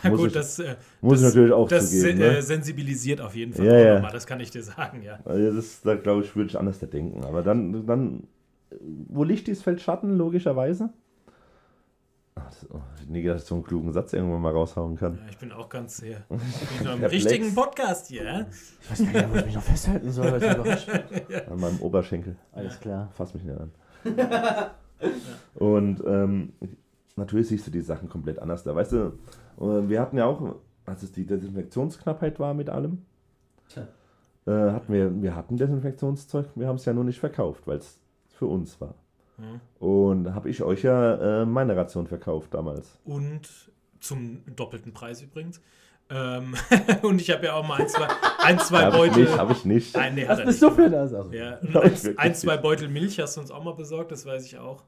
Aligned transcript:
Ja, 0.04 0.10
Muss 0.10 0.18
gut, 0.20 0.28
ich- 0.28 0.32
das, 0.34 0.58
äh, 0.58 0.76
muss 1.00 1.18
ich 1.18 1.24
das, 1.26 1.34
natürlich 1.34 1.52
auch 1.52 1.68
das 1.68 1.90
zugeben, 1.90 2.18
se- 2.18 2.24
ne? 2.24 2.36
äh, 2.38 2.42
sensibilisiert 2.42 3.20
auf 3.20 3.34
jeden 3.34 3.52
Fall 3.52 3.66
Ja, 3.66 3.72
auch 3.72 3.84
ja. 3.84 3.94
nochmal, 3.96 4.12
das 4.12 4.26
kann 4.26 4.40
ich 4.40 4.50
dir 4.50 4.62
sagen, 4.62 5.02
ja. 5.02 5.18
Also 5.24 5.54
das, 5.56 5.82
da 5.82 5.94
glaube 5.96 6.22
ich, 6.24 6.34
würde 6.36 6.48
ich 6.50 6.58
anders 6.58 6.78
da 6.78 6.86
denken. 6.86 7.24
Aber 7.24 7.42
dann, 7.42 7.86
dann, 7.86 8.24
wo 9.08 9.24
Licht 9.24 9.48
ist, 9.48 9.62
fällt 9.62 9.80
Schatten, 9.80 10.16
logischerweise. 10.16 10.90
Ach, 12.36 12.46
das, 12.46 12.66
oh, 12.70 12.80
ich 13.02 13.08
nie 13.08 13.22
gedacht, 13.22 13.36
dass 13.36 13.42
ich 13.42 13.48
so 13.48 13.56
einen 13.56 13.64
klugen 13.64 13.92
Satz 13.92 14.12
irgendwann 14.12 14.40
mal 14.40 14.52
raushauen 14.52 14.96
kann. 14.96 15.14
ja. 15.16 15.20
Ich 15.30 15.36
bin 15.38 15.52
auch 15.52 15.68
ganz 15.68 15.96
sehr. 15.98 16.22
Ich 16.30 16.78
bin 16.78 16.92
im 16.92 17.04
richtigen 17.04 17.54
Podcast 17.54 18.06
hier. 18.06 18.24
ja? 18.24 18.46
Ich 18.82 18.90
weiß 18.90 19.12
gar 19.12 19.22
nicht, 19.22 19.32
wo 19.34 19.38
ich 19.38 19.44
mich 19.46 19.54
noch 19.56 19.62
festhalten 19.62 20.10
soll, 20.10 20.40
ich. 20.40 21.46
An 21.50 21.60
meinem 21.60 21.80
Oberschenkel. 21.80 22.36
Alles 22.52 22.78
klar. 22.80 23.10
Fass 23.12 23.34
mich 23.34 23.42
nicht 23.44 23.58
an. 23.58 23.70
Und 25.54 26.02
ähm, 26.06 26.52
natürlich 27.16 27.48
siehst 27.48 27.66
du 27.66 27.70
die 27.70 27.80
Sachen 27.80 28.08
komplett 28.08 28.38
anders 28.38 28.62
da. 28.64 28.74
Weißt 28.74 28.92
du, 28.92 29.18
äh, 29.60 29.88
wir 29.88 30.00
hatten 30.00 30.16
ja 30.18 30.26
auch, 30.26 30.56
als 30.86 31.02
es 31.02 31.12
die 31.12 31.26
Desinfektionsknappheit 31.26 32.38
war 32.40 32.54
mit 32.54 32.70
allem, 32.70 33.02
Tja. 33.68 33.86
äh, 34.46 34.72
hatten 34.72 34.92
wir, 34.92 35.22
wir 35.22 35.34
hatten 35.34 35.56
Desinfektionszeug, 35.56 36.46
wir 36.54 36.66
haben 36.68 36.76
es 36.76 36.84
ja 36.84 36.92
nur 36.92 37.04
nicht 37.04 37.20
verkauft, 37.20 37.66
weil 37.66 37.78
es 37.78 37.98
für 38.28 38.46
uns 38.46 38.80
war. 38.80 38.94
Mhm. 39.38 39.60
Und 39.84 40.24
da 40.24 40.34
habe 40.34 40.48
ich 40.50 40.62
euch 40.62 40.82
ja 40.82 41.42
äh, 41.42 41.46
meine 41.46 41.76
Ration 41.76 42.06
verkauft 42.06 42.54
damals. 42.54 42.98
Und 43.04 43.48
zum 44.00 44.42
doppelten 44.56 44.92
Preis 44.92 45.22
übrigens. 45.22 45.60
Ähm, 46.12 46.54
und 47.02 47.20
ich 47.20 47.30
habe 47.30 47.46
ja 47.46 47.54
auch 47.54 47.66
mal 47.66 47.80
ein, 47.80 47.88
zwei, 47.88 48.08
ein, 48.42 48.58
zwei 48.58 48.88
ich 48.88 48.94
Beutel. 48.94 49.22
nicht, 49.24 49.38
habe 49.38 49.52
ich 49.52 49.64
nicht. 49.64 49.96
Nein, 49.96 50.14
nee, 50.16 50.22
hat 50.22 50.30
Was 50.32 50.38
er 50.40 50.46
bist 50.46 50.62
nicht. 50.62 50.72
du 50.72 50.82
für 50.82 50.90
das? 50.90 51.14
Also, 51.14 51.32
Ja, 51.32 51.58
Hab 51.74 51.84
ich 51.84 52.04
ein, 52.06 52.18
ein, 52.18 52.34
zwei. 52.34 52.56
Beutel 52.56 52.88
Milch 52.88 53.20
hast 53.20 53.36
du 53.36 53.40
uns 53.42 53.50
auch 53.50 53.62
mal 53.62 53.74
besorgt, 53.74 54.10
das 54.10 54.26
weiß 54.26 54.44
ich 54.44 54.58
auch. 54.58 54.82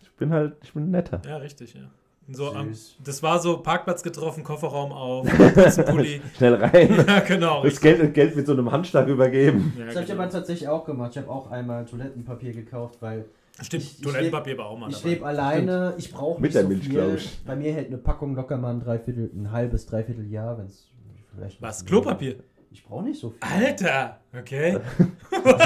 Ich 0.00 0.10
bin 0.12 0.32
halt, 0.32 0.54
ich 0.62 0.72
bin 0.72 0.90
netter. 0.90 1.20
Ja, 1.26 1.36
richtig, 1.38 1.74
ja. 1.74 1.82
So, 2.30 2.52
am, 2.54 2.68
Süß. 2.72 2.96
das 3.04 3.22
war 3.22 3.40
so 3.40 3.58
Parkplatz 3.58 4.02
getroffen, 4.02 4.44
Kofferraum 4.44 4.92
auf, 4.92 5.26
Pulli. 5.86 6.20
Schnell 6.36 6.54
rein. 6.54 7.04
ja, 7.06 7.20
genau. 7.20 7.64
Das 7.64 7.80
Geld, 7.80 8.14
Geld 8.14 8.36
mit 8.36 8.46
so 8.46 8.52
einem 8.52 8.70
Handschlag 8.70 9.08
übergeben. 9.08 9.72
Ja, 9.76 9.86
Das 9.86 9.94
habe 9.96 10.04
ich 10.04 10.10
genau. 10.10 10.22
aber 10.22 10.30
tatsächlich 10.30 10.68
auch 10.68 10.84
gemacht. 10.84 11.10
Ich 11.12 11.18
habe 11.18 11.28
auch 11.28 11.50
einmal 11.50 11.84
Toilettenpapier 11.84 12.52
gekauft, 12.52 12.98
weil 13.00 13.24
Stimmt, 13.60 13.82
ich- 13.82 13.98
ich 13.98 14.04
Toilettenpapier 14.04 14.56
war 14.56 14.66
auch 14.66 14.78
mal 14.78 14.88
ich 14.88 15.02
lebe 15.02 15.26
alleine, 15.26 15.94
ich 15.98 16.12
brauche 16.12 16.40
Mit 16.40 16.50
nicht 16.50 16.54
der 16.54 16.62
so 16.62 16.68
Milch, 16.68 16.88
viel. 16.88 17.14
ich. 17.16 17.40
Bei 17.44 17.56
mir 17.56 17.72
hält 17.72 17.88
eine 17.88 17.98
Packung 17.98 18.36
locker 18.36 18.56
mal 18.56 18.70
ein 18.70 18.80
Dreiviertel, 18.80 19.28
ein 19.34 19.50
halbes, 19.50 19.86
dreiviertel 19.86 20.30
Jahr, 20.30 20.56
wenn 20.58 20.66
es 20.66 20.88
vielleicht... 21.34 21.60
Was? 21.60 21.84
Klopapier? 21.84 22.36
Ich 22.72 22.84
brauche 22.84 23.04
nicht 23.04 23.20
so 23.20 23.30
viel. 23.30 23.38
Alter! 23.40 24.18
Okay. 24.38 24.78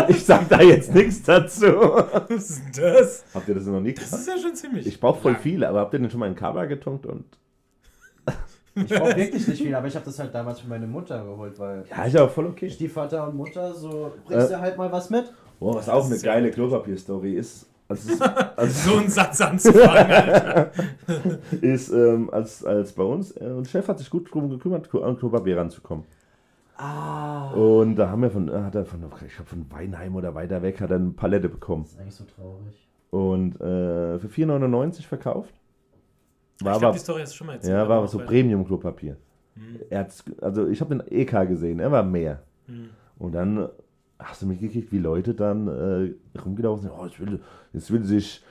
Ich 0.09 0.25
sag 0.25 0.49
da 0.49 0.61
jetzt 0.63 0.95
nichts 0.95 1.23
dazu. 1.23 1.67
Was 1.67 2.31
ist 2.31 2.63
denn 2.77 2.83
das? 2.95 3.25
Habt 3.35 3.49
ihr 3.49 3.55
das 3.55 3.67
noch 3.67 3.81
nie 3.81 3.93
Das 3.93 4.05
gemacht? 4.11 4.21
ist 4.21 4.29
ja 4.29 4.39
schon 4.41 4.55
ziemlich. 4.55 4.87
Ich 4.87 4.99
brauche 5.01 5.21
voll 5.21 5.33
lang. 5.33 5.41
viele, 5.41 5.69
aber 5.69 5.81
habt 5.81 5.93
ihr 5.95 5.99
denn 5.99 6.11
schon 6.11 6.21
mal 6.21 6.29
in 6.29 6.35
Kaba 6.37 6.65
getunkt 6.67 7.07
und. 7.07 7.25
Ich 8.75 8.89
brauche 8.89 9.17
wirklich 9.17 9.47
nicht 9.49 9.63
viel, 9.63 9.75
aber 9.75 9.87
ich 9.87 9.95
habe 9.95 10.05
das 10.05 10.19
halt 10.19 10.35
damals 10.35 10.61
für 10.61 10.69
meine 10.69 10.87
Mutter 10.87 11.23
geholt, 11.25 11.59
weil 11.59 11.85
Ja, 11.91 12.05
ist 12.05 12.17
aber 12.17 12.29
voll 12.29 12.47
okay. 12.47 12.69
Stiefvater 12.71 13.27
und 13.29 13.37
Mutter, 13.37 13.73
so 13.75 14.13
bringst 14.27 14.51
Äh. 14.51 14.55
du 14.55 14.61
halt 14.61 14.77
mal 14.77 14.91
was 14.93 15.09
mit. 15.11 15.33
Boah, 15.59 15.75
was 15.77 15.89
auch 15.89 16.03
Das 16.09 16.13
eine 16.13 16.21
geile. 16.21 16.51
Klopapier-Story 16.51 17.35
ist. 17.35 17.67
Als 17.89 18.05
es, 18.05 18.21
als 18.57 18.85
So 18.85 18.97
einen 18.97 19.09
Satz 19.09 19.41
anzufangen, 19.41 20.11
Alter. 20.13 20.71
ist, 21.63 21.89
ähm, 21.91 22.29
als, 22.31 22.65
als 22.65 22.93
bei 22.93 23.05
uns, 23.05 23.31
äh, 23.37 23.45
und 23.45 23.67
Chef 23.69 23.87
hat 23.89 23.99
sich 23.99 24.11
gut 24.11 24.33
drum 24.33 24.51
gekümmert, 24.51 24.93
an 25.03 25.17
Klopapier 25.19 25.57
ranzukommen. 25.59 26.05
Ah. 26.79 27.53
Und 27.53 27.97
da 27.97 28.11
haben 28.11 28.23
wir 28.23 28.31
von, 28.31 28.49
äh, 28.49 28.53
hat 28.53 28.75
er 28.75 28.85
von, 28.85 29.01
ich 29.27 29.35
glaube 29.35 29.49
von 29.49 29.67
Weinheim 29.71 30.15
oder 30.17 30.35
weiter 30.35 30.63
weg, 30.63 30.81
hat 30.81 30.91
er 30.91 30.97
eine 30.97 31.11
Palette 31.11 31.49
bekommen. 31.49 31.85
Das 31.85 31.93
ist 31.93 32.01
eigentlich 32.01 32.15
so 32.15 32.25
traurig. 32.25 32.89
Und 33.11 33.55
äh, 33.61 34.19
für 34.19 34.29
4,99 34.29 35.03
verkauft. 35.07 35.55
War 36.61 36.73
ich 36.75 36.79
glaube, 36.79 36.87
aber, 36.87 36.93
die 36.95 36.99
Story 36.99 37.21
hast 37.23 37.33
du 37.33 37.37
schon 37.37 37.47
mal 37.47 37.55
erzählt. 37.55 37.73
ja, 37.75 37.89
war 37.89 37.99
aber 37.99 38.09
so 38.09 38.19
Premium-Klopapier. 38.19 39.17
Hm, 39.55 39.81
Er 39.91 40.01
hat's, 40.01 40.25
also 40.41 40.67
ich 40.69 40.81
habe 40.81 40.97
den 40.97 41.07
EK 41.11 41.47
gesehen, 41.49 41.81
er 41.81 41.91
war 41.93 42.03
mehr. 42.03 42.43
hm. 42.67 42.91
Und 43.19 43.33
dann 43.35 43.69
hast 44.19 44.43
du 44.43 44.47
mitgekriegt, 44.47 44.93
wie 44.93 44.99
Leute 44.99 45.35
dann 45.35 45.69
äh, 45.69 46.39
rumgelaufen 46.39 46.83
sind. 46.83 46.93
Oh, 46.99 47.07
jetzt 47.07 47.19
will, 47.19 47.41
jetzt 47.73 47.91
will 47.91 48.05
sich 48.05 48.43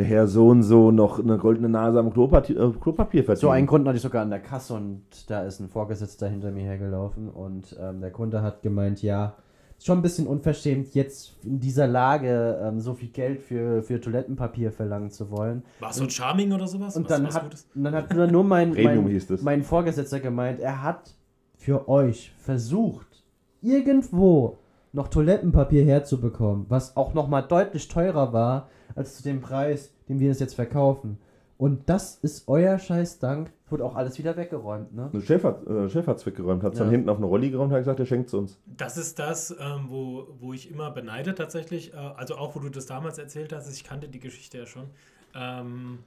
der 0.00 0.08
Herr 0.08 0.26
so 0.26 0.48
und 0.48 0.62
so 0.62 0.90
noch 0.90 1.18
eine 1.20 1.38
goldene 1.38 1.68
Nase 1.68 1.98
am 1.98 2.12
Klopapier, 2.12 2.58
äh, 2.58 2.70
Klopapier 2.80 3.22
verdienen. 3.24 3.40
So 3.40 3.50
einen 3.50 3.66
Kunden 3.66 3.86
hatte 3.86 3.96
ich 3.96 4.02
sogar 4.02 4.22
an 4.22 4.30
der 4.30 4.40
Kasse 4.40 4.74
und 4.74 5.02
da 5.28 5.42
ist 5.44 5.60
ein 5.60 5.68
Vorgesetzter 5.68 6.28
hinter 6.28 6.50
mir 6.50 6.64
hergelaufen 6.64 7.28
und 7.28 7.76
ähm, 7.80 8.00
der 8.00 8.10
Kunde 8.10 8.42
hat 8.42 8.62
gemeint, 8.62 9.02
ja, 9.02 9.34
ist 9.78 9.86
schon 9.86 9.98
ein 9.98 10.02
bisschen 10.02 10.26
unverschämt, 10.26 10.94
jetzt 10.94 11.36
in 11.44 11.58
dieser 11.60 11.86
Lage 11.86 12.60
ähm, 12.62 12.80
so 12.80 12.92
viel 12.94 13.08
Geld 13.08 13.40
für, 13.40 13.82
für 13.82 13.98
Toilettenpapier 14.00 14.72
verlangen 14.72 15.10
zu 15.10 15.30
wollen. 15.30 15.62
War 15.80 15.90
es 15.90 15.96
so 15.96 16.04
ein 16.04 16.10
Charming 16.10 16.52
oder 16.52 16.66
sowas? 16.66 16.96
Und 16.96 17.04
Was- 17.04 17.16
dann 17.16 17.26
was 17.26 17.34
hat, 17.34 17.42
Gutes? 17.44 17.66
und 17.74 17.84
dann 17.84 17.94
hat 17.94 18.14
nur, 18.14 18.26
nur 18.26 18.44
mein, 18.44 18.72
Premium 18.72 19.04
mein, 19.04 19.12
hieß 19.12 19.26
das. 19.28 19.42
mein 19.42 19.62
Vorgesetzter 19.62 20.20
gemeint, 20.20 20.60
er 20.60 20.82
hat 20.82 21.14
für 21.56 21.88
euch 21.88 22.32
versucht, 22.38 23.22
irgendwo 23.62 24.58
noch 24.92 25.08
Toilettenpapier 25.08 25.84
herzubekommen, 25.84 26.66
was 26.68 26.96
auch 26.96 27.14
nochmal 27.14 27.42
deutlich 27.42 27.88
teurer 27.88 28.32
war 28.32 28.68
als 28.94 29.16
zu 29.16 29.22
dem 29.22 29.40
Preis, 29.40 29.92
den 30.08 30.18
wir 30.18 30.30
es 30.30 30.40
jetzt 30.40 30.54
verkaufen. 30.54 31.18
Und 31.58 31.88
das 31.90 32.16
ist 32.16 32.48
euer 32.48 32.78
Scheißdank. 32.78 33.52
Wird 33.68 33.82
auch 33.82 33.94
alles 33.94 34.18
wieder 34.18 34.36
weggeräumt, 34.36 34.94
ne? 34.94 35.10
Der 35.12 35.20
Chef 35.20 35.44
hat 35.44 35.64
äh, 35.66 35.88
Chef 35.88 36.06
hat's 36.08 36.24
weggeräumt, 36.26 36.64
hat 36.64 36.72
es 36.72 36.78
Ja. 36.78 36.86
dann 36.86 36.90
hinten 36.92 37.08
auf 37.08 37.18
eine 37.18 37.26
Rolli 37.26 37.50
geräumt 37.50 37.68
und 37.70 37.74
hat 37.74 37.82
gesagt, 37.82 38.00
er 38.00 38.06
schenkt 38.06 38.28
es 38.28 38.34
uns. 38.34 38.58
Das 38.66 38.96
ist 38.96 39.18
das, 39.18 39.54
ähm, 39.60 39.84
wo, 39.88 40.26
wo 40.40 40.52
ich 40.54 40.70
immer 40.70 40.90
beneide 40.90 41.34
tatsächlich, 41.36 41.92
äh, 41.92 41.96
also 41.96 42.36
auch 42.36 42.56
wo 42.56 42.60
du 42.60 42.68
das 42.70 42.86
damals 42.86 43.18
erzählt 43.18 43.52
hast, 43.52 43.70
ich 43.72 43.84
kannte 43.84 44.08
die 44.08 44.18
Geschichte 44.18 44.58
ja 44.58 44.66
schon, 44.66 44.86
ähm, 45.34 45.98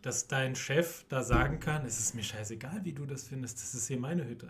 dass 0.00 0.26
dein 0.26 0.56
Chef 0.56 1.04
da 1.10 1.22
sagen 1.22 1.60
kann, 1.60 1.84
es 1.86 2.00
ist 2.00 2.14
mir 2.16 2.22
scheißegal, 2.24 2.80
wie 2.82 2.92
du 2.92 3.04
das 3.04 3.22
findest, 3.24 3.58
das 3.58 3.74
ist 3.74 3.86
hier 3.86 4.00
meine 4.00 4.26
Hütte. 4.26 4.48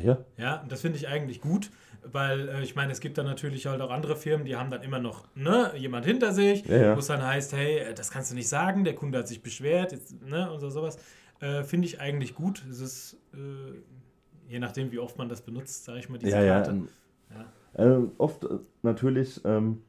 Ja, 0.00 0.18
Ja, 0.36 0.60
und 0.62 0.72
das 0.72 0.80
finde 0.80 0.98
ich 0.98 1.08
eigentlich 1.08 1.40
gut, 1.40 1.70
weil 2.04 2.48
äh, 2.48 2.62
ich 2.62 2.74
meine, 2.74 2.92
es 2.92 3.00
gibt 3.00 3.18
dann 3.18 3.26
natürlich 3.26 3.66
halt 3.66 3.80
auch 3.80 3.90
andere 3.90 4.16
Firmen, 4.16 4.44
die 4.46 4.56
haben 4.56 4.70
dann 4.70 4.82
immer 4.82 4.98
noch 4.98 5.24
ne, 5.34 5.72
jemand 5.76 6.06
hinter 6.06 6.32
sich, 6.32 6.64
Ja, 6.66 6.76
ja. 6.76 6.94
wo 6.94 7.00
es 7.00 7.06
dann 7.06 7.22
heißt, 7.24 7.52
hey, 7.52 7.78
äh, 7.78 7.94
das 7.94 8.10
kannst 8.10 8.30
du 8.30 8.34
nicht 8.34 8.48
sagen, 8.48 8.84
der 8.84 8.94
Kunde 8.94 9.18
hat 9.18 9.28
sich 9.28 9.42
beschwert, 9.42 9.92
jetzt, 9.92 10.20
ne, 10.22 10.50
und 10.50 10.60
so 10.60 10.70
sowas. 10.70 10.98
Äh, 11.40 11.64
finde 11.64 11.86
ich 11.86 12.00
eigentlich 12.00 12.34
gut. 12.34 12.64
Es 12.70 12.80
ist, 12.80 13.16
äh, 13.34 14.48
je 14.48 14.58
nachdem, 14.58 14.92
wie 14.92 14.98
oft 14.98 15.18
man 15.18 15.28
das 15.28 15.42
benutzt, 15.42 15.84
sage 15.84 15.98
ich 15.98 16.08
mal, 16.08 16.18
diese 16.18 16.36
ja. 16.36 16.54
Karte. 16.60 16.70
ähm, 16.70 16.88
Ja. 17.30 17.52
Ähm, 17.84 18.12
oft 18.18 18.44
äh, 18.44 18.48
natürlich 18.82 19.40
ähm, 19.44 19.82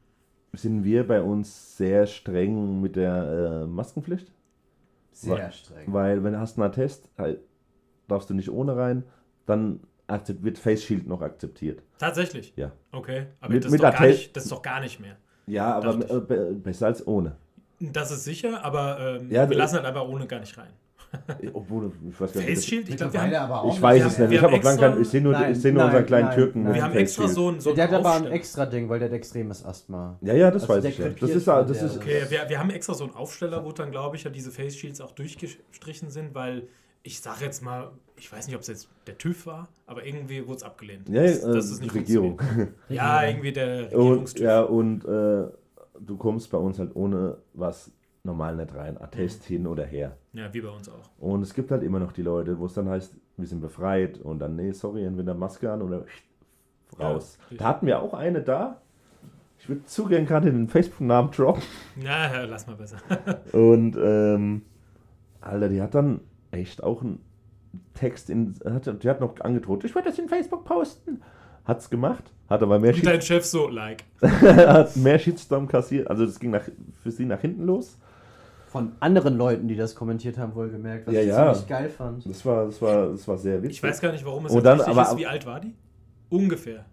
sind 0.52 0.84
wir 0.84 1.06
bei 1.06 1.20
uns 1.22 1.76
sehr 1.76 2.06
streng 2.06 2.80
mit 2.80 2.96
der 2.96 3.62
äh, 3.64 3.66
Maskenpflicht. 3.66 4.32
Sehr 5.12 5.36
Wa- 5.36 5.50
streng. 5.52 5.92
Weil 5.92 6.24
wenn 6.24 6.32
du 6.32 6.40
hast 6.40 6.58
einen 6.58 6.66
Attest, 6.68 7.08
halt, 7.18 7.40
darfst 8.08 8.30
du 8.30 8.34
nicht 8.34 8.50
ohne 8.50 8.76
rein, 8.76 9.04
dann 9.46 9.80
wird 10.42 10.58
Face 10.58 10.84
Shield 10.84 11.06
noch 11.06 11.22
akzeptiert. 11.22 11.82
Tatsächlich? 11.98 12.52
Ja. 12.56 12.72
Okay, 12.92 13.26
aber 13.40 13.54
Mit- 13.54 13.64
das, 13.64 13.70
mit 13.72 13.80
ist 13.80 13.84
doch 13.84 13.92
gar 13.92 14.00
Attest- 14.00 14.08
nicht, 14.18 14.36
das 14.36 14.42
ist 14.44 14.52
doch 14.52 14.62
gar 14.62 14.80
nicht 14.80 15.00
mehr. 15.00 15.16
Ja, 15.46 15.74
aber 15.74 15.94
äh, 15.94 16.20
be- 16.20 16.52
besser 16.54 16.86
als 16.86 17.06
ohne. 17.06 17.36
Das 17.80 18.10
ist 18.10 18.24
sicher, 18.24 18.64
aber 18.64 19.18
ähm, 19.20 19.30
Ja, 19.30 19.48
wir 19.48 19.56
lassen 19.56 19.76
halt 19.76 19.84
einfach 19.86 20.06
ohne 20.08 20.26
gar 20.26 20.40
nicht 20.40 20.56
rein. 20.56 20.70
Obwohl, 21.52 21.92
ich 22.10 22.20
weiß 22.20 22.32
gar 22.32 22.40
nicht. 22.40 22.50
Face 22.50 22.66
Shield, 22.66 22.88
ich 22.88 22.96
glaube, 22.96 23.12
wir 23.12 23.22
haben, 23.22 23.34
aber 23.34 23.62
auch 23.62 23.74
Ich 23.74 23.80
weiß 23.80 24.04
es 24.04 24.18
nicht. 24.18 24.32
Ich 24.32 24.42
habe 24.42 24.54
auch 24.56 24.62
lange 24.62 25.00
ich 25.00 25.08
sehe 25.08 25.20
nur, 25.20 25.32
Nein, 25.32 25.52
ich 25.52 25.58
sehe 25.60 25.72
nur 25.72 25.84
unseren 25.84 25.98
nein, 26.00 26.06
kleinen 26.06 26.26
nein, 26.26 26.34
Türken. 26.36 26.62
nein. 26.62 26.72
mit 26.72 26.74
wir 26.76 26.82
haben 26.82 26.92
Face 26.92 27.02
extra 27.02 27.28
so 27.28 27.50
ein, 27.52 27.60
so 27.60 27.72
der 27.74 27.84
hat 27.84 27.94
aber 27.94 28.14
ein 28.14 28.26
extra 28.26 28.66
Ding, 28.66 28.88
weil 28.88 28.98
der 28.98 29.08
hat 29.08 29.14
extremes 29.14 29.64
Asthma. 29.64 30.18
Ja, 30.22 30.34
ja, 30.34 30.50
das 30.50 30.62
Also 30.62 30.74
weiß 30.74 30.84
ich 30.86 30.98
ja. 30.98 31.08
Das 31.10 31.30
ist, 31.30 31.46
das 31.46 31.66
der- 31.78 31.86
ist, 31.86 31.96
Okay, 31.98 32.22
wir, 32.28 32.48
wir 32.48 32.58
haben 32.58 32.70
extra 32.70 32.94
so 32.94 33.04
einen 33.04 33.14
Aufsteller, 33.14 33.64
wo 33.64 33.70
dann, 33.70 33.92
glaube 33.92 34.16
ich, 34.16 34.24
ja 34.24 34.30
diese 34.30 34.50
Face 34.50 34.74
Shields 34.76 35.00
auch 35.00 35.12
durchgestrichen 35.12 36.10
sind, 36.10 36.34
weil 36.34 36.66
ich 37.06 37.20
sage 37.20 37.44
jetzt 37.44 37.62
mal, 37.62 37.90
ich 38.16 38.32
weiß 38.32 38.46
nicht, 38.46 38.56
ob 38.56 38.62
es 38.62 38.68
jetzt 38.68 38.88
der 39.06 39.16
TÜV 39.18 39.46
war, 39.46 39.68
aber 39.86 40.04
irgendwie 40.06 40.44
wurde 40.46 40.56
es 40.56 40.62
abgelehnt. 40.64 41.08
ja, 41.08 41.22
Das- 41.22 41.44
äh, 41.44 41.52
das 41.54 41.70
ist 41.70 41.80
nicht 41.82 41.94
Regierung. 41.94 42.40
Ja, 42.88 43.22
irgendwie 43.24 43.52
der 43.52 43.92
Und, 43.92 44.00
Regierungstüv. 44.00 44.42
ja, 44.42 44.62
und 44.62 45.04
äh, 45.04 45.44
du 46.00 46.16
kommst 46.16 46.50
bei 46.50 46.58
uns 46.58 46.78
halt 46.78 46.96
ohne 46.96 47.36
was 47.52 47.92
normal 48.24 48.56
nicht 48.56 48.74
rein. 48.74 48.98
Attest 49.00 49.44
hin 49.44 49.66
oder 49.66 49.84
her. 49.84 50.16
Ja, 50.32 50.52
wie 50.54 50.62
bei 50.62 50.70
uns 50.70 50.88
auch. 50.88 51.10
Und 51.18 51.42
es 51.42 51.52
gibt 51.52 51.70
halt 51.70 51.82
immer 51.82 51.98
noch 52.00 52.12
die 52.12 52.22
Leute, 52.22 52.58
wo 52.58 52.66
es 52.66 52.72
dann 52.74 52.88
heißt, 52.88 53.14
wir 53.36 53.46
sind 53.46 53.60
befreit 53.60 54.18
und 54.18 54.38
dann, 54.38 54.56
nee, 54.56 54.72
sorry, 54.72 55.04
entweder 55.04 55.34
Maske 55.34 55.70
an 55.70 55.82
oder 55.82 56.04
raus. 56.98 57.36
Ja, 57.50 57.56
da 57.58 57.64
hatten 57.66 57.86
wir 57.86 58.00
auch 58.00 58.14
eine 58.14 58.40
da. 58.42 58.80
Ich 59.58 59.68
würde 59.68 59.84
zu 59.84 60.06
gern 60.06 60.24
gerade 60.26 60.50
den 60.50 60.68
Facebook-Namen 60.68 61.30
droppen. 61.32 61.62
Na, 61.96 62.32
ja, 62.32 62.44
lass 62.44 62.66
mal 62.66 62.76
besser. 62.76 62.96
Und, 63.52 63.96
ähm, 64.00 64.62
Alter, 65.40 65.68
die 65.68 65.80
hat 65.82 65.94
dann 65.94 66.20
echt 66.54 66.82
auch 66.82 67.02
einen 67.02 67.20
Text 67.94 68.30
in, 68.30 68.54
hat, 68.64 69.02
die 69.02 69.08
hat 69.08 69.20
noch 69.20 69.40
angedroht, 69.40 69.84
ich 69.84 69.94
werde 69.94 70.08
das 70.10 70.18
in 70.18 70.28
Facebook 70.28 70.64
posten. 70.64 71.22
Hat's 71.64 71.88
gemacht, 71.88 72.24
hat 72.50 72.62
aber 72.62 72.78
mehr, 72.78 72.90
Und 72.90 72.96
Shit, 72.96 73.06
dein 73.06 73.22
Chef 73.22 73.44
so, 73.44 73.68
like. 73.68 74.04
hat 74.20 74.94
mehr 74.96 75.18
Shitstorm 75.18 75.66
kassiert. 75.66 76.08
Also 76.08 76.26
das 76.26 76.38
ging 76.38 76.50
nach, 76.50 76.64
für 77.02 77.10
sie 77.10 77.24
nach 77.24 77.40
hinten 77.40 77.64
los. 77.64 77.96
Von 78.68 78.92
anderen 79.00 79.36
Leuten, 79.38 79.66
die 79.68 79.76
das 79.76 79.94
kommentiert 79.94 80.36
haben, 80.36 80.54
wohlgemerkt, 80.54 81.06
was 81.06 81.14
Ja, 81.14 81.20
ich 81.22 81.28
ja. 81.28 81.52
ziemlich 81.54 81.68
geil 81.68 81.88
fand. 81.88 82.28
Das 82.28 82.44
war, 82.44 82.66
das 82.66 82.82
war, 82.82 83.08
das 83.12 83.26
war 83.26 83.38
sehr 83.38 83.62
witzig. 83.62 83.78
Ich 83.78 83.82
weiß 83.82 84.00
gar 84.00 84.12
nicht, 84.12 84.24
warum 84.26 84.44
es 84.46 84.52
Und 84.52 84.58
jetzt 84.58 84.64
dann 84.66 84.78
wichtig 84.78 84.92
aber- 84.98 85.10
ist. 85.10 85.16
Wie 85.16 85.26
alt 85.26 85.46
war 85.46 85.60
die? 85.60 85.74
Ungefähr. 86.28 86.84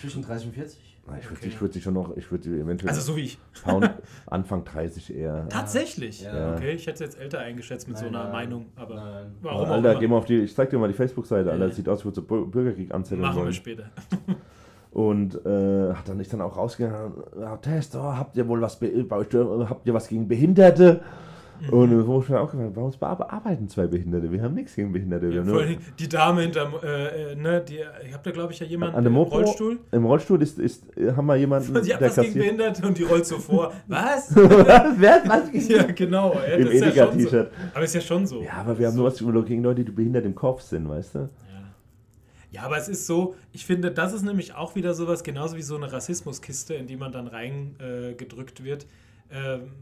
Zwischen 0.00 0.22
30 0.22 0.46
und 0.48 0.52
40? 0.54 0.87
Na, 1.10 1.16
Ich 1.18 1.24
würde 1.30 1.36
Okay. 1.38 1.48
ich 1.48 1.60
würd 1.60 1.72
sie 1.72 1.80
schon 1.80 1.94
noch, 1.94 2.16
ich 2.16 2.30
würde 2.30 2.44
sie 2.44 2.60
eventuell 2.60 2.90
Also 2.90 3.00
so 3.00 3.16
wie 3.16 3.22
ich. 3.22 3.38
Pound, 3.64 3.90
Anfang 4.26 4.64
30 4.64 5.14
eher. 5.16 5.48
Tatsächlich? 5.48 6.22
Ja. 6.22 6.54
Okay, 6.54 6.72
ich 6.72 6.86
hätte 6.86 7.02
jetzt 7.04 7.18
älter 7.18 7.38
eingeschätzt 7.40 7.88
mit 7.88 7.96
so 7.98 8.04
Nein, 8.04 8.14
einer 8.14 8.24
nein. 8.24 8.32
Meinung, 8.32 8.66
aber 8.76 8.94
Nein. 8.94 9.26
warum 9.42 9.60
auch 9.66 9.70
Alter, 9.70 9.90
immer. 9.92 10.00
geh 10.00 10.06
mal 10.08 10.16
auf 10.18 10.24
die, 10.26 10.40
ich 10.40 10.54
zeig 10.54 10.70
dir 10.70 10.78
mal 10.78 10.88
die 10.88 10.94
Facebook-Seite, 10.94 11.50
Alter, 11.50 11.66
das 11.68 11.76
sieht 11.76 11.88
aus, 11.88 12.02
wie 12.04 12.08
wir 12.10 12.14
so 12.14 12.20
Bür- 12.22 12.50
Bürgerkrieg 12.50 12.92
anzetteln 12.94 13.22
Machen 13.22 13.36
wir 13.36 13.42
wollen. 13.44 13.52
später. 13.52 13.84
Und 14.90 15.34
äh, 15.46 15.92
hat 15.94 16.08
dann 16.08 16.18
ist 16.18 16.32
dann 16.32 16.40
auch 16.40 16.56
rausgegangen, 16.56 17.12
Test, 17.62 17.94
oh, 17.94 18.02
habt 18.02 18.36
ihr 18.36 18.48
wohl 18.48 18.60
was 18.62 18.78
be- 18.80 19.04
bei 19.04 19.16
euch, 19.16 19.32
äh, 19.34 19.44
habt 19.68 19.86
ihr 19.86 19.94
was 19.94 20.08
gegen 20.08 20.26
Behinderte? 20.26 21.00
Mhm. 21.60 21.68
Und 21.70 22.06
wo 22.06 22.20
ich 22.20 22.28
mir 22.28 22.40
auch 22.40 22.50
gefragt, 22.50 22.74
bei 22.74 22.80
uns 22.80 22.96
bearbeiten 22.96 23.68
zwei 23.68 23.86
Behinderte, 23.86 24.30
wir 24.30 24.42
haben 24.42 24.54
nichts 24.54 24.74
gegen 24.74 24.92
Behinderte. 24.92 25.28
Ja, 25.28 25.42
nur, 25.42 25.64
die 25.98 26.08
Dame 26.08 26.42
hinterm, 26.42 26.74
äh, 26.82 27.32
äh, 27.32 27.36
ne, 27.36 27.64
die, 27.66 27.76
ihr 27.76 28.14
habt 28.14 28.26
da 28.26 28.30
glaube 28.30 28.52
ich 28.52 28.60
ja 28.60 28.66
jemanden 28.66 28.96
An 28.96 29.06
im? 29.06 29.16
Rollstuhl. 29.16 29.78
Im 29.90 30.04
Rollstuhl 30.04 30.40
ist, 30.42 30.58
ist, 30.58 30.84
haben 31.16 31.26
wir 31.26 31.36
jemanden, 31.36 31.74
die 31.82 31.94
hat 31.94 32.00
was 32.00 32.14
gegen 32.14 32.26
kassiert. 32.26 32.34
Behinderte 32.34 32.86
und 32.86 32.98
die 32.98 33.02
rollt 33.02 33.26
so 33.26 33.38
vor. 33.38 33.72
Was? 33.88 34.34
Wer 34.36 35.14
hat 35.14 35.28
was 35.28 35.50
gegen 35.50 35.70
ja, 35.70 35.82
genau. 35.84 36.34
Ja, 36.34 36.56
Im 36.56 36.66
ist 36.68 36.80
ja 36.80 36.80
so. 36.80 36.86
Edeka-T-Shirt. 36.86 37.50
Aber 37.74 37.84
ist 37.84 37.94
ja 37.94 38.00
schon 38.00 38.26
so. 38.26 38.42
Ja, 38.42 38.52
aber 38.54 38.78
wir 38.78 38.86
haben 38.86 38.96
nur 38.96 39.06
was 39.06 39.18
gegen 39.18 39.62
Leute, 39.62 39.84
die 39.84 39.92
behindert 39.92 40.24
im 40.24 40.34
Kopf 40.34 40.62
sind, 40.62 40.88
weißt 40.88 41.14
du? 41.14 41.28
Ja. 42.50 42.62
Aber 42.62 42.76
es 42.78 42.88
ist 42.88 43.06
so, 43.06 43.34
ich 43.52 43.66
finde, 43.66 43.90
das 43.90 44.12
ist 44.12 44.22
nämlich 44.22 44.54
auch 44.54 44.74
wieder 44.74 44.94
sowas, 44.94 45.22
genauso 45.22 45.56
wie 45.56 45.62
so 45.62 45.76
eine 45.76 45.92
Rassismuskiste, 45.92 46.74
in 46.74 46.86
die 46.86 46.96
man 46.96 47.12
dann 47.12 47.26
reingedrückt 47.26 48.60
äh, 48.60 48.64
wird. 48.64 48.86
Ähm, 49.30 49.72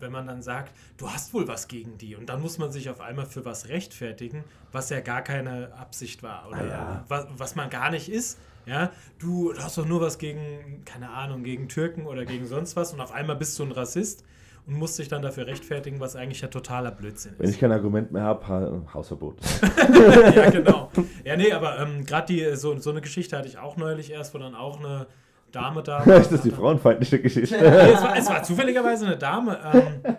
wenn 0.00 0.12
man 0.12 0.26
dann 0.26 0.42
sagt, 0.42 0.72
du 0.96 1.10
hast 1.10 1.34
wohl 1.34 1.48
was 1.48 1.68
gegen 1.68 1.98
die 1.98 2.16
und 2.16 2.28
dann 2.28 2.40
muss 2.40 2.58
man 2.58 2.70
sich 2.72 2.90
auf 2.90 3.00
einmal 3.00 3.26
für 3.26 3.44
was 3.44 3.68
rechtfertigen, 3.68 4.44
was 4.72 4.90
ja 4.90 5.00
gar 5.00 5.22
keine 5.22 5.72
Absicht 5.74 6.22
war 6.22 6.48
oder 6.48 6.58
Ah 6.58 6.66
ja. 6.66 7.04
was, 7.08 7.26
was 7.36 7.54
man 7.56 7.70
gar 7.70 7.90
nicht 7.90 8.08
ist. 8.10 8.38
Ja, 8.66 8.90
du 9.18 9.54
hast 9.56 9.78
doch 9.78 9.86
nur 9.86 10.02
was 10.02 10.18
gegen, 10.18 10.82
keine 10.84 11.08
Ahnung, 11.08 11.42
gegen 11.42 11.68
Türken 11.68 12.04
oder 12.04 12.26
gegen 12.26 12.46
sonst 12.46 12.76
was 12.76 12.92
und 12.92 13.00
auf 13.00 13.12
einmal 13.12 13.36
bist 13.36 13.58
du 13.58 13.62
ein 13.62 13.72
Rassist 13.72 14.24
und 14.66 14.74
musst 14.74 14.98
dich 14.98 15.08
dann 15.08 15.22
dafür 15.22 15.46
rechtfertigen, 15.46 15.98
was 16.00 16.14
eigentlich 16.14 16.42
ja 16.42 16.48
totaler 16.48 16.90
Blödsinn 16.90 17.32
ist. 17.32 17.40
Wenn 17.40 17.48
ich 17.48 17.58
kein 17.58 17.72
Argument 17.72 18.12
mehr 18.12 18.24
habe, 18.24 18.46
ha 18.46 18.82
Hausverbot. 18.92 19.38
ja, 20.36 20.50
genau. 20.50 20.92
Ja, 21.24 21.36
nee, 21.38 21.50
aber 21.52 21.78
ähm, 21.78 22.04
gerade 22.04 22.26
die 22.26 22.56
so, 22.56 22.78
so 22.78 22.90
eine 22.90 23.00
Geschichte 23.00 23.38
hatte 23.38 23.48
ich 23.48 23.56
auch 23.56 23.78
neulich 23.78 24.10
erst, 24.12 24.34
wo 24.34 24.38
dann 24.38 24.54
auch 24.54 24.78
eine 24.78 25.06
Dame 25.52 25.82
da 25.82 26.02
ist 26.16 26.30
das 26.30 26.42
die 26.42 26.50
frauenfeindliche 26.50 27.20
Geschichte? 27.20 27.56
Es, 27.56 28.02
war, 28.02 28.16
es 28.16 28.28
war 28.28 28.42
zufälligerweise 28.42 29.06
eine 29.06 29.16
Dame. 29.16 29.58
Ähm, 29.74 30.16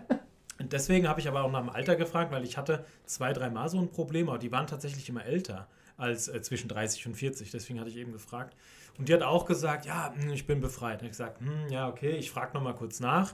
und 0.59 0.73
deswegen 0.73 1.07
habe 1.07 1.19
ich 1.19 1.27
aber 1.27 1.43
auch 1.43 1.51
nach 1.51 1.61
dem 1.61 1.69
Alter 1.69 1.95
gefragt, 1.95 2.31
weil 2.31 2.43
ich 2.43 2.57
hatte 2.57 2.85
zwei, 3.05 3.33
dreimal 3.33 3.69
so 3.69 3.79
ein 3.79 3.89
Problem, 3.89 4.29
aber 4.29 4.39
die 4.39 4.51
waren 4.51 4.67
tatsächlich 4.67 5.07
immer 5.09 5.25
älter 5.25 5.67
als 5.97 6.27
äh, 6.27 6.41
zwischen 6.41 6.67
30 6.67 7.07
und 7.07 7.15
40. 7.15 7.51
Deswegen 7.51 7.79
hatte 7.79 7.89
ich 7.89 7.97
eben 7.97 8.11
gefragt. 8.11 8.55
Und 8.97 9.07
die 9.07 9.13
hat 9.13 9.21
auch 9.21 9.45
gesagt, 9.45 9.85
ja, 9.85 10.13
hm, 10.13 10.31
ich 10.31 10.45
bin 10.45 10.59
befreit. 10.59 10.97
Habe 10.97 11.05
ich 11.05 11.11
gesagt, 11.11 11.39
hm, 11.39 11.69
ja, 11.69 11.87
okay, 11.87 12.11
ich 12.11 12.31
frage 12.31 12.53
nochmal 12.53 12.75
kurz 12.75 12.99
nach. 12.99 13.33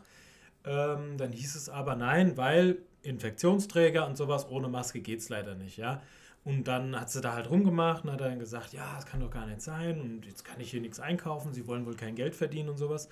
Ähm, 0.66 1.18
dann 1.18 1.32
hieß 1.32 1.56
es 1.56 1.70
aber 1.70 1.96
nein, 1.96 2.38
weil 2.38 2.78
Infektionsträger 3.02 4.08
und 4.08 4.18
sowas 4.18 4.50
ohne 4.50 4.68
Maske 4.68 5.00
geht 5.00 5.20
es 5.20 5.30
leider 5.30 5.56
nicht, 5.56 5.78
ja. 5.78 6.02
Und 6.46 6.66
dann 6.68 6.98
hat 7.00 7.10
sie 7.10 7.22
da 7.22 7.34
halt 7.34 7.50
rumgemacht 7.50 8.06
und 8.06 8.12
hat 8.12 8.22
dann 8.22 8.40
gesagt, 8.40 8.72
ja, 8.72 8.96
das 8.96 9.08
kann 9.08 9.20
doch 9.20 9.32
gar 9.32 9.48
nicht 9.48 9.62
sein 9.62 10.00
und 10.00 10.26
jetzt 10.28 10.46
kann 10.46 10.60
ich 10.62 10.70
hier 10.72 10.80
nichts 10.80 11.00
einkaufen, 11.00 11.54
sie 11.54 11.68
wollen 11.68 11.86
wohl 11.88 11.96
kein 11.96 12.16
Geld 12.16 12.36
verdienen 12.36 12.70
und 12.70 12.78
sowas. 12.78 13.10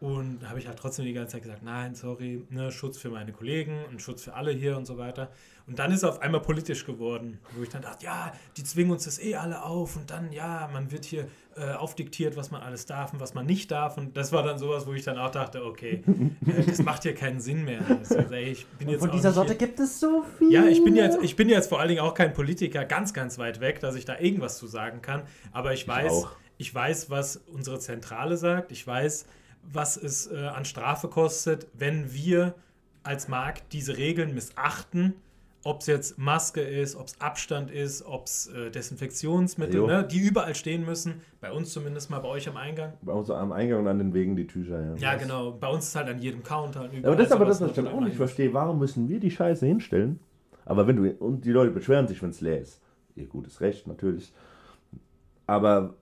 Und 0.00 0.38
da 0.40 0.48
habe 0.48 0.58
ich 0.58 0.66
halt 0.66 0.78
trotzdem 0.78 1.04
die 1.04 1.12
ganze 1.12 1.32
Zeit 1.34 1.42
gesagt, 1.42 1.62
nein, 1.62 1.94
sorry, 1.94 2.42
ne, 2.48 2.72
Schutz 2.72 2.96
für 2.96 3.10
meine 3.10 3.32
Kollegen 3.32 3.84
und 3.90 4.00
Schutz 4.00 4.22
für 4.24 4.32
alle 4.32 4.50
hier 4.50 4.78
und 4.78 4.86
so 4.86 4.96
weiter. 4.96 5.30
Und 5.66 5.78
dann 5.78 5.92
ist 5.92 6.02
er 6.02 6.08
auf 6.08 6.22
einmal 6.22 6.40
politisch 6.40 6.86
geworden, 6.86 7.38
wo 7.54 7.62
ich 7.62 7.68
dann 7.68 7.82
dachte, 7.82 8.06
ja, 8.06 8.32
die 8.56 8.64
zwingen 8.64 8.92
uns 8.92 9.04
das 9.04 9.18
eh 9.22 9.34
alle 9.36 9.62
auf 9.62 9.96
und 9.96 10.10
dann, 10.10 10.32
ja, 10.32 10.70
man 10.72 10.90
wird 10.90 11.04
hier 11.04 11.28
äh, 11.54 11.72
aufdiktiert, 11.72 12.34
was 12.34 12.50
man 12.50 12.62
alles 12.62 12.86
darf 12.86 13.12
und 13.12 13.20
was 13.20 13.34
man 13.34 13.44
nicht 13.44 13.70
darf. 13.70 13.98
Und 13.98 14.16
das 14.16 14.32
war 14.32 14.42
dann 14.42 14.58
sowas, 14.58 14.86
wo 14.86 14.94
ich 14.94 15.04
dann 15.04 15.18
auch 15.18 15.30
dachte, 15.30 15.64
okay, 15.66 16.02
äh, 16.46 16.62
das 16.64 16.82
macht 16.82 17.02
hier 17.02 17.14
keinen 17.14 17.40
Sinn 17.40 17.66
mehr. 17.66 17.82
Also, 17.86 18.14
ey, 18.16 18.52
ich 18.52 18.66
bin 18.78 18.88
jetzt 18.88 19.00
Von 19.00 19.10
dieser 19.10 19.32
Sorte 19.32 19.50
hier- 19.50 19.58
gibt 19.66 19.80
es 19.80 20.00
so 20.00 20.24
viel. 20.38 20.50
ja, 20.50 20.64
ich 20.64 20.82
bin 20.82 20.96
jetzt, 20.96 21.18
ich 21.22 21.36
bin 21.36 21.50
jetzt 21.50 21.68
vor 21.68 21.78
allen 21.78 21.88
Dingen 21.90 22.00
auch 22.00 22.14
kein 22.14 22.32
Politiker, 22.32 22.86
ganz, 22.86 23.12
ganz 23.12 23.38
weit 23.38 23.60
weg, 23.60 23.80
dass 23.80 23.96
ich 23.96 24.06
da 24.06 24.18
irgendwas 24.18 24.56
zu 24.56 24.66
sagen 24.66 25.02
kann. 25.02 25.24
Aber 25.52 25.74
ich 25.74 25.86
weiß, 25.86 26.10
auch. 26.10 26.30
ich 26.56 26.74
weiß, 26.74 27.10
was 27.10 27.36
unsere 27.36 27.78
Zentrale 27.78 28.38
sagt. 28.38 28.72
Ich 28.72 28.84
weiß, 28.86 29.26
was 29.62 29.96
es 29.96 30.30
äh, 30.30 30.46
an 30.46 30.64
Strafe 30.64 31.08
kostet, 31.08 31.66
wenn 31.74 32.12
wir 32.12 32.54
als 33.02 33.28
Markt 33.28 33.72
diese 33.72 33.96
Regeln 33.96 34.34
missachten. 34.34 35.14
Ob 35.62 35.82
es 35.82 35.88
jetzt 35.88 36.18
Maske 36.18 36.62
ist, 36.62 36.96
ob 36.96 37.08
es 37.08 37.20
Abstand 37.20 37.70
ist, 37.70 38.02
ob 38.06 38.24
es 38.24 38.46
äh, 38.46 38.70
Desinfektionsmittel, 38.70 39.86
ne, 39.86 40.08
die 40.10 40.18
überall 40.18 40.54
stehen 40.54 40.86
müssen. 40.86 41.20
Bei 41.42 41.52
uns 41.52 41.70
zumindest 41.74 42.08
mal, 42.08 42.18
bei 42.20 42.28
euch 42.28 42.48
am 42.48 42.56
Eingang. 42.56 42.94
Bei 43.02 43.12
uns 43.12 43.28
am 43.30 43.52
Eingang 43.52 43.80
und 43.80 43.88
an 43.88 43.98
den 43.98 44.14
Wegen 44.14 44.36
die 44.36 44.46
Tücher, 44.46 44.82
ja. 44.82 44.94
Ja, 44.96 45.14
genau. 45.16 45.52
Bei 45.52 45.68
uns 45.68 45.88
ist 45.88 45.96
halt 45.96 46.08
an 46.08 46.18
jedem 46.18 46.42
Counter. 46.42 46.84
und 46.84 47.04
Aber 47.04 47.14
das 47.14 47.26
ist 47.26 47.32
aber 47.32 47.44
das, 47.44 47.60
was 47.60 47.70
ich 47.70 47.76
dann 47.76 47.88
auch 47.88 48.00
nicht 48.00 48.16
verstehe. 48.16 48.54
Warum 48.54 48.78
müssen 48.78 49.10
wir 49.10 49.20
die 49.20 49.30
Scheiße 49.30 49.66
hinstellen? 49.66 50.18
Aber 50.64 50.86
wenn 50.86 50.96
du, 50.96 51.10
und 51.10 51.44
die 51.44 51.52
Leute 51.52 51.72
beschweren 51.72 52.08
sich, 52.08 52.22
wenn 52.22 52.30
es 52.30 52.40
leer 52.40 52.60
ist. 52.60 52.80
Ihr 53.14 53.26
gutes 53.26 53.60
Recht, 53.60 53.86
natürlich. 53.86 54.32
Aber 55.46 55.94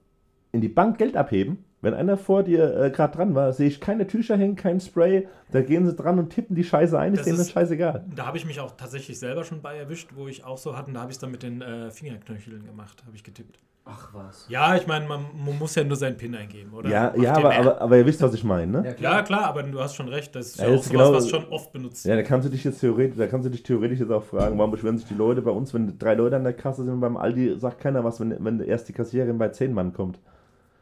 in 0.52 0.60
die 0.60 0.68
Bank 0.68 0.98
Geld 0.98 1.16
abheben, 1.16 1.64
wenn 1.80 1.94
einer 1.94 2.16
vor 2.16 2.42
dir 2.42 2.76
äh, 2.76 2.90
gerade 2.90 3.16
dran 3.16 3.34
war, 3.34 3.52
sehe 3.52 3.68
ich 3.68 3.80
keine 3.80 4.06
Tücher 4.06 4.36
hängen, 4.36 4.56
kein 4.56 4.80
Spray, 4.80 5.28
da 5.52 5.60
gehen 5.62 5.86
sie 5.86 5.94
dran 5.94 6.18
und 6.18 6.30
tippen 6.30 6.56
die 6.56 6.64
Scheiße 6.64 6.98
ein, 6.98 7.12
ist 7.12 7.18
Das 7.20 7.24
denen 7.26 7.38
das 7.38 7.46
ist- 7.46 7.52
scheißegal. 7.52 8.04
Da 8.14 8.26
habe 8.26 8.36
ich 8.36 8.44
mich 8.46 8.58
auch 8.60 8.72
tatsächlich 8.76 9.18
selber 9.18 9.44
schon 9.44 9.62
bei 9.62 9.76
erwischt, 9.76 10.10
wo 10.14 10.26
ich 10.28 10.44
auch 10.44 10.58
so 10.58 10.76
hatte. 10.76 10.88
Und 10.88 10.94
da 10.94 11.00
habe 11.00 11.10
ich 11.10 11.16
es 11.16 11.20
dann 11.20 11.30
mit 11.30 11.42
den 11.42 11.62
äh, 11.62 11.90
Fingerknöcheln 11.90 12.64
gemacht, 12.66 13.02
habe 13.06 13.14
ich 13.16 13.22
getippt. 13.24 13.58
Ach 13.90 14.10
was. 14.12 14.44
Ja, 14.50 14.76
ich 14.76 14.86
meine, 14.86 15.06
man, 15.08 15.24
man 15.42 15.58
muss 15.58 15.74
ja 15.74 15.82
nur 15.82 15.96
seinen 15.96 16.18
PIN 16.18 16.34
eingeben, 16.34 16.74
oder? 16.74 16.90
Ja, 16.90 17.14
ja 17.16 17.34
aber, 17.34 17.54
aber, 17.56 17.80
aber 17.80 17.96
ihr 17.96 18.04
wisst, 18.04 18.20
was 18.20 18.34
ich 18.34 18.44
meine, 18.44 18.70
ne? 18.82 18.94
Ja, 19.00 19.22
klar, 19.22 19.46
aber 19.46 19.62
du 19.62 19.80
hast 19.80 19.94
schon 19.94 20.08
recht. 20.08 20.36
Das 20.36 20.48
ist 20.48 20.58
ja, 20.58 20.64
Ja, 20.68 20.72
auch 20.74 20.76
das 20.76 20.88
sowas, 20.88 20.92
genau- 21.06 21.12
was 21.16 21.30
schon 21.30 21.44
oft 21.48 21.72
benutzt 21.72 22.04
Ja, 22.04 22.14
da 22.14 22.22
kannst 22.22 22.46
du 22.46 22.50
dich 22.50 22.64
jetzt 22.64 22.80
theoretisch, 22.80 23.16
da 23.16 23.26
kannst 23.28 23.46
du 23.46 23.50
dich 23.50 23.62
theoretisch 23.62 24.00
jetzt 24.00 24.10
auch 24.10 24.24
fragen, 24.24 24.58
warum 24.58 24.72
beschweren 24.72 24.98
sich 24.98 25.08
die 25.08 25.14
Leute 25.14 25.40
bei 25.40 25.52
uns, 25.52 25.72
wenn 25.72 25.98
drei 25.98 26.12
Leute 26.14 26.36
an 26.36 26.44
der 26.44 26.52
Kasse 26.52 26.84
sind 26.84 26.92
und 26.92 27.00
beim 27.00 27.16
Aldi 27.16 27.58
sagt 27.58 27.80
keiner 27.80 28.04
was, 28.04 28.20
wenn, 28.20 28.36
wenn 28.44 28.60
erst 28.60 28.90
die 28.90 28.92
Kassiererin 28.92 29.38
bei 29.38 29.48
zehn 29.48 29.72
Mann 29.72 29.94
kommt. 29.94 30.20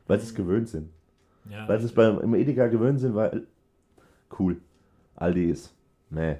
Weil 0.06 0.18
sie 0.20 0.26
es 0.26 0.34
gewöhnt 0.34 0.68
sind. 0.68 0.90
Ja, 1.50 1.66
Weil 1.68 1.78
sie 1.80 1.86
es 1.86 1.92
beim 1.94 2.18
im 2.20 2.34
Edeka 2.34 2.66
gewöhnt 2.66 3.00
sind, 3.00 3.14
weil 3.14 3.46
cool. 4.38 4.60
Aldi 5.14 5.50
ist. 5.50 5.74
Nee. 6.10 6.36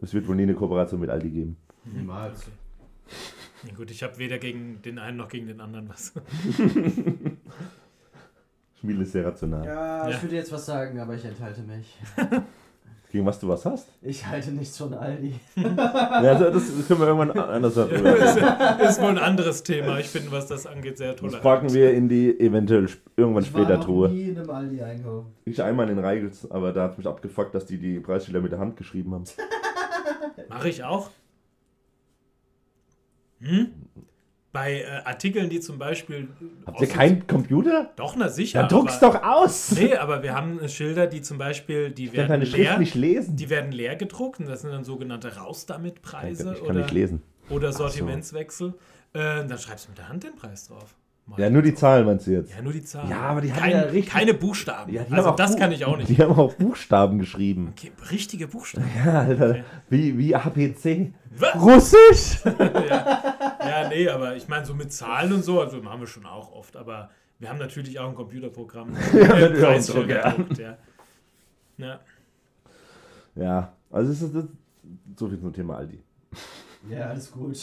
Es 0.00 0.12
wird 0.14 0.26
wohl 0.28 0.36
nie 0.36 0.42
eine 0.42 0.54
Kooperation 0.54 1.00
mit 1.00 1.10
Aldi 1.10 1.30
geben. 1.30 1.56
Niemals. 1.84 2.46
ja, 3.66 3.74
gut, 3.74 3.90
ich 3.90 4.02
habe 4.02 4.18
weder 4.18 4.38
gegen 4.38 4.80
den 4.82 4.98
einen 4.98 5.16
noch 5.18 5.28
gegen 5.28 5.46
den 5.46 5.60
anderen 5.60 5.88
was. 5.88 6.12
Schmiel 8.80 9.00
ist 9.02 9.12
sehr 9.12 9.24
rational. 9.26 9.64
Ja, 9.64 10.08
ich 10.08 10.16
Ja. 10.16 10.22
würde 10.22 10.34
jetzt 10.36 10.50
was 10.52 10.66
sagen, 10.66 10.98
aber 10.98 11.14
ich 11.14 11.24
enthalte 11.24 11.62
mich. 11.62 11.98
Gegen 13.12 13.26
was 13.26 13.38
du 13.38 13.46
was 13.46 13.66
hast? 13.66 13.88
Ich 14.00 14.26
halte 14.26 14.50
nichts 14.52 14.78
von 14.78 14.94
Aldi. 14.94 15.34
Ja, 15.54 15.66
also 16.32 16.44
das, 16.50 16.74
das 16.74 16.88
können 16.88 17.00
wir 17.00 17.08
irgendwann 17.08 17.38
anders 17.38 17.74
darüber. 17.76 18.16
ist, 18.16 18.36
ist 18.88 19.00
wohl 19.02 19.10
ein 19.10 19.18
anderes 19.18 19.62
Thema. 19.62 19.98
Ich 19.98 20.10
bin, 20.10 20.32
was 20.32 20.46
das 20.46 20.66
angeht, 20.66 20.96
sehr 20.96 21.12
Das 21.12 21.20
tolerant. 21.20 21.42
packen 21.42 21.74
wir 21.74 21.92
in 21.92 22.08
die 22.08 22.40
eventuell 22.40 22.88
irgendwann 23.14 23.42
Ich 23.42 23.50
später 23.50 23.78
Truhe. 23.78 24.08
nie 24.08 24.30
in 24.30 24.38
einem 24.38 24.48
Aldi 24.48 24.80
einkaufen. 24.82 25.26
Ich 25.44 25.62
einmal 25.62 25.90
in 25.90 25.96
den 25.96 26.02
Reigels, 26.04 26.50
aber 26.50 26.72
da 26.72 26.84
hat 26.84 26.96
mich 26.96 27.06
abgefuckt, 27.06 27.54
dass 27.54 27.66
die 27.66 27.76
die 27.76 28.00
Preisschilder 28.00 28.40
mit 28.40 28.50
der 28.50 28.58
Hand 28.60 28.78
geschrieben 28.78 29.12
haben. 29.12 29.24
Mache 30.48 30.70
ich 30.70 30.82
auch. 30.82 31.10
Hm? 33.40 33.72
Bei 34.52 34.80
äh, 34.82 34.86
Artikeln, 35.04 35.48
die 35.48 35.60
zum 35.60 35.78
Beispiel. 35.78 36.28
Habt 36.66 36.80
ihr 36.80 36.86
keinen 36.86 37.26
Computer? 37.26 37.90
Doch, 37.96 38.16
na 38.16 38.28
sicher. 38.28 38.60
Dann 38.60 38.68
druck's 38.68 39.02
aber- 39.02 39.18
doch 39.18 39.22
aus! 39.24 39.72
Nee, 39.72 39.94
aber 39.96 40.22
wir 40.22 40.34
haben 40.34 40.60
äh, 40.60 40.68
Schilder, 40.68 41.06
die 41.06 41.22
zum 41.22 41.38
Beispiel, 41.38 41.90
die 41.90 42.04
Ich 42.04 42.10
kann 42.10 42.18
werden, 42.18 42.28
deine 42.28 42.46
Schrift 42.46 42.58
leer, 42.58 42.78
nicht 42.78 42.94
lesen. 42.94 43.36
die 43.36 43.48
werden 43.48 43.72
leer 43.72 43.96
gedruckt 43.96 44.40
und 44.40 44.46
das 44.46 44.60
sind 44.60 44.70
dann 44.70 44.84
sogenannte 44.84 45.36
Raus 45.36 45.64
damit 45.64 45.94
ich 45.96 46.02
Preise 46.02 46.44
kann, 46.44 46.52
ich 46.52 46.58
kann 46.60 46.68
oder, 46.70 46.80
nicht 46.82 46.92
lesen. 46.92 47.22
oder 47.48 47.72
so. 47.72 47.78
Sortimentswechsel. 47.78 48.74
Äh, 49.14 49.46
dann 49.46 49.58
schreibst 49.58 49.86
du 49.86 49.90
mit 49.90 49.98
der 49.98 50.08
Hand 50.10 50.22
den 50.24 50.34
Preis 50.34 50.68
drauf. 50.68 50.94
Mach 51.26 51.38
Ja, 51.38 51.50
nur 51.50 51.62
die 51.62 51.72
auch. 51.72 51.76
Zahlen 51.76 52.04
meinst 52.06 52.26
du 52.26 52.32
jetzt? 52.32 52.52
Ja, 52.54 52.62
nur 52.62 52.72
die 52.72 52.82
Zahlen. 52.82 53.08
Ja, 53.08 53.20
aber 53.20 53.40
die 53.40 53.52
haben 53.52 53.60
Kein, 53.60 53.70
ja 53.70 53.80
richtig- 53.82 54.12
Keine 54.12 54.34
Buchstaben. 54.34 54.92
Ja, 54.92 55.02
also 55.10 55.28
haben 55.28 55.36
das 55.36 55.52
Bu- 55.52 55.58
kann 55.58 55.72
ich 55.72 55.84
auch 55.84 55.96
nicht. 55.96 56.08
Die 56.08 56.18
haben 56.18 56.36
auch 56.38 56.52
Buchstaben 56.54 57.18
geschrieben. 57.18 57.68
Okay, 57.76 57.92
richtige 58.10 58.48
Buchstaben. 58.48 58.88
Ja, 59.04 59.20
Alter. 59.20 59.50
Okay. 59.50 59.64
Wie, 59.88 60.18
wie 60.18 60.34
APC. 60.34 61.12
Was? 61.36 61.54
Russisch! 61.62 62.44
ja. 62.58 63.56
ja, 63.60 63.88
nee, 63.88 64.08
aber 64.08 64.36
ich 64.36 64.48
meine, 64.48 64.66
so 64.66 64.74
mit 64.74 64.92
Zahlen 64.92 65.32
und 65.32 65.42
so, 65.44 65.60
also 65.60 65.80
machen 65.80 66.00
wir 66.00 66.06
schon 66.06 66.26
auch 66.26 66.52
oft, 66.52 66.76
aber 66.76 67.10
wir 67.38 67.48
haben 67.48 67.58
natürlich 67.58 67.98
auch 67.98 68.08
ein 68.08 68.14
Computerprogramm. 68.14 68.92
Ja, 69.14 69.20
äh, 69.34 69.42
mit 69.48 69.56
dem 69.56 69.62
Preisschilder 69.62 70.22
Drucker. 70.22 70.30
druckt, 70.36 70.58
ja. 70.58 70.76
ja. 71.78 72.00
Ja, 73.34 73.72
also 73.90 74.12
es 74.12 74.20
ist 74.22 74.34
das, 74.34 74.44
so 75.16 75.28
viel 75.28 75.40
zum 75.40 75.52
Thema 75.52 75.76
Aldi. 75.78 76.00
Ja, 76.90 77.06
alles 77.06 77.30
gut. 77.30 77.58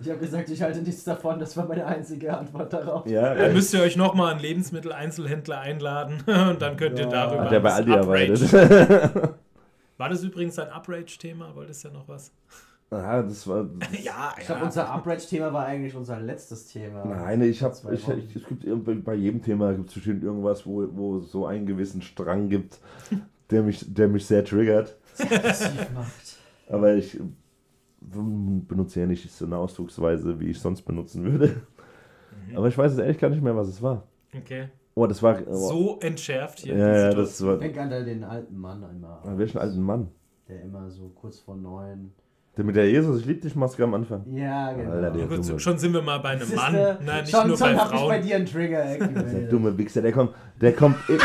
Ich 0.00 0.08
habe 0.10 0.18
gesagt, 0.18 0.50
ich 0.50 0.60
halte 0.60 0.82
nichts 0.82 1.04
davon. 1.04 1.38
Das 1.38 1.56
war 1.56 1.66
meine 1.66 1.86
einzige 1.86 2.36
Antwort 2.36 2.72
darauf. 2.72 3.06
Ja, 3.06 3.34
Dann 3.34 3.52
müsst 3.54 3.72
ihr 3.72 3.80
euch 3.80 3.96
nochmal 3.96 4.32
einen 4.32 4.40
Lebensmitteleinzelhändler 4.40 5.60
einladen 5.60 6.20
und 6.26 6.60
dann 6.60 6.76
könnt 6.76 6.98
ihr 6.98 7.06
Ja. 7.06 7.10
darüber. 7.10 7.44
hat 7.44 7.52
der 7.52 7.60
bei 7.60 7.68
das 7.70 7.78
Aldi 7.78 7.92
arbeitet. 7.92 8.52
War 9.96 10.08
das 10.08 10.22
übrigens 10.24 10.58
ein 10.58 10.68
Uprage-Thema? 10.76 11.54
Wolltest 11.54 11.84
du 11.84 11.88
ja 11.88 11.94
noch 11.94 12.08
was? 12.08 12.32
Ah, 12.90 13.22
das 13.22 13.46
war. 13.48 13.66
ja, 14.02 14.34
Ich 14.38 14.46
glaube, 14.46 14.64
unser 14.64 14.92
Upright-Thema 14.94 15.52
war 15.52 15.64
eigentlich 15.66 15.94
unser 15.94 16.20
letztes 16.20 16.66
Thema. 16.66 17.04
Nein, 17.04 17.42
ich 17.42 17.62
habe, 17.62 17.74
ich, 17.92 18.06
ich, 18.08 18.36
es 18.36 18.44
gibt 18.46 19.04
bei 19.04 19.14
jedem 19.14 19.42
Thema 19.42 19.72
gibt 19.72 19.88
es 19.88 19.94
bestimmt 19.94 20.22
irgendwas, 20.22 20.66
wo, 20.66 20.86
wo 20.92 21.18
es 21.18 21.30
so 21.32 21.46
einen 21.46 21.66
gewissen 21.66 22.02
Strang 22.02 22.48
gibt, 22.48 22.78
der 23.50 23.62
mich, 23.62 23.84
der 23.92 24.08
mich 24.08 24.26
sehr 24.26 24.44
triggert. 24.44 24.96
Aggressiv 25.18 25.90
macht. 25.94 26.36
Aber 26.68 26.94
ich 26.94 27.18
benutze 28.10 29.00
ja 29.00 29.06
nicht 29.06 29.30
so 29.30 29.44
eine 29.46 29.56
Ausdrucksweise, 29.56 30.38
wie 30.40 30.50
ich 30.50 30.60
sonst 30.60 30.82
benutzen 30.82 31.24
würde. 31.24 31.54
Aber 32.54 32.68
ich 32.68 32.76
weiß 32.76 32.92
jetzt 32.92 33.00
ehrlich 33.00 33.18
gar 33.18 33.30
nicht 33.30 33.42
mehr, 33.42 33.56
was 33.56 33.68
es 33.68 33.80
war. 33.82 34.02
Okay. 34.36 34.68
Oh, 34.94 35.06
das 35.06 35.22
war. 35.22 35.38
Oh, 35.46 35.54
So 35.54 35.98
entschärft 36.00 36.60
hier 36.60 36.76
ja, 36.76 36.96
ja, 36.98 37.10
das 37.14 37.44
war. 37.44 37.56
Denk 37.58 37.76
an 37.78 37.90
den 37.90 38.22
alten 38.22 38.56
Mann 38.58 38.84
einmal, 38.84 39.18
Welchen 39.38 39.58
alten 39.58 39.80
Mann? 39.80 40.08
der 40.48 40.62
immer 40.62 40.90
so 40.90 41.08
kurz 41.14 41.38
vor 41.40 41.56
neun. 41.56 42.12
Der 42.56 42.64
mit 42.64 42.76
der 42.76 42.88
Jesus, 42.88 43.20
ich 43.20 43.26
lieb 43.26 43.40
dich 43.40 43.56
Maske 43.56 43.82
am 43.82 43.94
Anfang. 43.94 44.22
Ja, 44.32 44.72
genau. 44.72 44.90
Alter, 44.92 45.10
der- 45.10 45.20
Ja, 45.22 45.26
gut, 45.36 45.60
schon 45.60 45.78
sind 45.78 45.92
wir 45.92 46.02
mal 46.02 46.18
bei 46.18 46.28
einem 46.30 46.54
Mann, 46.54 46.72
Nein, 47.04 47.22
nicht 47.24 47.30
schon, 47.34 47.48
nur 47.48 47.56
schon 47.56 47.68
bei 47.74 47.76
hab 47.76 47.86
ich 47.86 47.92
bei 47.92 47.98
Frauen. 47.98 48.22
dir 48.22 48.36
einen 48.36 48.46
Trigger 48.46 48.98
Der 48.98 49.48
dumme 49.48 49.76
Wichser, 49.76 50.02
der 50.02 50.12
kommt, 50.12 50.32
der 50.60 50.72
kommt, 50.74 50.96
i- 51.08 51.18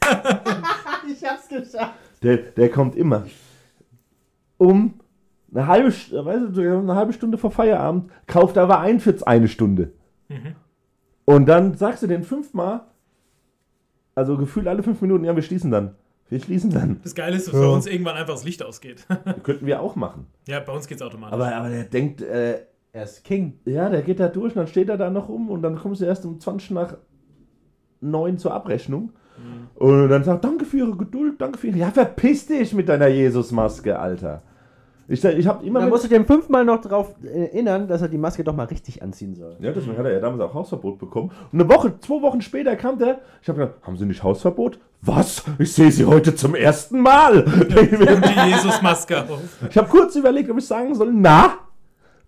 Ich 1.12 1.24
hab's 1.24 1.48
geschafft. 1.48 1.94
der, 2.22 2.36
der 2.38 2.70
kommt 2.70 2.94
immer 2.96 3.26
um 4.56 4.94
eine 5.52 5.66
halbe, 5.66 5.88
weißt 5.88 6.56
du, 6.56 6.78
eine 6.78 6.94
halbe 6.94 7.12
Stunde 7.12 7.38
vor 7.38 7.50
Feierabend, 7.50 8.10
kauft 8.26 8.56
aber 8.58 8.80
ein 8.80 9.00
für 9.00 9.14
eine 9.26 9.48
Stunde. 9.48 9.92
Mhm. 10.28 10.54
Und 11.24 11.46
dann 11.46 11.74
sagst 11.74 12.02
du 12.02 12.06
den 12.06 12.22
fünfmal, 12.22 12.82
also 14.14 14.36
gefühlt 14.36 14.66
alle 14.68 14.82
fünf 14.82 15.00
Minuten, 15.00 15.24
ja, 15.24 15.34
wir 15.34 15.42
schließen 15.42 15.70
dann. 15.70 15.94
Wir 16.28 16.40
schließen 16.40 16.70
dann. 16.70 17.00
Das 17.02 17.14
Geile 17.14 17.36
ist, 17.36 17.48
dass 17.48 17.54
Ja. 17.54 17.60
bei 17.60 17.68
uns 17.68 17.86
irgendwann 17.86 18.16
einfach 18.16 18.34
das 18.34 18.44
Licht 18.44 18.62
ausgeht. 18.64 19.06
Könnten 19.42 19.66
wir 19.66 19.80
auch 19.80 19.96
machen. 19.96 20.26
ja, 20.46 20.60
bei 20.60 20.72
uns 20.72 20.86
geht's 20.86 21.02
automatisch. 21.02 21.34
Aber, 21.34 21.52
aber 21.54 21.68
der 21.68 21.84
denkt, 21.84 22.20
äh, 22.22 22.60
Er 22.92 23.04
ist 23.04 23.24
King. 23.24 23.58
ja, 23.64 23.88
der 23.88 24.02
geht 24.02 24.20
da 24.20 24.28
durch 24.28 24.52
und 24.54 24.56
dann 24.56 24.66
steht 24.68 24.88
er 24.88 24.96
da 24.96 25.10
noch 25.10 25.28
rum 25.28 25.48
und 25.50 25.62
dann 25.62 25.76
kommst 25.76 26.00
du 26.00 26.04
erst 26.04 26.24
um 26.24 26.38
20 26.38 26.70
nach 26.72 26.96
9 28.00 28.38
zur 28.38 28.54
Abrechnung. 28.54 29.12
Und 29.76 30.08
dann 30.10 30.22
sagt, 30.22 30.44
danke 30.44 30.66
für 30.66 30.76
Ihre 30.78 30.96
Geduld, 30.96 31.40
danke 31.40 31.56
für 31.58 31.68
Ihre... 31.68 31.78
Ja, 31.78 31.90
verpiss 31.90 32.46
dich 32.46 32.74
mit 32.74 32.88
deiner 32.90 33.06
Jesusmaske, 33.08 33.98
Alter. 33.98 34.42
Ich, 35.12 35.24
ich 35.24 35.46
hab 35.48 35.62
immer... 35.64 35.80
Man 35.80 35.84
mit- 35.84 35.90
musst 35.92 36.04
du 36.04 36.08
dem 36.08 36.24
fünfmal 36.24 36.64
noch 36.64 36.80
darauf 36.80 37.14
erinnern, 37.24 37.88
dass 37.88 38.00
er 38.00 38.06
die 38.08 38.16
Maske 38.16 38.44
doch 38.44 38.54
mal 38.54 38.66
richtig 38.66 39.02
anziehen 39.02 39.34
soll. 39.34 39.56
Ja, 39.58 39.72
deswegen 39.72 39.98
hat 39.98 40.04
er 40.06 40.12
ja 40.12 40.20
damals 40.20 40.40
auch 40.40 40.54
Hausverbot 40.54 41.00
bekommen. 41.00 41.32
Und 41.52 41.60
eine 41.60 41.68
Woche, 41.68 41.98
zwei 41.98 42.22
Wochen 42.22 42.40
später 42.40 42.76
kam 42.76 42.96
der. 42.96 43.18
Ich 43.42 43.48
habe 43.48 43.58
gedacht, 43.58 43.74
haben 43.82 43.96
Sie 43.96 44.06
nicht 44.06 44.22
Hausverbot? 44.22 44.78
Was? 45.02 45.42
Ich 45.58 45.72
sehe 45.72 45.90
Sie 45.90 46.04
heute 46.04 46.34
zum 46.36 46.54
ersten 46.54 47.00
Mal. 47.00 47.42
die 47.44 48.50
Jesusmaske 48.50 49.20
auf. 49.22 49.40
ich 49.68 49.76
habe 49.76 49.88
kurz 49.88 50.14
überlegt, 50.14 50.48
ob 50.48 50.58
ich 50.58 50.66
sagen 50.66 50.94
soll, 50.94 51.10
na, 51.12 51.54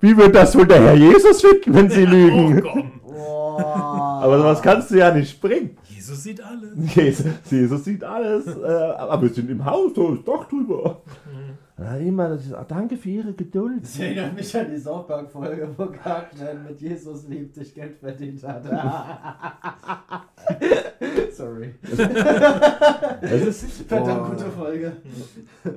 wie 0.00 0.16
wird 0.16 0.34
das 0.34 0.56
wohl 0.56 0.66
der 0.66 0.82
Herr 0.82 0.94
Jesus 0.94 1.40
finden, 1.40 1.74
wenn 1.74 1.88
Sie 1.88 2.02
Oh, 2.04 2.10
lügen? 2.10 2.62
komm. 2.62 2.92
Aber 4.22 4.38
sowas 4.38 4.60
kannst 4.62 4.90
du 4.90 4.96
ja 4.98 5.12
nicht 5.14 5.40
bringen. 5.40 5.76
Jesus 5.88 6.22
sieht 6.24 6.42
alles. 6.42 6.94
Jesus, 6.96 7.26
Jesus 7.50 7.84
sieht 7.84 8.02
alles. 8.02 8.46
Äh, 8.46 8.66
aber 8.98 9.22
wir 9.22 9.28
sind 9.28 9.50
im 9.50 9.64
Haus, 9.64 9.92
da 9.94 10.02
ist 10.14 10.26
Dach 10.26 10.48
drüber. 10.48 11.00
Immer, 12.00 12.30
das 12.30 12.46
ist, 12.46 12.54
danke 12.68 12.96
für 12.96 13.08
Ihre 13.10 13.32
Geduld. 13.32 13.82
Das 13.82 13.98
erinnert 13.98 14.34
mich 14.34 14.56
an 14.56 14.70
die 14.70 14.78
South 14.78 15.06
Park-Folge, 15.06 15.68
wo 15.76 15.86
Cartman 15.86 16.64
mit 16.64 16.80
Jesus 16.80 17.26
liebt 17.28 17.54
sich 17.54 17.74
Geld 17.74 17.98
verdient 17.98 18.42
hat. 18.44 18.64
Sorry. 21.32 21.74
Es 23.20 23.62
ist, 23.62 23.82
Verdammt 23.88 24.24
Boah. 24.24 24.30
gute 24.30 24.50
Folge. 24.50 24.92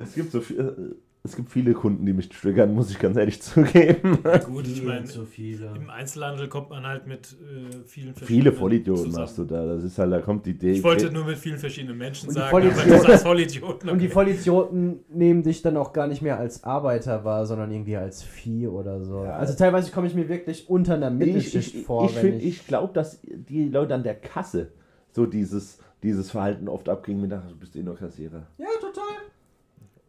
Es 0.02 0.14
gibt 0.14 0.30
so 0.32 0.40
viel, 0.40 0.60
äh, 0.60 0.94
es 1.26 1.36
gibt 1.36 1.50
viele 1.50 1.74
Kunden, 1.74 2.06
die 2.06 2.12
mich 2.12 2.28
triggern, 2.28 2.74
muss 2.74 2.90
ich 2.90 2.98
ganz 2.98 3.16
ehrlich 3.16 3.40
zugeben. 3.42 4.18
Gut, 4.46 4.66
ich 4.66 4.82
meine, 4.82 5.04
zu 5.04 5.26
viele. 5.26 5.72
im 5.76 5.90
Einzelhandel 5.90 6.48
kommt 6.48 6.70
man 6.70 6.86
halt 6.86 7.06
mit 7.06 7.26
äh, 7.32 7.84
vielen 7.86 8.14
Viele 8.14 8.14
verschiedenen 8.14 8.54
Vollidioten 8.54 9.04
zusammen. 9.04 9.22
hast 9.26 9.38
du 9.38 9.44
da. 9.44 9.66
Das 9.66 9.84
ist 9.84 9.98
halt, 9.98 10.12
da 10.12 10.20
kommt 10.20 10.46
die 10.46 10.50
Idee. 10.50 10.72
Ich 10.72 10.82
wollte 10.82 11.10
nur 11.10 11.24
mit 11.24 11.36
vielen 11.38 11.58
verschiedenen 11.58 11.98
Menschen 11.98 12.28
Und 12.28 12.34
die 12.36 12.40
sagen, 12.40 12.50
Vollidioten- 12.56 12.80
aber 12.92 13.02
das 13.02 13.04
als 13.10 13.22
Vollidioten. 13.22 13.90
Und 13.90 13.98
die 14.00 14.04
okay. 14.06 14.14
Vollidioten 14.14 15.00
nehmen 15.10 15.42
dich 15.42 15.62
dann 15.62 15.76
auch 15.76 15.92
gar 15.92 16.06
nicht 16.06 16.22
mehr 16.22 16.38
als 16.38 16.64
Arbeiter 16.64 17.24
wahr, 17.24 17.44
sondern 17.46 17.70
irgendwie 17.70 17.96
als 17.96 18.22
Vieh 18.22 18.66
oder 18.68 19.04
so. 19.04 19.24
Ja. 19.24 19.36
Also 19.36 19.54
teilweise 19.54 19.90
komme 19.92 20.06
ich 20.06 20.14
mir 20.14 20.28
wirklich 20.28 20.68
unter 20.70 20.94
einer 20.94 21.10
ich, 21.10 21.18
Mittelschicht 21.18 21.74
ich, 21.74 21.82
vor, 21.84 22.08
ich, 22.08 22.16
wenn 22.16 22.22
find- 22.22 22.42
ich, 22.42 22.48
ich 22.60 22.66
glaube, 22.66 22.92
dass 22.94 23.20
die 23.22 23.68
Leute 23.68 23.94
an 23.94 24.02
der 24.02 24.14
Kasse 24.14 24.68
so 25.12 25.26
dieses, 25.26 25.78
dieses 26.02 26.30
Verhalten 26.30 26.68
oft 26.68 26.88
abkriegen 26.88 27.22
mit, 27.22 27.32
ach, 27.32 27.48
du 27.48 27.56
bist 27.56 27.74
eh 27.74 27.82
nur 27.82 27.96
Kassierer. 27.96 28.46
Ja. 28.58 28.66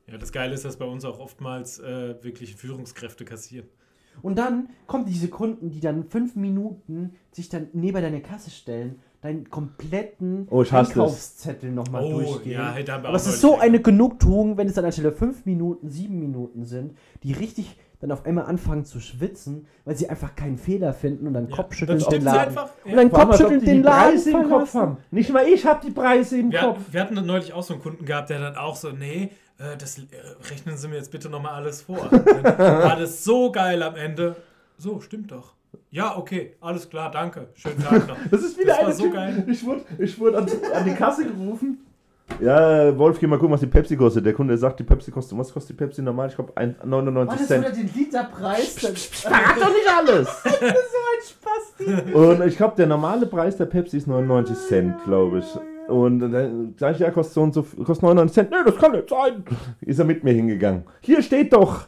Ja, 0.09 0.17
das 0.17 0.31
Geile 0.31 0.53
ist, 0.53 0.63
dass 0.65 0.77
bei 0.77 0.85
uns 0.85 1.03
auch 1.05 1.19
oftmals 1.19 1.79
äh, 1.79 2.15
wirklich 2.23 2.55
Führungskräfte 2.55 3.25
kassieren. 3.25 3.67
Und 4.21 4.37
dann 4.37 4.69
kommen 4.87 5.05
diese 5.05 5.27
Kunden, 5.27 5.69
die 5.69 5.79
dann 5.79 6.05
fünf 6.05 6.35
Minuten 6.35 7.13
sich 7.31 7.49
dann 7.49 7.67
neben 7.73 8.01
deine 8.01 8.21
Kasse 8.21 8.49
stellen, 8.49 8.99
deinen 9.21 9.49
kompletten 9.49 10.47
Oh, 10.49 10.63
ich 10.63 10.71
hasse 10.71 10.89
das. 10.89 10.97
Einkaufszettel 10.97 11.71
nochmal 11.71 12.03
Oh, 12.03 12.21
durchgehen. 12.21 12.53
ja, 12.53 12.71
hey, 12.71 12.83
da 12.83 12.93
haben 12.93 13.03
wir 13.03 13.09
Aber 13.09 13.17
es 13.17 13.27
ist 13.27 13.41
so 13.41 13.55
eine 13.59 13.73
gehabt. 13.73 13.83
Genugtuung, 13.85 14.57
wenn 14.57 14.67
es 14.67 14.73
dann 14.73 14.85
anstelle 14.85 15.11
fünf 15.11 15.45
Minuten, 15.45 15.89
sieben 15.89 16.19
Minuten 16.19 16.65
sind, 16.65 16.95
die 17.23 17.33
richtig 17.33 17.77
dann 17.99 18.11
auf 18.11 18.25
einmal 18.25 18.45
anfangen 18.45 18.85
zu 18.85 18.99
schwitzen, 18.99 19.65
weil 19.85 19.95
sie 19.95 20.07
einfach 20.09 20.35
keinen 20.35 20.57
Fehler 20.57 20.93
finden 20.93 21.25
und 21.27 21.33
dann 21.33 21.49
Ja, 21.49 21.55
Kopfschütteln 21.55 21.99
dann 21.99 22.09
den 22.09 22.21
stimmt 22.21 22.29
sie 22.31 22.35
Laden. 22.37 22.47
einfach. 22.57 22.69
Und 22.85 22.95
dann 22.95 23.09
Vor 23.09 23.19
Kopfschütteln 23.19 23.59
die 23.59 23.65
den 23.65 23.83
Laden 23.83 24.11
Preise 24.13 24.31
im 24.31 24.49
Kopf 24.49 24.73
haben. 24.75 24.97
Nicht 25.11 25.33
mal 25.33 25.47
ich 25.47 25.65
habe 25.65 25.85
die 25.85 25.91
Preise 25.91 26.39
im 26.39 26.51
Wir, 26.51 26.59
Kopf. 26.59 26.79
wir 26.91 27.01
hatten 27.01 27.13
neulich 27.25 27.53
auch 27.53 27.63
so 27.63 27.73
einen 27.73 27.81
Kunden 27.83 28.05
gehabt, 28.05 28.29
der 28.29 28.39
dann 28.39 28.55
auch 28.55 28.75
so, 28.75 28.91
nee, 28.91 29.31
äh, 29.59 29.77
das 29.77 29.97
äh, 29.97 30.03
rechnen 30.49 30.77
Sie 30.77 30.87
mir 30.87 30.95
jetzt 30.95 31.11
bitte 31.11 31.29
nochmal 31.29 31.53
alles 31.53 31.81
vor. 31.81 32.07
Dann 32.11 32.23
war 32.57 32.95
das 32.95 33.23
so 33.23 33.51
geil 33.51 33.81
am 33.83 33.95
Ende. 33.95 34.35
So, 34.77 34.99
stimmt 35.01 35.31
doch. 35.31 35.53
Ja, 35.89 36.17
okay, 36.17 36.55
alles 36.61 36.89
klar, 36.89 37.11
danke. 37.11 37.47
Schönen 37.55 37.81
Tag 37.83 38.07
noch. 38.07 38.17
Das 38.29 38.41
ist 38.41 38.57
wieder 38.57 38.69
Das 38.69 38.77
war 38.77 38.85
eine 38.85 38.93
so 38.95 39.03
Typ. 39.03 39.13
geil. 39.13 39.45
Ich 39.47 39.65
wurde, 39.65 39.81
ich 39.99 40.19
wurde 40.19 40.37
an, 40.37 40.47
an 40.73 40.85
die 40.85 40.93
Kasse 40.93 41.25
gerufen. 41.25 41.79
Ja, 42.41 42.95
Wolf, 42.97 43.19
geh 43.19 43.25
mal 43.27 43.37
gucken, 43.39 43.53
was 43.53 43.61
die 43.61 43.67
Pepsi 43.67 43.95
kostet. 43.95 44.25
Der 44.25 44.33
Kunde 44.33 44.57
sagt, 44.57 44.79
die 44.79 44.83
Pepsi 44.83 45.11
kostet, 45.11 45.37
was 45.37 45.51
kostet 45.51 45.71
die 45.79 45.83
Pepsi 45.83 46.01
normal? 46.01 46.27
Ich 46.27 46.35
glaube, 46.35 46.53
99 46.83 47.47
Cent. 47.47 47.65
den 47.75 47.89
Literpreis? 47.95 48.73
Verrat 48.75 49.55
doch 49.59 49.69
nicht 49.69 49.87
alles! 49.97 50.27
Spasti. 51.27 52.13
Und 52.13 52.45
ich 52.45 52.57
glaube, 52.57 52.75
der 52.75 52.85
normale 52.87 53.25
Preis 53.25 53.57
der 53.57 53.65
Pepsi 53.65 53.97
ist 53.97 54.07
99 54.07 54.55
Cent, 54.57 55.03
glaube 55.05 55.39
ich. 55.39 55.45
Und 55.87 56.19
dann 56.19 56.75
sag 56.77 56.95
ich, 56.95 56.99
ja, 56.99 57.11
kostet 57.11 57.33
so 57.33 57.41
und 57.41 57.53
so, 57.53 57.63
kostet 57.63 58.03
99 58.03 58.33
Cent. 58.33 58.51
Nee, 58.51 58.57
das 58.65 58.77
kann 58.77 58.91
nicht 58.91 59.09
sein. 59.09 59.43
Ist 59.81 59.99
er 59.99 60.05
mit 60.05 60.23
mir 60.23 60.33
hingegangen. 60.33 60.83
Hier 61.01 61.21
steht 61.21 61.53
doch, 61.53 61.87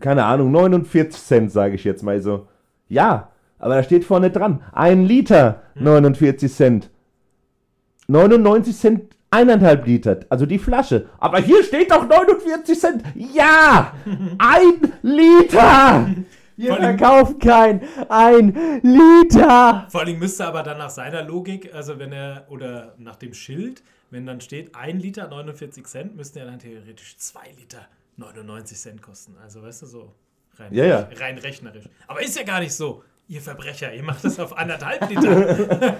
keine 0.00 0.24
Ahnung, 0.24 0.50
49 0.50 1.20
Cent, 1.20 1.52
sage 1.52 1.74
ich 1.74 1.84
jetzt 1.84 2.02
mal 2.02 2.20
so. 2.20 2.46
Ja, 2.88 3.30
aber 3.58 3.76
da 3.76 3.82
steht 3.82 4.04
vorne 4.04 4.30
dran, 4.30 4.62
ein 4.72 5.04
Liter 5.04 5.62
49 5.74 6.52
Cent. 6.52 6.90
99 8.06 8.76
Cent 8.76 9.02
eineinhalb 9.30 9.86
Liter, 9.86 10.20
also 10.28 10.46
die 10.46 10.58
Flasche. 10.58 11.06
Aber 11.18 11.38
hier 11.38 11.62
steht 11.62 11.90
doch 11.90 12.08
49 12.08 12.78
Cent. 12.78 13.02
Ja, 13.14 13.92
ein 14.38 14.92
Liter. 15.02 16.08
Wir 16.58 16.74
verkaufen 16.74 17.38
kein 17.38 17.82
ein 18.08 18.80
Liter. 18.82 19.86
Vor 19.90 20.00
allem 20.00 20.18
müsste 20.18 20.44
aber 20.44 20.64
dann 20.64 20.78
nach 20.78 20.90
seiner 20.90 21.22
Logik, 21.22 21.72
also 21.72 22.00
wenn 22.00 22.12
er, 22.12 22.46
oder 22.48 22.94
nach 22.98 23.14
dem 23.14 23.32
Schild, 23.32 23.84
wenn 24.10 24.26
dann 24.26 24.40
steht 24.40 24.74
1 24.74 25.00
Liter 25.00 25.28
49 25.28 25.86
Cent, 25.86 26.16
müssten 26.16 26.38
ja 26.38 26.46
dann 26.46 26.58
theoretisch 26.58 27.16
2 27.16 27.40
Liter 27.58 27.86
99 28.16 28.76
Cent 28.76 29.02
kosten. 29.02 29.36
Also 29.40 29.62
weißt 29.62 29.82
du, 29.82 29.86
so 29.86 30.14
rein, 30.56 30.74
Ja, 30.74 30.84
ja. 30.84 31.08
rein 31.20 31.38
rechnerisch. 31.38 31.84
Aber 32.08 32.20
ist 32.22 32.36
ja 32.36 32.42
gar 32.42 32.58
nicht 32.58 32.74
so. 32.74 33.04
Ihr 33.30 33.42
Verbrecher, 33.42 33.92
ihr 33.92 34.02
macht 34.02 34.24
das 34.24 34.40
auf 34.40 34.56
anderthalb 34.56 35.06
Liter. 35.10 35.56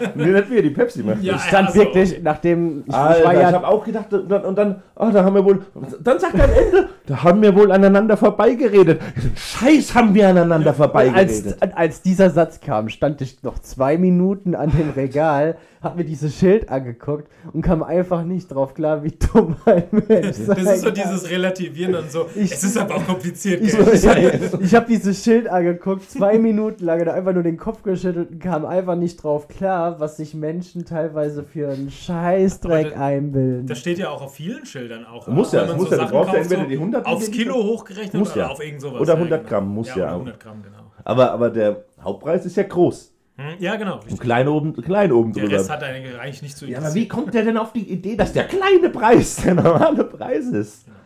Nee, 0.14 0.28
nicht 0.28 0.50
wir, 0.50 0.62
die 0.62 0.70
Pepsi 0.70 1.02
macht 1.02 1.23
Ja, 1.23 1.35
das. 1.35 1.42
Ich 1.42 1.49
stand 1.49 1.68
also- 1.68 1.80
wirklich, 1.80 2.23
nachdem 2.23 2.80
ich, 2.80 2.87
ich 2.87 2.92
war 2.94 3.06
Alter, 3.11 3.32
ich 3.35 3.38
ja 3.40 3.52
habe 3.52 3.68
auch 3.68 3.85
gedacht, 3.85 4.11
und 4.14 4.30
dann, 4.30 4.44
und 4.47 4.56
dann, 4.56 4.82
oh, 4.97 5.11
da 5.12 5.25
haben 5.25 5.35
wir 5.35 5.44
wohl, 5.44 5.61
dann 6.02 6.18
sagt 6.18 6.35
er 6.38 6.44
am 6.44 6.50
Ende, 6.52 6.88
da 7.04 7.23
haben 7.23 7.42
wir 7.42 7.54
wohl 7.54 7.70
aneinander 7.70 8.16
vorbeigeredet. 8.16 9.02
Scheiß 9.37 9.94
haben 9.94 10.14
wir 10.14 10.26
aneinander 10.26 10.68
als, 10.70 10.76
vorbeigeredet. 10.78 11.58
als 11.76 12.00
dieser 12.00 12.30
Satz 12.30 12.61
kam, 12.61 12.88
stand 12.88 13.20
ich 13.20 13.42
noch 13.42 13.58
zwei 13.58 13.99
Minuten 13.99 14.54
an 14.54 14.70
dem 14.70 14.88
Regal, 14.97 15.58
hab 15.82 15.97
mir 15.97 16.04
dieses 16.04 16.35
Schild 16.37 16.70
angeguckt 16.70 17.30
und 17.52 17.62
kam 17.62 17.82
einfach 17.82 18.25
nicht 18.25 18.49
drauf 18.49 18.75
klar, 18.75 19.04
wie 19.04 19.12
dumm 19.32 19.54
ein 19.64 19.85
Mensch 19.90 20.37
sein 20.37 20.64
Das 20.64 20.76
ist 20.76 20.80
so 20.82 20.90
dieses 20.90 21.30
Relativieren 21.30 21.94
und 21.94 22.11
so. 22.11 22.26
Ich- 22.35 22.52
es 22.52 22.64
ist 22.64 22.76
aber 22.78 22.97
auch 22.97 23.06
kompliziert. 23.06 23.62
Ich, 23.62 23.73
gell? 23.76 23.90
ich 23.92 24.06
habe 24.08 24.61
hab 24.61 24.87
dieses 24.87 25.23
Schild 25.23 25.47
angeguckt, 25.49 26.11
zwei 26.11 26.38
Minuten 26.38 26.85
lang, 26.85 27.00
und 27.00 27.08
einfach 27.19 27.35
nur 27.35 27.43
den 27.43 27.57
Kopf 27.59 27.83
geschüttelt 27.83 28.31
und 28.31 28.39
kam 28.41 28.65
einfach 28.65 28.95
nicht 28.97 29.23
drauf 29.23 29.49
klar, 29.49 30.01
was 30.01 30.17
sich 30.17 30.35
Menschen 30.35 30.85
teilweise 30.85 31.43
für 31.45 31.69
einen 31.69 31.91
Scheißdreck 31.91 32.87
Aber 32.87 32.95
da- 32.95 33.05
einbilden. 33.07 33.67
Das 33.67 33.79
steht 33.79 33.99
ja 33.99 34.09
auch 34.11 34.23
auf 34.23 34.35
vielen 34.35 34.65
Schildern 34.65 35.05
auch. 35.05 35.27
Muss 35.29 35.53
ja, 35.53 35.67
man 35.67 35.77
muss 35.77 35.91
ja, 35.91 35.97
du 35.99 36.03
brauchst 36.11 36.13
ja 36.15 36.21
kauft, 36.23 36.35
entweder 36.35 36.65
die 36.65 36.77
100 36.77 37.05
aufs 37.07 37.31
Kilo 37.31 37.55
hochgerechnet 37.55 38.15
Muss 38.15 38.33
oder 38.33 38.41
ja. 38.41 38.49
auf 38.49 38.65
irgend 38.65 38.81
sowas. 38.81 39.01
Oder 39.01 39.13
Ja, 39.13 39.19
100 39.19 39.41
genau. 39.41 39.51
Gramm, 39.51 39.69
muss 39.75 39.95
ja 39.95 40.09
auch. 40.09 40.13
100 40.15 40.41
Gramm, 40.41 40.63
genau. 40.63 40.77
Aber, 41.05 41.33
aber 41.33 41.51
der 41.51 41.85
Hauptpreis 42.03 42.47
ist 42.47 42.57
ja 42.57 42.63
groß. 42.63 43.13
Hm, 43.37 43.45
Ja, 43.61 43.77
genau. 43.77 43.95
Und 43.97 44.05
Richtig. 44.05 44.21
klein 44.21 44.49
oben, 44.49 44.73
klein 44.75 45.13
oben 45.13 45.33
Der 45.33 45.45
drüber. 45.45 45.57
Rest 45.59 45.71
hat 45.71 45.83
eigentlich 45.83 46.19
eigentlich 46.19 46.43
nicht 46.43 46.57
so 46.57 46.67
ja, 46.67 46.79
aber 46.79 46.93
wie 46.95 47.07
kommt 47.07 47.35
der 47.35 47.45
denn 47.45 47.57
auf 47.57 47.73
die 47.73 47.89
Idee, 47.91 48.17
dass 48.17 48.33
der 48.33 48.45
kleine 48.45 48.91
Preis 48.91 49.37
der 49.45 49.55
normale 49.55 50.05
Preis 50.05 50.47
ist? 50.47 50.87
Ahnung. 50.89 50.98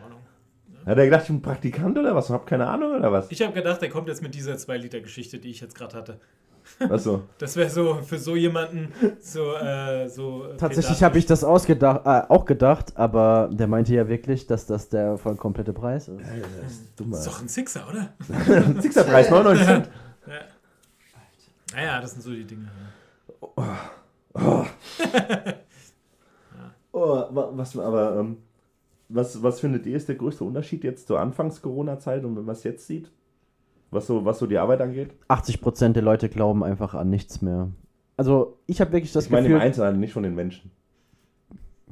Hat 0.87 0.99
er 0.99 1.05
gedacht, 1.05 1.23
ich 1.23 1.29
bin 1.29 1.43
Praktikant 1.43 1.97
oder 1.99 2.15
was? 2.15 2.29
Hab 2.31 2.47
keine 2.47 2.67
Ahnung 2.67 2.95
oder 2.97 3.13
was? 3.13 3.31
Ich 3.31 3.41
habe 3.43 3.53
gedacht, 3.53 3.81
der 3.83 3.89
kommt 3.91 4.09
jetzt 4.09 4.23
mit 4.23 4.35
dieser 4.35 4.55
2-Liter-Geschichte, 4.55 5.39
die 5.39 5.51
ich 5.51 5.61
jetzt 5.61 5.75
gerade 5.75 5.97
hatte. 5.97 6.21
Achso. 6.79 7.23
Das 7.39 7.57
wäre 7.57 7.69
so 7.71 7.95
für 8.03 8.19
so 8.19 8.37
jemanden 8.37 8.93
so. 9.21 9.55
Äh, 9.55 10.09
so 10.09 10.47
Tatsächlich 10.59 11.03
habe 11.03 11.19
ich 11.19 11.27
das 11.27 11.43
ausgedacht, 11.45 12.03
äh, 12.07 12.23
auch 12.33 12.45
gedacht, 12.45 12.97
aber 12.97 13.51
der 13.53 13.67
meinte 13.67 13.95
ja 13.95 14.09
wirklich, 14.09 14.47
dass 14.47 14.67
das 14.67 14.89
der 14.89 15.19
voll 15.19 15.37
komplette 15.37 15.73
Preis 15.73 16.09
ist. 16.09 16.21
Das 16.99 17.19
ist 17.21 17.27
doch 17.27 17.41
ein 17.43 17.49
Sixer, 17.49 17.83
oder? 17.89 18.13
Sixer-Preis, 18.81 19.31
99 19.31 19.67
Cent. 19.67 19.91
Ja. 20.27 20.33
Naja, 21.75 22.01
das 22.01 22.13
sind 22.13 22.23
so 22.23 22.31
die 22.31 22.45
Dinge. 22.45 22.69
Oh, 26.95 27.27
wa- 27.31 27.51
was, 27.53 27.77
aber, 27.79 28.19
ähm, 28.21 28.37
was, 29.15 29.43
was 29.43 29.61
findet 29.61 29.87
ihr 29.87 29.97
ist 29.97 30.09
der 30.09 30.17
größte 30.17 30.45
Unterschied 30.45 30.85
jetzt 30.85 31.07
zur 31.09 31.21
Anfangs-Corona-Zeit 31.21 32.25
und 32.25 32.37
wenn 32.37 32.45
man 32.45 32.55
es 32.55 32.65
jetzt 32.65 32.87
sieht? 32.87 33.11
Was 33.91 34.07
so, 34.07 34.25
was 34.25 34.39
so 34.39 34.47
die 34.47 34.59
Arbeit 34.59 34.81
angeht? 34.81 35.11
80% 35.29 35.93
der 35.93 36.03
Leute 36.03 36.29
glauben 36.29 36.65
einfach 36.65 36.95
an 36.95 37.11
nichts 37.11 37.43
mehr. 37.43 37.69
Also, 38.17 38.57
ich 38.67 38.81
habe 38.81 38.93
wirklich 38.93 39.13
das 39.13 39.27
ich 39.27 39.31
meine 39.31 39.47
im 39.47 39.53
Gefühl. 39.53 39.67
Einzelnen, 39.67 40.01
nicht 40.01 40.13
von 40.13 40.23
den 40.23 40.35
Menschen. 40.35 40.71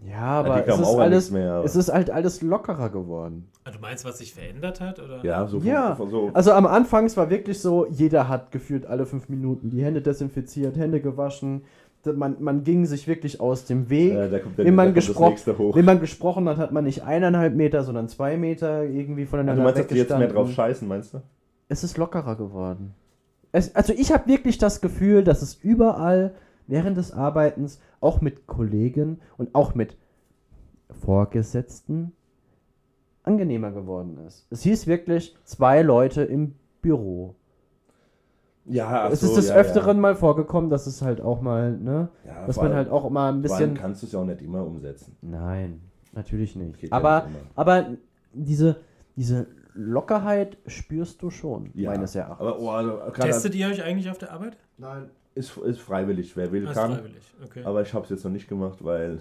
Ja, 0.08 0.40
aber 0.40 0.66
es 0.66 0.78
ist, 0.78 0.94
alles, 0.94 1.30
mehr, 1.30 1.52
aber- 1.52 1.64
es 1.64 1.76
ist 1.76 1.92
halt 1.92 2.10
alles 2.10 2.40
lockerer 2.40 2.88
geworden. 2.88 3.48
Ah, 3.64 3.70
Du 3.70 3.78
meinst, 3.80 4.04
was 4.06 4.18
sich 4.18 4.32
verändert 4.32 4.80
hat? 4.80 4.98
Oder? 4.98 5.22
Ja, 5.24 5.46
so, 5.46 5.58
Ja, 5.58 5.94
von, 5.94 6.08
so 6.10 6.30
also 6.32 6.52
am 6.52 6.66
Anfang 6.66 7.04
es 7.04 7.16
war 7.18 7.28
wirklich 7.28 7.60
so, 7.60 7.86
jeder 7.86 8.28
hat 8.28 8.50
gefühlt 8.50 8.86
alle 8.86 9.04
fünf 9.04 9.28
Minuten 9.28 9.68
die 9.68 9.84
Hände 9.84 10.00
desinfiziert, 10.00 10.76
Hände 10.78 11.00
gewaschen. 11.00 11.62
Man, 12.04 12.36
man 12.40 12.64
ging 12.64 12.86
sich 12.86 13.06
wirklich 13.06 13.40
aus 13.40 13.66
dem 13.66 13.90
Weg. 13.90 14.12
äh, 14.12 14.28
da 14.30 14.38
kommt, 14.38 14.58
der, 14.58 14.64
wenn, 14.64 14.74
man 14.74 14.94
da 14.94 15.00
kommt 15.12 15.46
wenn 15.46 15.84
man 15.84 16.00
gesprochen 16.00 16.48
hat, 16.48 16.56
hat 16.56 16.72
man 16.72 16.84
nicht 16.84 17.02
eineinhalb 17.02 17.54
Meter, 17.54 17.84
sondern 17.84 18.08
zwei 18.08 18.36
Meter 18.36 18.84
irgendwie 18.84 19.26
voneinander 19.26 19.62
du 19.62 19.64
meinst, 19.64 19.80
dass 19.80 19.88
die 19.88 19.96
jetzt 19.96 20.16
mehr 20.16 20.28
drauf 20.28 20.50
scheißen, 20.50 20.88
meinst 20.88 21.14
du? 21.14 21.20
es 21.70 21.84
ist 21.84 21.96
lockerer 21.96 22.36
geworden. 22.36 22.94
Es, 23.52 23.74
also 23.74 23.94
ich 23.94 24.12
habe 24.12 24.26
wirklich 24.26 24.58
das 24.58 24.80
Gefühl, 24.82 25.24
dass 25.24 25.40
es 25.40 25.54
überall 25.54 26.34
während 26.66 26.96
des 26.98 27.12
Arbeitens, 27.12 27.80
auch 28.00 28.20
mit 28.20 28.46
Kollegen 28.46 29.20
und 29.38 29.54
auch 29.54 29.74
mit 29.74 29.96
Vorgesetzten, 30.90 32.12
angenehmer 33.22 33.70
geworden 33.70 34.18
ist. 34.26 34.46
Es 34.50 34.62
hieß 34.62 34.86
wirklich 34.86 35.36
zwei 35.44 35.82
Leute 35.82 36.22
im 36.22 36.54
Büro. 36.82 37.36
Ja, 38.70 39.08
es 39.08 39.20
so, 39.20 39.26
ist 39.26 39.36
des 39.36 39.48
ja, 39.48 39.56
Öfteren 39.56 40.00
mal 40.00 40.14
vorgekommen, 40.14 40.70
dass 40.70 40.86
es 40.86 41.02
halt 41.02 41.20
auch 41.20 41.40
mal, 41.40 41.76
ne, 41.76 42.08
Ja, 42.26 42.46
dass 42.46 42.56
man 42.56 42.72
halt 42.72 42.88
auch 42.88 43.08
mal 43.10 43.32
ein 43.32 43.42
bisschen. 43.42 43.74
kannst 43.74 44.02
du 44.02 44.06
es 44.06 44.12
ja 44.12 44.20
auch 44.20 44.24
nicht 44.24 44.42
immer 44.42 44.64
umsetzen. 44.64 45.16
Nein, 45.22 45.80
natürlich 46.12 46.56
nicht. 46.56 46.78
Geht 46.78 46.90
ja 46.90 46.96
aber, 46.96 47.26
nicht 47.26 47.38
aber 47.56 47.86
diese, 48.32 48.76
diese 49.16 49.46
Lockerheit 49.74 50.56
spürst 50.66 51.22
du 51.22 51.30
schon, 51.30 51.70
Ja, 51.74 51.90
meines 51.90 52.14
Erachtens. 52.14 52.40
Aber 52.40 52.60
oh, 52.60 52.70
also, 52.70 52.98
Testet 53.14 53.54
ihr 53.54 53.68
euch 53.68 53.82
eigentlich 53.82 54.10
auf 54.10 54.18
der 54.18 54.32
Arbeit? 54.32 54.56
Nein. 54.78 55.10
ist, 55.34 55.56
ist 55.58 55.80
freiwillig, 55.80 56.36
wer 56.36 56.52
will, 56.52 56.62
Das 56.62 56.70
ist 56.72 56.76
kann. 56.76 56.94
freiwillig. 56.94 57.34
Okay. 57.44 57.62
Aber 57.64 57.82
ich 57.82 57.92
habe 57.94 58.04
es 58.04 58.10
jetzt 58.10 58.24
noch 58.24 58.30
nicht 58.30 58.48
gemacht, 58.48 58.84
weil 58.84 59.18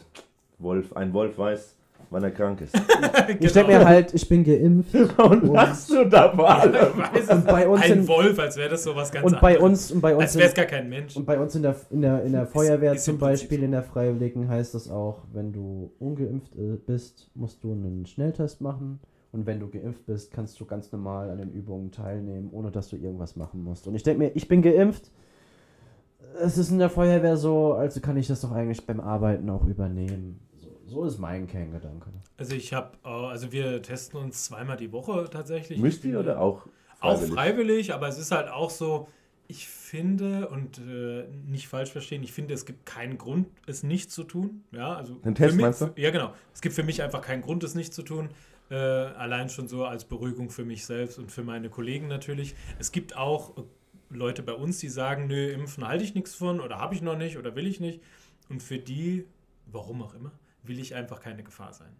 Wolf, 0.59 0.93
ein 0.93 1.13
Wolf 1.13 1.37
weiß, 1.37 1.75
wann 2.09 2.23
er 2.23 2.31
krank 2.31 2.61
ist. 2.61 2.75
Ich 3.39 3.53
denke 3.53 3.71
mir 3.71 3.85
halt, 3.85 4.13
ich 4.13 4.27
bin 4.27 4.43
geimpft. 4.43 4.95
Und 5.19 5.43
lachst 5.53 5.91
du 5.91 6.03
da 6.05 6.31
vor 6.35 6.49
allem? 6.49 6.73
Ich 7.13 7.27
weiß 7.27 7.29
Und 7.37 7.47
bei 7.47 7.67
uns 7.67 7.81
ein 7.83 7.91
in- 7.99 8.07
Wolf, 8.07 8.39
als 8.39 8.57
wäre 8.57 8.69
das 8.69 8.83
sowas 8.83 9.11
ganz 9.11 9.25
Und 9.25 9.39
bei 9.39 9.55
anderes. 9.55 9.63
uns, 9.69 9.91
und 9.91 10.01
bei 10.01 10.13
uns, 10.15 10.23
Als 10.23 10.35
wäre 10.37 10.45
es 10.47 10.53
in, 10.53 10.55
gar 10.57 10.65
kein 10.65 10.89
Mensch. 10.89 11.15
und 11.15 11.25
bei 11.25 11.39
uns 11.39 11.55
in 11.55 11.61
der, 11.61 11.75
in 11.91 12.01
der, 12.01 12.23
in 12.23 12.31
der 12.31 12.47
Feuerwehr 12.47 12.93
ist 12.93 13.07
im 13.07 13.13
zum 13.13 13.19
Beispiel, 13.19 13.59
so. 13.59 13.65
in 13.65 13.71
der 13.71 13.83
Freiwilligen, 13.83 14.49
heißt 14.49 14.73
es 14.75 14.89
auch, 14.89 15.19
wenn 15.33 15.51
du 15.53 15.91
ungeimpft 15.99 16.55
äh, 16.55 16.77
bist, 16.85 17.29
musst 17.35 17.63
du 17.63 17.71
einen 17.71 18.05
Schnelltest 18.05 18.61
machen. 18.61 18.99
Und 19.31 19.45
wenn 19.45 19.59
du 19.59 19.67
geimpft 19.69 20.07
bist, 20.07 20.31
kannst 20.33 20.59
du 20.59 20.65
ganz 20.65 20.91
normal 20.91 21.29
an 21.29 21.37
den 21.37 21.51
Übungen 21.51 21.91
teilnehmen, 21.91 22.49
ohne 22.51 22.71
dass 22.71 22.89
du 22.89 22.95
irgendwas 22.95 23.35
machen 23.35 23.63
musst. 23.63 23.87
Und 23.87 23.93
ich 23.93 24.01
denke 24.01 24.23
mir, 24.23 24.31
ich 24.33 24.47
bin 24.47 24.63
geimpft. 24.63 25.11
Es 26.41 26.57
ist 26.57 26.71
in 26.71 26.79
der 26.79 26.89
Feuerwehr 26.89 27.37
so, 27.37 27.73
also 27.73 27.99
kann 27.99 28.17
ich 28.17 28.27
das 28.27 28.41
doch 28.41 28.51
eigentlich 28.51 28.85
beim 28.87 28.99
Arbeiten 28.99 29.49
auch 29.51 29.65
übernehmen. 29.65 30.39
So, 30.89 31.05
ist 31.05 31.19
mein 31.19 31.47
Kerngedanke. 31.47 32.09
Also 32.37 32.55
ich 32.55 32.73
habe, 32.73 32.97
also 33.03 33.51
wir 33.51 33.81
testen 33.81 34.19
uns 34.19 34.45
zweimal 34.45 34.77
die 34.77 34.91
Woche 34.91 35.27
tatsächlich. 35.31 35.79
Müsst 35.79 36.03
ihr 36.05 36.19
oder 36.19 36.39
auch 36.41 36.65
Auch 36.99 37.11
freiwillig? 37.17 37.33
freiwillig, 37.33 37.93
aber 37.93 38.07
es 38.07 38.17
ist 38.17 38.31
halt 38.31 38.49
auch 38.49 38.69
so, 38.69 39.07
ich 39.47 39.67
finde, 39.67 40.47
und 40.49 40.77
äh, 40.79 41.25
nicht 41.47 41.67
falsch 41.67 41.91
verstehen, 41.91 42.21
ich 42.23 42.31
finde, 42.31 42.53
es 42.53 42.65
gibt 42.65 42.85
keinen 42.85 43.17
Grund, 43.17 43.47
es 43.65 43.83
nicht 43.83 44.11
zu 44.11 44.23
tun. 44.23 44.63
Ja, 44.71 44.93
also 44.95 45.15
Den 45.15 45.35
Test 45.35 45.55
mich, 45.55 45.63
meinst 45.63 45.81
du? 45.81 45.91
Ja, 45.95 46.11
genau. 46.11 46.33
Es 46.53 46.61
gibt 46.61 46.75
für 46.75 46.83
mich 46.83 47.01
einfach 47.01 47.21
keinen 47.21 47.41
Grund, 47.41 47.63
es 47.63 47.73
nicht 47.75 47.93
zu 47.93 48.03
tun. 48.03 48.29
Äh, 48.69 48.75
allein 48.75 49.49
schon 49.49 49.67
so 49.67 49.85
als 49.85 50.05
Beruhigung 50.05 50.51
für 50.51 50.63
mich 50.65 50.85
selbst 50.85 51.17
und 51.17 51.31
für 51.31 51.43
meine 51.43 51.69
Kollegen 51.71 52.07
natürlich. 52.07 52.55
Es 52.77 52.91
gibt 52.91 53.17
auch 53.17 53.57
äh, 53.57 53.61
Leute 54.11 54.43
bei 54.43 54.53
uns, 54.53 54.77
die 54.77 54.89
sagen, 54.89 55.25
nö, 55.27 55.49
impfen 55.51 55.87
halte 55.87 56.03
ich 56.03 56.13
nichts 56.13 56.35
von 56.35 56.59
oder 56.59 56.77
habe 56.77 56.93
ich 56.93 57.01
noch 57.01 57.17
nicht 57.17 57.37
oder 57.37 57.55
will 57.55 57.65
ich 57.65 57.79
nicht. 57.79 58.01
Und 58.49 58.61
für 58.61 58.77
die, 58.77 59.25
warum 59.65 60.03
auch 60.03 60.13
immer, 60.13 60.31
will 60.63 60.79
ich 60.79 60.95
einfach 60.95 61.19
keine 61.21 61.43
Gefahr 61.43 61.73
sein. 61.73 61.91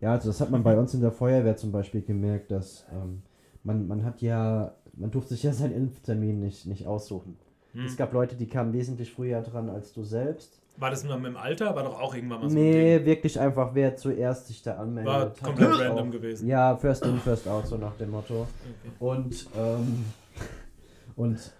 Ja, 0.00 0.12
also 0.12 0.28
das 0.28 0.40
hat 0.40 0.50
man 0.50 0.62
bei 0.62 0.78
uns 0.78 0.94
in 0.94 1.00
der 1.00 1.12
Feuerwehr 1.12 1.56
zum 1.56 1.72
Beispiel 1.72 2.02
gemerkt, 2.02 2.50
dass 2.50 2.86
ähm, 2.92 3.22
man, 3.64 3.88
man 3.88 4.04
hat 4.04 4.22
ja, 4.22 4.74
man 4.94 5.10
durfte 5.10 5.34
sich 5.34 5.42
ja 5.42 5.52
seinen 5.52 5.74
Impftermin 5.74 6.40
nicht, 6.40 6.66
nicht 6.66 6.86
aussuchen. 6.86 7.36
Hm. 7.72 7.84
Es 7.84 7.96
gab 7.96 8.12
Leute, 8.12 8.36
die 8.36 8.46
kamen 8.46 8.72
wesentlich 8.72 9.12
früher 9.12 9.40
dran 9.42 9.68
als 9.68 9.92
du 9.92 10.04
selbst. 10.04 10.60
War 10.76 10.90
das 10.90 11.02
nur 11.02 11.16
mit 11.16 11.26
dem 11.26 11.36
Alter? 11.36 11.74
War 11.74 11.82
doch 11.82 12.00
auch 12.00 12.14
irgendwann 12.14 12.40
mal 12.40 12.50
so 12.50 12.56
nee, 12.56 13.04
wirklich 13.04 13.38
einfach, 13.40 13.74
wer 13.74 13.96
zuerst 13.96 14.46
sich 14.46 14.62
da 14.62 14.76
anmeldet. 14.76 15.12
War 15.12 15.30
komplett 15.42 15.80
random 15.80 16.08
auch- 16.08 16.12
gewesen. 16.12 16.46
Ja, 16.46 16.76
first 16.76 17.04
in, 17.04 17.18
first 17.18 17.48
out, 17.48 17.66
so 17.66 17.76
nach 17.76 17.96
dem 17.96 18.10
Motto. 18.10 18.42
Okay. 18.42 18.90
Und, 19.00 19.48
ähm, 19.56 20.04
und 21.16 21.52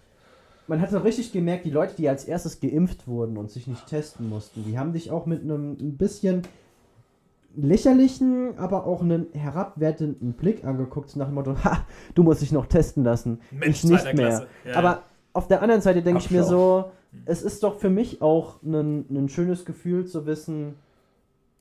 man 0.69 0.81
hat 0.81 0.91
so 0.91 0.99
richtig 0.99 1.33
gemerkt, 1.33 1.65
die 1.65 1.71
Leute, 1.71 1.95
die 1.97 2.09
als 2.09 2.25
erstes 2.25 2.61
geimpft 2.61 3.09
wurden 3.09 3.37
und 3.37 3.51
sich 3.51 3.67
nicht 3.67 3.87
testen 3.87 4.29
mussten, 4.29 4.65
die 4.65 4.79
haben 4.79 4.93
dich 4.93 5.11
auch 5.11 5.27
mit 5.27 5.43
einem 5.43 5.73
ein 5.73 5.97
bisschen 5.97 6.43
lächerlichen, 7.57 8.57
aber 8.59 8.87
auch 8.87 9.03
einen 9.03 9.27
herabwertenden 9.33 10.35
Blick 10.35 10.65
angeguckt, 10.65 11.17
nach 11.17 11.27
dem 11.27 11.35
Motto, 11.35 11.57
ha, 11.65 11.87
du 12.15 12.23
musst 12.23 12.43
dich 12.43 12.53
noch 12.53 12.67
testen 12.67 13.03
lassen. 13.03 13.41
Mensch, 13.51 13.83
ich 13.83 13.91
nicht 13.91 14.15
mehr. 14.15 14.47
Ja, 14.65 14.77
aber 14.77 15.05
auf 15.33 15.49
der 15.49 15.63
anderen 15.63 15.81
Seite 15.81 16.03
denke 16.03 16.21
ich 16.21 16.31
mir 16.31 16.45
so, 16.45 16.91
es 17.25 17.43
ist 17.43 17.63
doch 17.63 17.79
für 17.79 17.91
mich 17.91 18.21
auch 18.21 18.63
ein, 18.63 19.07
ein 19.11 19.29
schönes 19.29 19.65
Gefühl 19.65 20.07
zu 20.07 20.27
wissen, 20.27 20.75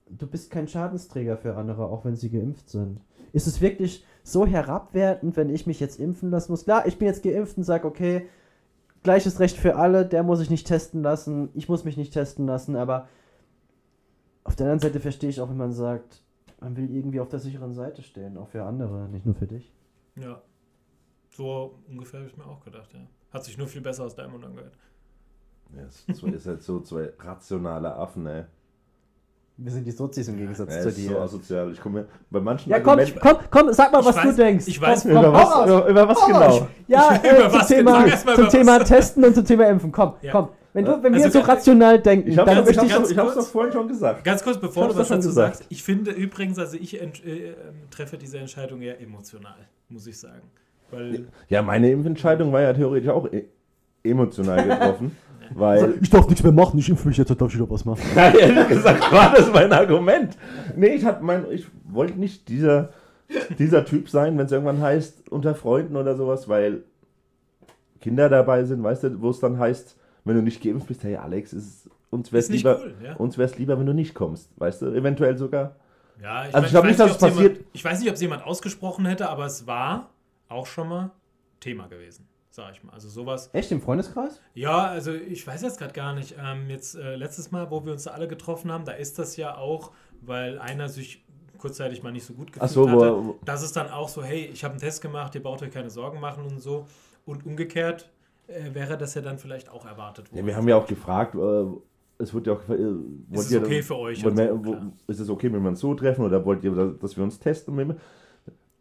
du 0.09 0.27
bist 0.27 0.51
kein 0.51 0.67
Schadensträger 0.67 1.37
für 1.37 1.55
andere, 1.55 1.85
auch 1.85 2.03
wenn 2.05 2.15
sie 2.15 2.29
geimpft 2.29 2.69
sind. 2.69 2.99
Ist 3.33 3.47
es 3.47 3.61
wirklich 3.61 4.05
so 4.23 4.45
herabwertend, 4.45 5.37
wenn 5.37 5.49
ich 5.49 5.65
mich 5.65 5.79
jetzt 5.79 5.99
impfen 5.99 6.29
lassen 6.29 6.51
muss? 6.51 6.65
Klar, 6.65 6.85
ich 6.85 6.97
bin 6.97 7.07
jetzt 7.07 7.23
geimpft 7.23 7.57
und 7.57 7.63
sage, 7.63 7.87
okay, 7.87 8.27
gleiches 9.07 9.39
Recht 9.39 9.55
für 9.55 9.77
alle, 9.77 10.05
der 10.05 10.21
muss 10.21 10.39
sich 10.39 10.49
nicht 10.49 10.67
testen 10.67 11.01
lassen, 11.01 11.47
ich 11.53 11.69
muss 11.69 11.85
mich 11.85 11.95
nicht 11.95 12.11
testen 12.11 12.45
lassen, 12.45 12.75
aber 12.75 13.07
auf 14.43 14.55
der 14.57 14.65
anderen 14.65 14.81
Seite 14.81 14.99
verstehe 14.99 15.29
ich 15.29 15.39
auch, 15.39 15.49
wenn 15.49 15.55
man 15.57 15.71
sagt, 15.71 16.21
man 16.59 16.75
will 16.75 16.93
irgendwie 16.93 17.21
auf 17.21 17.29
der 17.29 17.39
sicheren 17.39 17.73
Seite 17.73 18.01
stehen, 18.03 18.37
auch 18.37 18.49
für 18.49 18.63
andere, 18.63 19.07
nicht 19.07 19.25
nur 19.25 19.33
für 19.35 19.47
dich. 19.47 19.71
Ja. 20.17 20.41
So 21.29 21.79
ungefähr 21.87 22.19
habe 22.19 22.29
ich 22.29 22.35
mir 22.35 22.45
auch 22.45 22.61
gedacht, 22.65 22.93
ja. 22.93 22.99
Hat 23.31 23.45
sich 23.45 23.57
nur 23.57 23.67
viel 23.67 23.81
besser 23.81 24.03
aus 24.03 24.13
deinem 24.15 24.31
Mund 24.33 24.43
angehört. 24.45 24.77
Ja, 25.73 25.83
es 25.83 26.03
ist 26.07 26.19
so- 26.19 26.27
ist 26.27 26.47
halt 26.47 26.61
so 26.63 26.81
zwei 26.81 27.13
rationale 27.19 27.95
Affen, 27.95 28.25
ey. 28.27 28.43
Wir 29.59 29.71
sind 29.71 29.85
die 29.87 29.91
Sozis 29.91 30.27
im 30.27 30.37
Gegensatz 30.37 30.71
Ja, 30.75 30.81
zu 30.81 30.89
ist 30.89 30.97
so 30.97 31.09
dir. 31.09 31.19
asozial. 31.21 31.71
Ich 31.71 31.81
komme 31.81 32.05
bei 32.29 32.39
manchen 32.39 32.69
Ja, 32.69 32.79
komm, 32.79 32.99
Argumenten- 32.99 33.19
komm, 33.19 33.37
komm, 33.49 33.73
sag 33.73 33.91
mal, 33.91 34.01
Ich 34.01 34.05
was 34.05 34.17
weiß- 34.17 34.23
du 34.29 34.33
denkst. 34.35 34.65
ich 34.67 34.79
weiß, 34.79 35.01
komm, 35.03 35.11
über 35.11 35.33
was, 35.33 35.65
über, 35.65 35.87
über 35.87 36.07
was 36.09 36.25
genau? 36.27 36.67
Ja, 36.87 37.15
Über 37.17 37.25
äh, 37.25 37.49
zum, 37.49 37.59
was 37.59 37.67
Thema, 37.67 38.03
genau? 38.03 38.15
Mal 38.25 38.35
zum 38.35 38.49
Thema. 38.49 38.79
Testen 38.83 39.23
und 39.25 39.33
zum 39.35 39.45
Thema 39.45 39.65
Impfen. 39.67 39.91
Komm, 39.91 40.13
Ja. 40.21 40.31
komm. 40.31 40.49
Wenn, 40.73 40.85
du, 40.85 41.01
wenn 41.01 41.11
wir 41.15 41.23
Also 41.23 41.39
so 41.39 41.45
ganz- 41.45 41.59
rational 41.59 41.99
denken, 41.99 42.29
Ich 42.29 42.37
habe 42.37 42.51
dann 42.51 42.59
es 42.59 42.65
möchte 42.67 42.85
ich... 42.85 42.91
ganz 42.93 43.09
ich 43.09 43.17
hab's 43.17 43.33
kurz- 43.33 43.45
doch 43.45 43.51
vorhin 43.51 43.73
schon 43.73 43.87
gesagt. 43.87 44.23
Ganz 44.23 44.43
kurz, 44.43 44.57
bevor 44.59 44.85
Ich 44.89 44.93
du 44.93 44.99
was 44.99 45.07
dazu 45.07 45.31
sagst. 45.31 45.65
Ich 45.69 45.81
finde 45.81 46.11
übrigens, 46.11 46.59
also 46.59 46.77
ich 46.77 47.01
äh, 47.01 47.05
ähm, 47.05 47.53
treffe 47.89 48.15
diese 48.19 48.37
Entscheidung 48.37 48.81
eher 48.81 49.01
emotional, 49.01 49.55
muss 49.89 50.05
ich 50.05 50.19
sagen. 50.19 50.43
Weil, 50.91 51.25
Ja, 51.49 51.63
meine 51.63 51.89
Impfentscheidung 51.89 52.53
war 52.53 52.61
ja 52.61 52.73
theoretisch 52.73 53.09
auch 53.09 53.25
e 53.33 53.45
emotional 54.03 54.63
getroffen. 54.67 55.17
weil, 55.53 55.97
ich 56.01 56.09
darf 56.09 56.27
nichts 56.27 56.43
mehr 56.43 56.51
machen, 56.51 56.77
ich 56.79 56.89
impfe 56.89 57.07
mich 57.07 57.17
jetzt, 57.17 57.29
darf 57.29 57.49
ich 57.49 57.55
wieder 57.59 57.69
was 57.69 57.85
machen. 57.85 58.01
ja, 58.15 58.29
ehrlich 58.29 58.67
gesagt, 58.67 59.11
war 59.11 59.33
das 59.33 59.51
mein 59.51 59.71
Argument. 59.71 60.37
Nee, 60.75 60.95
ich, 60.95 61.05
hab 61.05 61.21
mein, 61.21 61.45
ich 61.51 61.65
wollte 61.85 62.19
nicht 62.19 62.47
dieser, 62.49 62.89
dieser 63.57 63.85
Typ 63.85 64.09
sein, 64.09 64.37
wenn 64.37 64.45
es 64.45 64.51
irgendwann 64.51 64.81
heißt, 64.81 65.29
unter 65.31 65.55
Freunden 65.55 65.95
oder 65.95 66.15
sowas, 66.15 66.47
weil 66.47 66.83
Kinder 68.01 68.29
dabei 68.29 68.63
sind, 68.63 68.83
weißt 68.83 69.03
du, 69.03 69.21
wo 69.21 69.29
es 69.29 69.39
dann 69.39 69.57
heißt, 69.59 69.97
wenn 70.25 70.35
du 70.35 70.41
nicht 70.41 70.61
geimpft 70.61 70.87
bist, 70.87 71.03
hey 71.03 71.15
Alex, 71.15 71.53
ist, 71.53 71.89
uns 72.09 72.31
wäre 72.31 72.39
es 72.39 72.49
lieber, 72.49 72.79
cool, 72.81 72.93
ja. 73.03 73.15
uns 73.15 73.37
lieber, 73.57 73.79
wenn 73.79 73.85
du 73.85 73.93
nicht 73.93 74.13
kommst, 74.13 74.49
weißt 74.57 74.81
du, 74.81 74.85
eventuell 74.93 75.37
sogar. 75.37 75.75
Ja, 76.21 76.47
ich, 76.47 76.55
Also 76.55 76.65
ich 76.65 76.71
glaub 76.71 76.83
weiß 76.83 76.89
nicht, 76.89 76.99
dass 76.99 77.11
ob 77.11 77.15
es 77.15 77.21
passiert- 77.35 77.53
Jemand, 77.53 77.69
ich 77.73 77.85
weiß 77.85 77.99
nicht, 77.99 78.09
ob 78.09 78.15
es 78.15 78.21
jemand 78.21 78.43
ausgesprochen 78.43 79.05
hätte, 79.05 79.29
aber 79.29 79.45
es 79.45 79.67
war 79.67 80.09
auch 80.49 80.65
schon 80.67 80.87
mal 80.89 81.11
Thema 81.59 81.87
gewesen, 81.87 82.27
sag 82.57 82.73
ich 82.73 82.83
mal. 82.83 82.91
Also 82.91 83.07
sowas. 83.07 83.49
Echt, 83.53 83.71
im 83.71 83.81
Freundeskreis? 83.81 84.41
Ja, 84.55 84.87
also 84.87 85.13
ich 85.13 85.45
weiß 85.45 85.61
jetzt 85.61 85.77
gerade 85.79 85.93
gar 85.93 86.13
nicht. 86.13 86.35
Ähm, 86.43 86.69
jetzt 86.69 86.95
äh, 86.95 87.15
letztes 87.15 87.51
Mal, 87.51 87.71
wo 87.71 87.85
wir 87.85 87.93
uns 87.93 88.07
alle 88.07 88.27
getroffen 88.27 88.71
haben, 88.71 88.83
da 88.83 88.91
ist 88.93 89.17
das 89.19 89.37
ja 89.37 89.55
auch, 89.55 89.91
weil 90.21 90.57
einer 90.59 90.89
sich 90.89 91.23
kurzzeitig 91.59 92.03
mal 92.03 92.11
nicht 92.11 92.25
so 92.25 92.33
gut 92.33 92.51
gefühlt 92.51 92.69
so, 92.71 92.89
hatte, 92.89 93.25
wo, 93.25 93.39
das 93.45 93.63
ist 93.63 93.75
dann 93.75 93.89
auch 93.89 94.09
so, 94.09 94.23
hey, 94.23 94.49
ich 94.51 94.63
habe 94.63 94.73
einen 94.73 94.81
Test 94.81 95.01
gemacht, 95.01 95.33
ihr 95.35 95.41
braucht 95.41 95.61
euch 95.61 95.71
keine 95.71 95.89
Sorgen 95.89 96.19
machen 96.19 96.43
und 96.45 96.59
so. 96.59 96.85
Und 97.25 97.45
umgekehrt 97.45 98.09
äh, 98.47 98.73
wäre 98.73 98.97
das 98.97 99.13
ja 99.13 99.21
dann 99.21 99.37
vielleicht 99.37 99.69
auch 99.69 99.85
erwartet 99.85 100.31
worden. 100.31 100.39
ja, 100.39 100.45
wir 100.45 100.55
haben 100.55 100.67
ja 100.67 100.75
auch 100.77 100.87
gefragt, 100.87 101.35
äh, 101.35 101.65
es 102.19 102.33
wird 102.33 102.47
ja 102.47 102.53
auch. 102.53 102.63
Äh, 102.69 102.77
wollt 103.29 103.51
es 103.51 103.55
okay 103.55 103.83
für 103.83 103.97
euch 103.97 104.25
und 104.25 104.37
ihr- 104.39 104.47
so, 104.47 104.65
wo, 104.65 104.77
ist 105.07 105.19
es 105.19 105.29
okay, 105.29 105.53
wenn 105.53 105.61
wir 105.61 105.69
uns 105.69 105.79
so 105.79 105.93
treffen 105.93 106.25
oder 106.25 106.43
wollt 106.43 106.63
ihr, 106.63 106.71
dass 106.99 107.15
wir 107.15 107.23
uns 107.23 107.39
testen? 107.39 107.75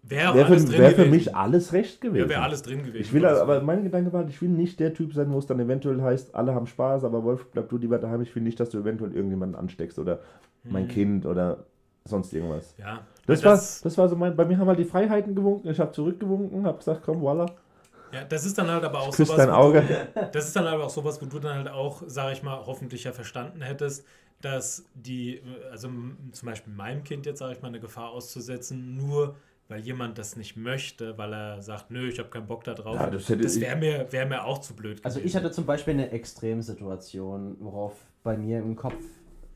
Wäre 0.09 0.33
alles 0.33 0.65
für, 0.65 0.79
wär 0.79 0.91
für 0.93 1.07
mich 1.07 1.35
alles 1.35 1.73
recht 1.73 2.01
gewesen. 2.01 2.25
ja, 2.25 2.29
wäre 2.29 2.43
alles 2.43 2.63
drin 2.63 2.85
gewesen. 2.85 3.03
Ich 3.03 3.13
will 3.13 3.27
aber, 3.27 3.61
mein 3.61 3.83
Gedanke 3.83 4.13
war, 4.13 4.27
ich 4.29 4.41
will 4.41 4.49
nicht 4.49 4.79
der 4.79 4.95
Typ 4.95 5.13
sein, 5.13 5.33
wo 5.33 5.39
es 5.39 5.47
dann 5.47 5.59
eventuell 5.59 6.01
heißt, 6.01 6.35
alle 6.35 6.55
haben 6.55 6.67
Spaß, 6.67 7.05
aber 7.05 7.25
Wolf, 7.25 7.47
bleib 7.53 7.69
du 7.69 7.77
lieber 7.77 7.99
daheim. 7.99 8.23
Ich 8.23 8.35
will 8.35 8.43
nicht, 8.43 8.61
dass 8.61 8.71
du 8.71 8.79
eventuell 8.79 9.13
irgendjemanden 9.15 9.59
ansteckst 9.59 9.99
oder 9.99 10.21
mein 10.65 10.89
Kind 10.89 11.27
oder 11.27 11.65
sonst 12.05 12.33
irgendwas. 12.33 12.75
Ja, 12.79 13.01
Das, 13.27 13.43
weil 13.43 13.51
war, 13.51 13.57
das 13.57 13.99
war 13.99 14.09
so 14.09 14.17
mein, 14.17 14.37
bei 14.37 14.45
mir 14.45 14.59
haben 14.59 14.69
halt 14.69 14.79
die 14.79 14.85
Freiheiten 14.85 15.35
gewunken. 15.35 15.69
Ich 15.71 15.81
habe 15.81 15.93
zurückgewunken, 15.93 16.67
habe 16.67 16.79
gesagt, 16.79 17.03
komm, 17.05 17.21
voila, 17.21 17.47
ja, 18.13 18.25
das 18.25 18.47
ist 18.47 18.57
dann 18.57 18.71
halt 18.71 18.85
aber 18.85 19.01
auch 19.01 19.15
küss 19.15 19.29
sowas, 19.29 19.37
dein 19.37 19.51
Auge. 19.51 19.83
Du, 19.83 20.29
das 20.33 20.47
ist 20.47 20.57
dann 20.57 20.67
aber 20.67 20.85
auch 20.85 20.91
sowas, 20.91 21.21
wo 21.21 21.27
du 21.27 21.39
dann 21.39 21.57
halt 21.57 21.69
auch, 21.69 22.03
sag 22.07 22.33
ich 22.33 22.43
mal, 22.43 22.65
hoffentlich 22.65 23.05
ja 23.05 23.13
verstanden 23.13 23.63
hättest, 23.63 24.07
dass 24.41 24.85
die, 24.95 25.43
also 25.71 25.89
zum 26.33 26.47
Beispiel 26.47 26.73
meinem 26.73 27.05
Kind 27.05 27.27
jetzt, 27.27 27.41
sage 27.41 27.55
ich 27.55 27.63
mal, 27.63 27.69
eine 27.69 27.81
Gefahr 27.81 28.11
auszusetzen, 28.11 28.97
nur 28.97 29.35
weil 29.69 29.81
jemand 29.81 30.17
das 30.19 30.37
nicht 30.37 30.57
möchte, 30.57 31.19
weil 31.19 31.33
er 31.33 31.61
sagt, 31.63 31.91
nö, 31.91 32.09
ich 32.09 32.19
habe 32.19 32.29
keinen 32.29 32.47
Bock 32.47 32.63
da 32.65 32.75
drauf. 32.75 32.95
Ja, 32.95 33.11
das 33.11 33.29
ich- 33.29 33.61
wäre 33.61 33.77
mir, 33.77 34.07
wär 34.13 34.27
mir 34.27 34.45
auch 34.45 34.59
zu 34.59 34.75
blöd 34.75 35.01
Also 35.05 35.19
gewesen. 35.19 35.27
ich 35.29 35.37
hatte 35.37 35.51
zum 35.53 35.67
Beispiel 35.67 35.95
eine 35.95 36.11
Extremsituation, 36.11 37.57
worauf 37.61 37.95
bei 38.23 38.37
mir 38.37 38.59
im 38.59 38.77
Kopf 38.77 38.95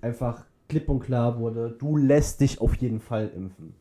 einfach 0.00 0.44
klipp 0.68 0.88
und 0.88 1.00
klar 1.00 1.38
wurde, 1.38 1.70
du 1.78 1.96
lässt 1.96 2.40
dich 2.40 2.60
auf 2.60 2.74
jeden 2.76 3.00
Fall 3.00 3.28
impfen. 3.34 3.74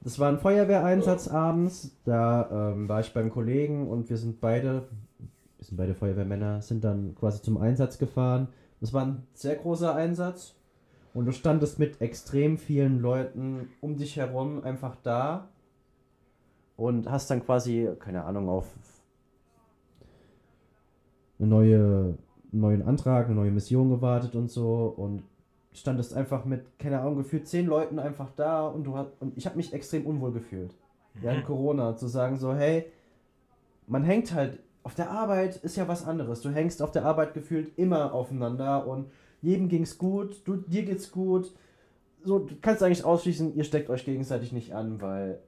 Das 0.00 0.18
war 0.18 0.28
ein 0.28 0.38
Feuerwehreinsatz 0.38 1.28
abends, 1.28 1.96
da 2.04 2.72
ähm, 2.72 2.88
war 2.88 3.00
ich 3.00 3.12
beim 3.12 3.30
Kollegen 3.30 3.88
und 3.88 4.08
wir 4.10 4.16
sind 4.16 4.40
beide, 4.40 4.88
wir 5.18 5.64
sind 5.64 5.76
beide 5.76 5.94
Feuerwehrmänner, 5.94 6.60
sind 6.62 6.84
dann 6.84 7.14
quasi 7.14 7.40
zum 7.42 7.56
Einsatz 7.58 7.98
gefahren. 7.98 8.48
Das 8.80 8.92
war 8.92 9.04
ein 9.06 9.22
sehr 9.32 9.56
großer 9.56 9.94
Einsatz 9.94 10.54
und 11.16 11.24
du 11.24 11.32
standest 11.32 11.78
mit 11.78 12.02
extrem 12.02 12.58
vielen 12.58 13.00
Leuten 13.00 13.70
um 13.80 13.96
dich 13.96 14.18
herum 14.18 14.62
einfach 14.62 14.96
da 15.02 15.48
und 16.76 17.10
hast 17.10 17.30
dann 17.30 17.42
quasi, 17.42 17.88
keine 17.98 18.24
Ahnung, 18.24 18.50
auf 18.50 18.66
eine 21.38 21.48
neue, 21.48 21.78
einen 22.52 22.60
neuen 22.60 22.82
Antrag, 22.82 23.26
eine 23.26 23.34
neue 23.34 23.50
Mission 23.50 23.88
gewartet 23.88 24.34
und 24.34 24.50
so 24.50 24.92
und 24.94 25.22
standest 25.72 26.12
einfach 26.12 26.44
mit, 26.44 26.78
keine 26.78 27.00
Ahnung, 27.00 27.16
gefühlt 27.16 27.48
zehn 27.48 27.64
Leuten 27.64 27.98
einfach 27.98 28.28
da 28.36 28.66
und 28.66 28.84
du 28.84 28.98
hast, 28.98 29.08
und 29.20 29.38
ich 29.38 29.46
habe 29.46 29.56
mich 29.56 29.72
extrem 29.72 30.04
unwohl 30.04 30.32
gefühlt. 30.32 30.74
Während 31.14 31.44
Mhm. 31.44 31.46
Corona 31.46 31.96
zu 31.96 32.08
sagen 32.08 32.36
so, 32.36 32.52
hey, 32.52 32.92
man 33.86 34.04
hängt 34.04 34.34
halt, 34.34 34.58
auf 34.82 34.94
der 34.94 35.10
Arbeit 35.10 35.56
ist 35.56 35.76
ja 35.76 35.88
was 35.88 36.06
anderes. 36.06 36.42
Du 36.42 36.50
hängst 36.50 36.82
auf 36.82 36.92
der 36.92 37.06
Arbeit 37.06 37.32
gefühlt 37.32 37.72
immer 37.78 38.12
aufeinander 38.12 38.86
und 38.86 39.06
jedem 39.42 39.68
ging's 39.68 39.98
gut, 39.98 40.42
du, 40.46 40.56
dir 40.56 40.84
geht's 40.84 41.10
gut. 41.10 41.52
So, 42.24 42.40
du 42.40 42.54
kannst 42.60 42.82
eigentlich 42.82 43.04
ausschließen, 43.04 43.54
ihr 43.54 43.64
steckt 43.64 43.88
euch 43.90 44.04
gegenseitig 44.04 44.52
nicht 44.52 44.74
an, 44.74 45.00
weil 45.00 45.38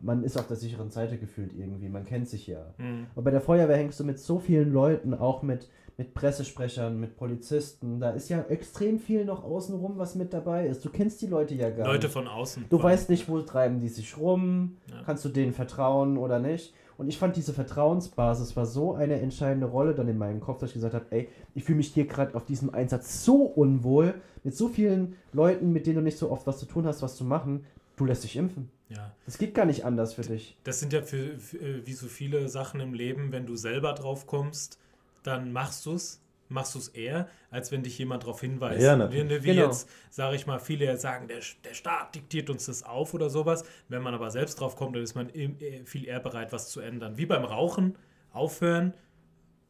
man 0.00 0.24
ist 0.24 0.36
auf 0.38 0.48
der 0.48 0.56
sicheren 0.56 0.90
Seite 0.90 1.16
gefühlt 1.16 1.52
irgendwie, 1.56 1.88
man 1.88 2.04
kennt 2.04 2.28
sich 2.28 2.46
ja. 2.46 2.74
Mhm. 2.78 3.06
Aber 3.14 3.22
bei 3.22 3.30
der 3.30 3.40
Feuerwehr 3.40 3.76
hängst 3.76 4.00
du 4.00 4.04
mit 4.04 4.18
so 4.18 4.38
vielen 4.38 4.72
Leuten, 4.72 5.14
auch 5.14 5.42
mit, 5.42 5.68
mit 5.96 6.12
Pressesprechern, 6.12 6.98
mit 6.98 7.16
Polizisten. 7.16 8.00
Da 8.00 8.10
ist 8.10 8.28
ja 8.28 8.42
extrem 8.48 8.98
viel 8.98 9.24
noch 9.24 9.44
außenrum, 9.44 9.98
was 9.98 10.14
mit 10.16 10.32
dabei 10.32 10.66
ist. 10.66 10.84
Du 10.84 10.90
kennst 10.90 11.22
die 11.22 11.26
Leute 11.28 11.54
ja 11.54 11.70
gar 11.70 11.86
Leute 11.86 12.06
nicht. 12.06 12.12
von 12.12 12.26
außen. 12.26 12.64
Du 12.68 12.82
weißt 12.82 13.10
nicht, 13.10 13.28
wo 13.28 13.40
treiben 13.42 13.78
die 13.78 13.88
sich 13.88 14.16
rum, 14.18 14.76
Ja. 14.90 15.02
kannst 15.04 15.24
du 15.24 15.28
denen 15.28 15.52
vertrauen 15.52 16.18
oder 16.18 16.38
nicht. 16.40 16.74
Und 16.98 17.08
ich 17.08 17.18
fand 17.18 17.36
diese 17.36 17.52
Vertrauensbasis 17.52 18.56
war 18.56 18.66
so 18.66 18.94
eine 18.94 19.20
entscheidende 19.20 19.66
Rolle 19.66 19.94
dann 19.94 20.08
in 20.08 20.18
meinem 20.18 20.40
Kopf, 20.40 20.58
dass 20.60 20.70
ich 20.70 20.74
gesagt 20.74 20.94
habe, 20.94 21.06
ey, 21.10 21.28
ich 21.54 21.64
fühle 21.64 21.78
mich 21.78 21.88
hier 21.88 22.06
gerade 22.06 22.34
auf 22.34 22.44
diesem 22.44 22.74
Einsatz 22.74 23.24
so 23.24 23.42
unwohl, 23.42 24.14
mit 24.44 24.56
so 24.56 24.68
vielen 24.68 25.16
Leuten, 25.32 25.72
mit 25.72 25.86
denen 25.86 25.96
du 25.96 26.02
nicht 26.02 26.18
so 26.18 26.30
oft 26.30 26.46
was 26.46 26.58
zu 26.58 26.66
tun 26.66 26.86
hast, 26.86 27.02
was 27.02 27.16
zu 27.16 27.24
machen, 27.24 27.64
du 27.96 28.04
lässt 28.04 28.24
dich 28.24 28.36
impfen. 28.36 28.70
Ja. 28.88 29.12
Das 29.24 29.38
geht 29.38 29.54
gar 29.54 29.64
nicht 29.64 29.84
anders 29.84 30.14
für 30.14 30.22
dich. 30.22 30.56
Das 30.64 30.80
sind 30.80 30.92
ja 30.92 31.02
für, 31.02 31.38
für, 31.38 31.58
äh, 31.58 31.86
wie 31.86 31.94
so 31.94 32.08
viele 32.08 32.48
Sachen 32.48 32.80
im 32.80 32.94
Leben, 32.94 33.32
wenn 33.32 33.46
du 33.46 33.56
selber 33.56 33.92
drauf 33.92 34.26
kommst, 34.26 34.78
dann 35.22 35.52
machst 35.52 35.86
du 35.86 35.94
es. 35.94 36.21
Machst 36.52 36.74
du 36.74 36.78
es 36.78 36.88
eher, 36.88 37.28
als 37.50 37.72
wenn 37.72 37.82
dich 37.82 37.98
jemand 37.98 38.22
darauf 38.22 38.40
hinweist. 38.40 38.82
Ja, 38.82 38.96
natürlich. 38.96 39.42
Wie, 39.42 39.44
wie 39.44 39.54
Genau. 39.54 39.66
jetzt, 39.66 39.88
sage 40.10 40.36
ich 40.36 40.46
mal, 40.46 40.58
viele 40.58 40.84
jetzt 40.84 41.02
sagen, 41.02 41.26
der, 41.28 41.38
der 41.64 41.74
Staat 41.74 42.14
diktiert 42.14 42.50
uns 42.50 42.66
das 42.66 42.82
auf 42.82 43.14
oder 43.14 43.30
sowas. 43.30 43.64
Wenn 43.88 44.02
man 44.02 44.14
aber 44.14 44.30
selbst 44.30 44.60
drauf 44.60 44.76
kommt, 44.76 44.94
dann 44.96 45.02
ist 45.02 45.14
man 45.14 45.28
äh, 45.30 45.84
viel 45.84 46.06
eher 46.06 46.20
bereit, 46.20 46.52
was 46.52 46.68
zu 46.68 46.80
ändern. 46.80 47.16
Wie 47.16 47.26
beim 47.26 47.44
Rauchen, 47.44 47.96
aufhören, 48.32 48.94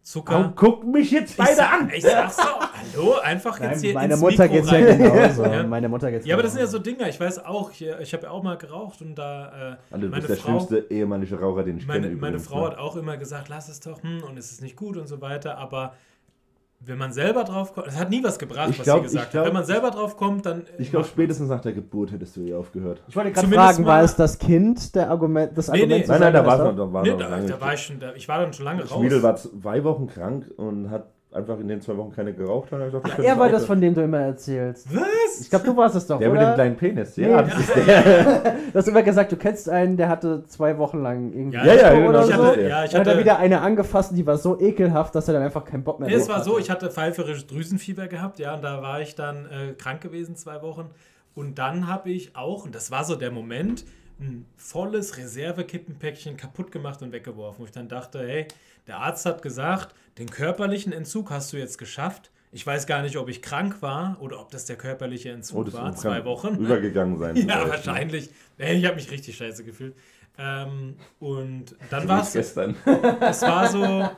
Zucker. 0.04 0.34
Komm, 0.34 0.54
guck 0.56 0.84
mich 0.84 1.12
jetzt 1.12 1.30
ich, 1.30 1.36
beide 1.36 1.54
sag, 1.54 1.72
an! 1.72 1.90
ich 1.94 2.02
sag's 2.02 2.34
so, 2.36 2.42
hallo, 2.96 3.18
einfach 3.20 3.60
jetzt 3.60 3.82
hier 3.82 3.94
meine 3.94 4.14
ins 4.14 4.20
Mutter 4.22 4.48
Mikro 4.48 4.54
geht's 4.56 4.70
ja 4.72 4.78
rein. 4.78 4.98
genauso. 4.98 5.44
Ja. 5.44 5.62
Meine 5.62 5.88
Mutter 5.88 6.10
geht's 6.10 6.26
Ja, 6.26 6.34
aber 6.34 6.42
das 6.42 6.52
sind 6.54 6.60
ja 6.60 6.66
so 6.66 6.80
Dinger. 6.80 7.08
Ich 7.08 7.20
weiß 7.20 7.44
auch, 7.44 7.70
ich, 7.70 7.86
ich 7.86 8.12
habe 8.12 8.24
ja 8.24 8.30
auch 8.32 8.42
mal 8.42 8.58
geraucht 8.58 9.00
und 9.00 9.14
da 9.14 9.46
äh, 9.46 9.50
Alter, 9.52 9.78
du 9.90 9.98
meine 10.08 10.10
bist 10.16 10.28
der 10.28 10.36
Frau, 10.38 10.48
schlimmste 10.58 10.78
ehemannische 10.92 11.38
Raucher, 11.38 11.62
den 11.62 11.78
ich 11.78 11.86
meine, 11.86 12.08
kenne. 12.08 12.16
meine 12.16 12.32
übrigens, 12.36 12.48
Frau 12.48 12.64
ne? 12.64 12.70
hat 12.72 12.78
auch 12.78 12.96
immer 12.96 13.16
gesagt, 13.16 13.48
lass 13.48 13.68
es 13.68 13.78
doch, 13.78 14.02
hm, 14.02 14.24
und 14.24 14.36
es 14.36 14.50
ist 14.50 14.60
nicht 14.60 14.74
gut 14.74 14.96
und 14.96 15.06
so 15.06 15.20
weiter, 15.20 15.56
aber 15.56 15.94
wenn 16.84 16.98
man 16.98 17.12
selber 17.12 17.44
drauf 17.44 17.72
kommt, 17.72 17.86
es 17.86 17.96
hat 17.98 18.10
nie 18.10 18.22
was 18.24 18.38
gebracht, 18.38 18.70
Ich 18.70 18.78
was 18.78 18.84
glaub- 18.84 18.98
sie 18.98 19.04
gesagt 19.04 19.30
glaub- 19.30 19.42
hat. 19.42 19.48
Wenn 19.48 19.54
man 19.54 19.64
selber 19.64 19.90
drauf 19.90 20.16
kommt, 20.16 20.46
dann. 20.46 20.64
Ich 20.78 20.90
glaube, 20.90 21.06
spätestens 21.06 21.48
nach 21.48 21.60
der 21.60 21.72
Geburt 21.72 22.12
hättest 22.12 22.36
du 22.36 22.42
eh 22.42 22.54
aufgehört. 22.54 23.02
Ich 23.08 23.16
wollte 23.16 23.32
gerade 23.32 23.48
fragen, 23.48 23.84
war 23.86 24.02
es 24.02 24.16
das 24.16 24.38
Kind, 24.38 24.94
der 24.94 25.10
Argument, 25.10 25.56
das 25.56 25.68
Nee, 25.68 25.80
Argument 25.82 26.00
nee. 26.06 26.12
Nein, 26.12 26.20
nein, 26.20 26.32
da 26.32 26.46
war 26.46 26.58
noch, 26.58 26.76
da 26.76 26.92
war 26.92 27.02
Nee, 27.02 27.10
noch 27.10 27.18
da, 27.18 27.28
lange. 27.28 27.46
da 27.46 27.60
war 27.60 27.74
ich 27.74 27.80
schon, 27.80 27.98
da, 28.00 28.12
ich 28.14 28.28
war 28.28 28.40
dann 28.40 28.52
schon 28.52 28.64
lange 28.64 28.82
raus. 28.82 28.90
Schmiedel 28.98 29.22
war 29.22 29.36
zwei 29.36 29.84
Wochen 29.84 30.06
krank 30.08 30.50
und 30.56 30.90
hat 30.90 31.06
einfach 31.32 31.58
in 31.58 31.68
den 31.68 31.80
zwei 31.80 31.96
Wochen 31.96 32.12
keine 32.12 32.32
geraucht. 32.34 32.72
Und 32.72 32.80
hat 32.80 32.92
gesagt, 32.92 33.18
Er 33.18 33.38
war 33.38 33.48
das, 33.48 33.64
von 33.64 33.80
dem 33.80 33.94
du 33.94 34.02
immer 34.02 34.20
erzählst. 34.20 34.86
Was? 34.94 35.40
Ich 35.40 35.50
glaube, 35.50 35.64
du 35.64 35.76
warst 35.76 35.94
es 35.96 36.06
doch, 36.06 36.18
Der 36.18 36.28
mit 36.30 36.40
dem 36.40 36.44
oder? 36.44 36.54
kleinen 36.54 36.76
Penis. 36.76 37.16
Nee, 37.16 37.30
Ja, 37.30 37.42
das 37.42 37.54
das 37.54 37.60
ist 37.60 37.76
der. 37.86 38.02
Du 38.72 38.78
hast 38.78 38.88
immer 38.88 39.02
gesagt, 39.02 39.32
du 39.32 39.36
kennst 39.36 39.68
einen, 39.68 39.96
der 39.96 40.08
hatte 40.08 40.44
zwei 40.46 40.76
Wochen 40.78 41.02
lang 41.02 41.32
irgendwie 41.32 41.56
Ja, 41.56 41.64
ja, 41.74 41.90
genau, 41.94 42.08
oder 42.10 42.20
ich 42.20 42.26
so. 42.34 42.44
hatte, 42.44 42.60
ja, 42.62 42.84
ich 42.84 42.90
Dann 42.90 43.00
hat 43.00 43.06
er 43.06 43.12
hatte, 43.12 43.18
wieder 43.20 43.38
eine 43.38 43.60
angefasst 43.60 44.12
die 44.14 44.26
war 44.26 44.36
so 44.36 44.60
ekelhaft, 44.60 45.14
dass 45.14 45.28
er 45.28 45.34
dann 45.34 45.42
einfach 45.42 45.64
keinen 45.64 45.84
Bock 45.84 46.00
mehr 46.00 46.08
nee, 46.08 46.14
es 46.14 46.28
war 46.28 46.42
so, 46.42 46.52
hatte. 46.52 46.60
ich 46.62 46.70
hatte 46.70 46.90
pfeiferisches 46.90 47.46
Drüsenfieber 47.46 48.08
gehabt, 48.08 48.38
ja, 48.38 48.54
und 48.54 48.62
da 48.62 48.82
war 48.82 49.00
ich 49.00 49.14
dann 49.14 49.46
äh, 49.46 49.72
krank 49.74 50.00
gewesen, 50.00 50.36
zwei 50.36 50.60
Wochen. 50.62 50.90
Und 51.34 51.58
dann 51.58 51.86
habe 51.88 52.10
ich 52.10 52.36
auch, 52.36 52.64
und 52.64 52.74
das 52.74 52.90
war 52.90 53.04
so 53.04 53.16
der 53.16 53.30
Moment, 53.30 53.84
ein 54.22 54.46
volles 54.56 55.16
Reservekippenpäckchen 55.16 56.36
kaputt 56.36 56.72
gemacht 56.72 57.02
und 57.02 57.12
weggeworfen. 57.12 57.60
Wo 57.60 57.64
ich 57.66 57.72
dann 57.72 57.88
dachte, 57.88 58.26
hey, 58.26 58.46
der 58.86 58.98
Arzt 58.98 59.26
hat 59.26 59.42
gesagt, 59.42 59.94
den 60.18 60.28
körperlichen 60.30 60.92
Entzug 60.92 61.30
hast 61.30 61.52
du 61.52 61.56
jetzt 61.56 61.78
geschafft. 61.78 62.30
Ich 62.54 62.66
weiß 62.66 62.86
gar 62.86 63.00
nicht, 63.02 63.16
ob 63.16 63.28
ich 63.30 63.40
krank 63.40 63.80
war 63.80 64.18
oder 64.20 64.38
ob 64.40 64.50
das 64.50 64.66
der 64.66 64.76
körperliche 64.76 65.30
Entzug 65.30 65.68
Oh, 65.68 65.72
war. 65.72 65.94
Zwei 65.96 66.24
Wochen. 66.24 66.56
Übergegangen 66.56 67.18
sein. 67.18 67.36
Ja, 67.48 67.66
wahrscheinlich. 67.68 68.30
Ey, 68.58 68.76
Ich 68.78 68.84
habe 68.84 68.96
mich 68.96 69.10
richtig 69.10 69.36
scheiße 69.36 69.64
gefühlt. 69.64 69.94
Ähm, 70.38 70.96
und 71.20 71.76
dann 71.90 72.08
war 72.08 72.22
es, 72.22 72.32
gestern. 72.32 72.74
das 73.20 73.42
war 73.42 73.68
so, 73.68 74.08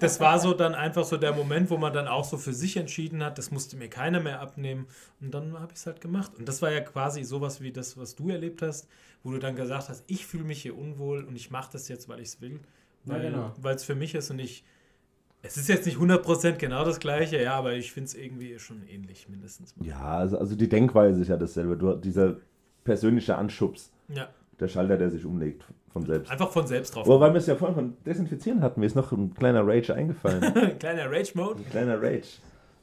das 0.00 0.18
war 0.18 0.38
so 0.38 0.54
dann 0.54 0.74
einfach 0.74 1.04
so 1.04 1.18
der 1.18 1.32
Moment, 1.34 1.68
wo 1.70 1.76
man 1.76 1.92
dann 1.92 2.08
auch 2.08 2.24
so 2.24 2.38
für 2.38 2.54
sich 2.54 2.76
entschieden 2.78 3.22
hat, 3.22 3.36
das 3.36 3.50
musste 3.50 3.76
mir 3.76 3.88
keiner 3.88 4.20
mehr 4.20 4.40
abnehmen. 4.40 4.86
Und 5.20 5.32
dann 5.34 5.58
habe 5.58 5.72
ich 5.72 5.78
es 5.78 5.86
halt 5.86 6.00
gemacht. 6.00 6.32
Und 6.38 6.48
das 6.48 6.62
war 6.62 6.70
ja 6.72 6.80
quasi 6.80 7.22
sowas 7.22 7.60
wie 7.60 7.70
das, 7.70 7.98
was 7.98 8.14
du 8.16 8.30
erlebt 8.30 8.62
hast, 8.62 8.88
wo 9.26 9.32
du 9.32 9.38
dann 9.40 9.56
gesagt 9.56 9.88
hast, 9.88 10.04
ich 10.06 10.24
fühle 10.24 10.44
mich 10.44 10.62
hier 10.62 10.78
unwohl 10.78 11.24
und 11.24 11.34
ich 11.34 11.50
mache 11.50 11.70
das 11.72 11.88
jetzt, 11.88 12.08
weil 12.08 12.20
ich 12.20 12.28
es 12.28 12.40
will. 12.40 12.60
Ja, 13.04 13.14
Weil 13.14 13.30
genau. 13.30 13.52
es 13.74 13.84
für 13.84 13.94
mich 13.96 14.14
ist 14.14 14.30
und 14.30 14.38
ich. 14.38 14.64
Es 15.42 15.56
ist 15.56 15.68
jetzt 15.68 15.84
nicht 15.86 15.98
100% 15.98 16.52
genau 16.58 16.84
das 16.84 16.98
gleiche, 17.00 17.40
ja, 17.40 17.54
aber 17.54 17.74
ich 17.74 17.92
finde 17.92 18.06
es 18.06 18.14
irgendwie 18.14 18.58
schon 18.58 18.82
ähnlich, 18.88 19.28
mindestens. 19.28 19.76
mal. 19.76 19.86
Ja, 19.86 20.00
also, 20.18 20.38
also 20.38 20.56
die 20.56 20.68
Denkweise 20.68 21.20
ist 21.20 21.28
ja 21.28 21.36
dasselbe. 21.36 21.76
Du, 21.76 21.94
dieser 21.94 22.36
persönliche 22.84 23.36
Anschubs, 23.36 23.92
Ja, 24.08 24.28
der 24.58 24.68
Schalter, 24.68 24.96
der 24.96 25.10
sich 25.10 25.24
umlegt 25.24 25.64
von 25.92 26.04
selbst. 26.06 26.30
einfach 26.30 26.50
von 26.50 26.66
selbst 26.66 26.94
drauf. 26.94 27.06
Aber 27.06 27.20
weil 27.20 27.32
wir 27.32 27.38
es 27.38 27.46
ja 27.46 27.54
vorhin 27.56 27.74
von 27.74 27.96
Desinfizieren 28.04 28.60
hatten, 28.62 28.80
mir 28.80 28.86
ist 28.86 28.94
noch 28.96 29.10
ein 29.12 29.34
kleiner 29.34 29.66
Rage 29.66 29.94
eingefallen. 29.94 30.40
Kleiner 30.78 31.10
Rage-Mode. 31.10 31.60
Ein 31.64 31.70
kleiner 31.70 32.00
Rage. 32.02 32.38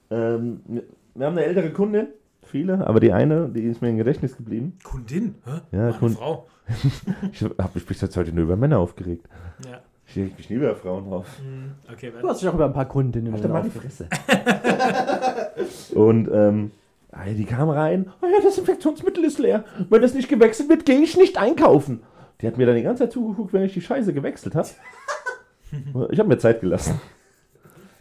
Ähm, 0.10 0.62
wir- 0.68 0.84
wir 1.16 1.26
haben 1.28 1.38
eine 1.38 1.46
ältere 1.46 1.72
Kundin, 1.72 2.08
viele, 2.54 2.86
aber 2.88 3.00
die 3.00 3.12
eine, 3.12 3.50
die 3.50 3.64
ist 3.64 3.82
mir 3.82 3.90
im 3.90 3.98
Gedächtnis 3.98 4.38
geblieben. 4.38 4.78
Kundin, 4.84 5.36
hä? 5.46 5.52
Ja, 5.72 5.80
Meine 5.80 5.94
Kund- 5.94 6.18
Frau. 6.18 6.48
Ich 7.34 7.42
habe 7.44 7.70
mich 7.74 7.86
bis 7.86 8.00
jetzt 8.00 8.16
heute 8.16 8.32
nur 8.32 8.44
über 8.46 8.56
Männer 8.56 8.80
aufgeregt. 8.80 9.28
Ja. 9.70 9.80
Ich 10.06 10.16
reg 10.18 10.38
mich 10.38 10.50
nie 10.50 10.58
über 10.58 10.76
Frauen 10.76 11.12
auf. 11.12 11.26
hm, 11.40 11.72
Okay, 11.92 12.14
Du 12.22 12.30
hast 12.30 12.42
dich 12.42 12.48
auch 12.48 12.54
über 12.54 12.66
ein 12.66 12.74
paar 12.74 12.88
Kundinnen 12.88 13.34
Halt 13.34 13.48
mal 13.50 13.62
die 13.64 13.68
aufgeregt. 13.70 13.94
Fresse. 13.96 14.08
Und 15.96 16.30
ähm, 16.32 16.72
die 17.38 17.46
kam 17.46 17.70
rein. 17.70 18.12
Oh 18.22 18.26
ja, 18.28 18.38
das 18.44 18.58
Infektionsmittel 18.58 19.24
ist 19.26 19.40
leer. 19.40 19.64
Wenn 19.90 20.02
das 20.02 20.14
nicht 20.14 20.30
gewechselt 20.30 20.70
wird, 20.70 20.86
gehe 20.86 21.00
ich 21.02 21.18
nicht 21.18 21.38
einkaufen. 21.38 22.04
Die 22.42 22.48
hat 22.48 22.58
mir 22.58 22.66
dann 22.66 22.76
die 22.76 22.84
ganze 22.84 23.04
Zeit 23.04 23.12
zugeguckt, 23.14 23.54
wenn 23.54 23.64
ich 23.64 23.74
die 23.74 23.82
Scheiße 23.82 24.14
gewechselt 24.14 24.56
habe. 24.56 24.68
ich 26.12 26.20
habe 26.20 26.30
mir 26.30 26.38
Zeit 26.38 26.62
gelassen. 26.62 27.00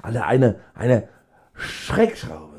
Alter, 0.03 0.27
eine, 0.27 0.57
eine 0.75 1.09
Schreckschraube. 1.55 2.52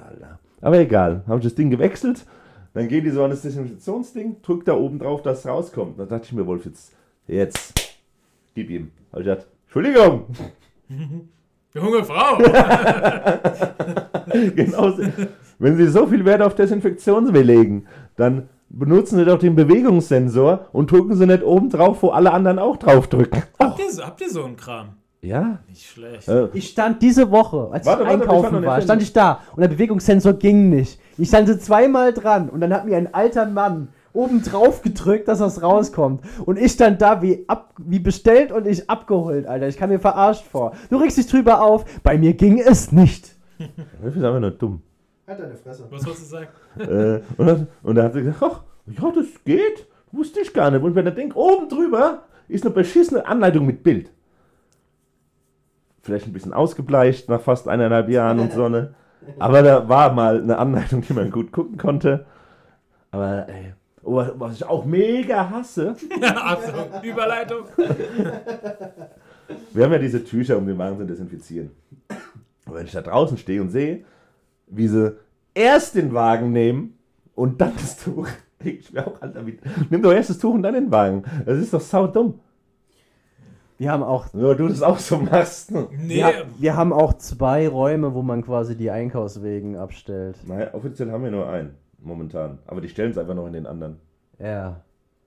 Aber 0.64 0.80
egal, 0.80 1.24
habe 1.28 1.40
ich 1.40 1.44
das 1.44 1.56
Ding 1.56 1.70
gewechselt. 1.70 2.26
Dann 2.74 2.88
gehen 2.88 3.04
die 3.04 3.12
so 3.12 3.24
an 3.24 3.30
das 3.30 3.44
Desinfektionsding, 3.44 4.38
drückt 4.42 4.68
da 4.68 4.74
oben 4.74 4.98
drauf, 4.98 5.22
dass 5.22 5.40
es 5.40 5.48
rauskommt. 5.48 6.00
Da 6.00 6.06
dachte 6.06 6.26
ich 6.26 6.34
mir, 6.34 6.48
Wolf, 6.48 6.66
jetzt, 6.66 6.94
jetzt, 7.28 8.00
gib 8.56 8.70
ihm. 8.70 8.92
Hab 9.12 9.20
ich 9.20 9.26
gesagt, 9.26 9.48
Entschuldigung, 9.66 10.26
Junge 11.76 12.04
Frau! 12.04 12.38
genau. 14.56 14.94
Wenn 15.58 15.78
Sie 15.78 15.88
so 15.88 16.06
viel 16.06 16.24
Wert 16.24 16.44
auf 16.44 16.54
Desinfektionsmittel 16.56 17.46
legen, 17.46 17.88
dann 18.16 18.48
benutzen 18.70 19.18
Sie 19.18 19.26
doch 19.26 19.40
den 19.40 19.56
Bewegungssensor 19.56 20.68
und 20.72 20.92
drücken 20.92 21.16
Sie 21.16 21.26
nicht 21.26 21.44
oben 21.44 21.72
drauf, 21.72 22.04
wo 22.04 22.10
alle 22.10 22.32
anderen 22.32 22.60
auch 22.60 22.78
drauf 22.78 23.08
drücken. 23.08 23.42
habt, 23.60 23.80
ihr, 23.80 24.06
habt 24.06 24.22
ihr 24.22 24.30
so 24.30 24.44
einen 24.44 24.56
Kram? 24.56 24.98
Ja. 25.24 25.60
Nicht 25.70 25.90
schlecht. 25.90 26.28
Äh, 26.28 26.50
Ich 26.54 26.70
stand 26.70 27.02
diese 27.02 27.32
Woche, 27.32 27.70
als 27.72 27.86
Warte, 27.86 28.04
ich 28.04 28.10
warte, 28.10 28.24
ich 28.24 28.30
einkaufen 28.30 28.56
nicht 28.60 28.66
war, 28.68 28.82
stand 28.82 29.02
ich 29.02 29.14
da 29.14 29.40
und 29.56 29.62
der 29.62 29.70
Bewegungssensor 29.70 30.34
ging 30.34 30.70
nicht. 30.70 31.00
Ich 31.18 31.30
stand 31.30 31.48
so 31.48 31.56
zweimal 31.56 32.14
dran 32.14 32.50
und 32.50 32.60
dann 32.60 32.74
hat 32.74 32.86
mir 32.86 32.98
ein 32.98 33.14
alter 33.14 33.46
Mann 33.46 33.88
oben 34.12 34.44
drauf 34.44 34.82
gedrückt, 34.82 35.30
dass 35.30 35.40
das 35.40 35.62
rauskommt. 35.62 36.24
Und 36.46 36.60
ich 36.60 36.74
stand 36.74 37.02
da 37.02 37.22
wie, 37.22 37.46
ab, 37.48 37.74
wie 37.78 38.00
bestellt 38.00 38.52
und 38.52 38.68
ich 38.68 38.90
abgeholt, 38.90 39.48
Alter. 39.48 39.68
Ich 39.70 39.78
kam 39.78 39.90
mir 39.90 40.00
verarscht 40.00 40.44
vor. 40.46 40.74
Du 40.90 40.98
regst 40.98 41.18
dich 41.18 41.28
drüber 41.28 41.62
auf, 41.62 41.86
bei 42.04 42.18
mir 42.18 42.34
ging 42.34 42.60
es 42.60 42.92
nicht. 42.92 43.34
Wolf 44.02 44.16
ist 44.16 44.24
einfach 44.24 44.40
nur 44.42 44.52
dumm. 44.52 44.82
Halt 45.26 45.40
deine 45.40 45.56
Fresse. 45.56 45.88
Was 45.90 46.06
wolltest 46.06 46.26
du 46.26 46.30
sagen? 46.30 46.48
äh, 46.80 47.22
und, 47.38 47.48
dann, 47.48 47.68
und 47.82 47.96
dann 47.96 48.06
hat 48.06 48.14
sie 48.14 48.24
gesagt, 48.24 48.44
ach, 48.44 48.64
ja, 48.88 49.12
das 49.16 49.28
geht. 49.46 49.88
Wusste 50.12 50.42
ich 50.42 50.54
gar 50.54 50.70
nicht. 50.70 50.84
Und 50.84 50.96
wenn 50.96 51.06
er 51.06 51.12
denkt, 51.14 51.36
oben 51.36 51.70
drüber 51.70 52.24
ist 52.50 52.66
eine 52.66 52.74
beschissene 52.74 53.26
Anleitung 53.26 53.66
mit 53.66 53.84
Bild. 53.84 54.12
Vielleicht 56.04 56.28
ein 56.28 56.34
bisschen 56.34 56.54
ausgebleicht 56.54 57.30
nach 57.30 57.42
fast 57.42 57.68
eineinhalb 57.68 58.10
Jahren 58.10 58.40
und 58.40 58.52
so, 58.52 58.68
ne? 58.68 58.94
Aber 59.40 59.62
da 59.62 59.88
war 59.88 60.14
mal 60.14 60.42
eine 60.42 60.58
Anleitung, 60.58 61.02
die 61.02 61.14
man 61.14 61.32
gut 61.32 61.54
gucken 61.54 61.78
konnte. 61.78 62.26
Aber, 63.12 63.48
ey, 63.48 63.74
oh, 64.04 64.22
was 64.36 64.56
ich 64.56 64.66
auch 64.66 64.84
mega 64.84 65.50
hasse, 65.50 65.96
Achtung, 66.22 67.02
Überleitung. 67.02 67.66
wir 69.72 69.84
haben 69.86 69.94
ja 69.94 69.98
diese 69.98 70.26
Tücher, 70.26 70.58
um 70.58 70.68
den 70.68 70.78
Wagen 70.78 70.98
zu 70.98 71.06
desinfizieren. 71.06 71.72
Und 72.66 72.74
wenn 72.76 72.86
ich 72.86 72.92
da 72.92 73.02
draußen 73.02 73.38
stehe 73.38 73.62
und 73.62 73.70
sehe, 73.70 74.04
wie 74.68 74.90
sie 74.90 75.16
erst 75.54 75.96
den 75.96 76.14
Wagen 76.14 76.52
nehmen 76.52 76.98
und 77.34 77.62
dann 77.62 77.74
das 77.76 78.04
Tuch, 78.04 78.28
denk 78.64 78.80
ich 78.80 78.92
mir 78.92 79.08
auch, 79.08 79.22
Alter, 79.22 79.46
wie, 79.48 79.58
nimm 79.90 80.02
doch 80.02 80.12
erst 80.12 80.32
das 80.32 80.40
Tuch 80.40 80.54
und 80.54 80.64
dann 80.64 80.74
den 80.74 80.92
Wagen. 80.92 81.24
Das 81.46 81.58
ist 81.60 81.74
doch 81.74 81.82
saudumm. 81.82 82.42
Wir 83.84 83.92
haben 83.92 84.04
auch 84.04 84.28
Nur 84.34 84.56
du 84.56 84.70
das 84.70 84.82
auch 84.82 84.98
so 84.98 85.18
machst. 85.18 85.72
Nee, 85.72 86.16
wir, 86.24 86.32
wir 86.58 86.76
haben 86.78 86.94
auch 86.94 87.14
zwei 87.14 87.68
Räume, 87.68 88.14
wo 88.14 88.22
man 88.22 88.42
quasi 88.42 88.78
die 88.78 88.90
Einkaufswegen 88.90 89.76
abstellt. 89.76 90.38
Nein, 90.48 90.70
offiziell 90.72 91.12
haben 91.12 91.22
wir 91.24 91.32
nur 91.32 91.50
einen, 91.50 91.72
momentan. 92.02 92.60
Aber 92.66 92.80
die 92.80 92.88
stellen 92.88 93.12
es 93.12 93.18
einfach 93.18 93.36
noch 93.36 93.46
in 93.46 93.52
den 93.54 93.66
anderen. 93.68 93.98
Ja. 94.40 94.78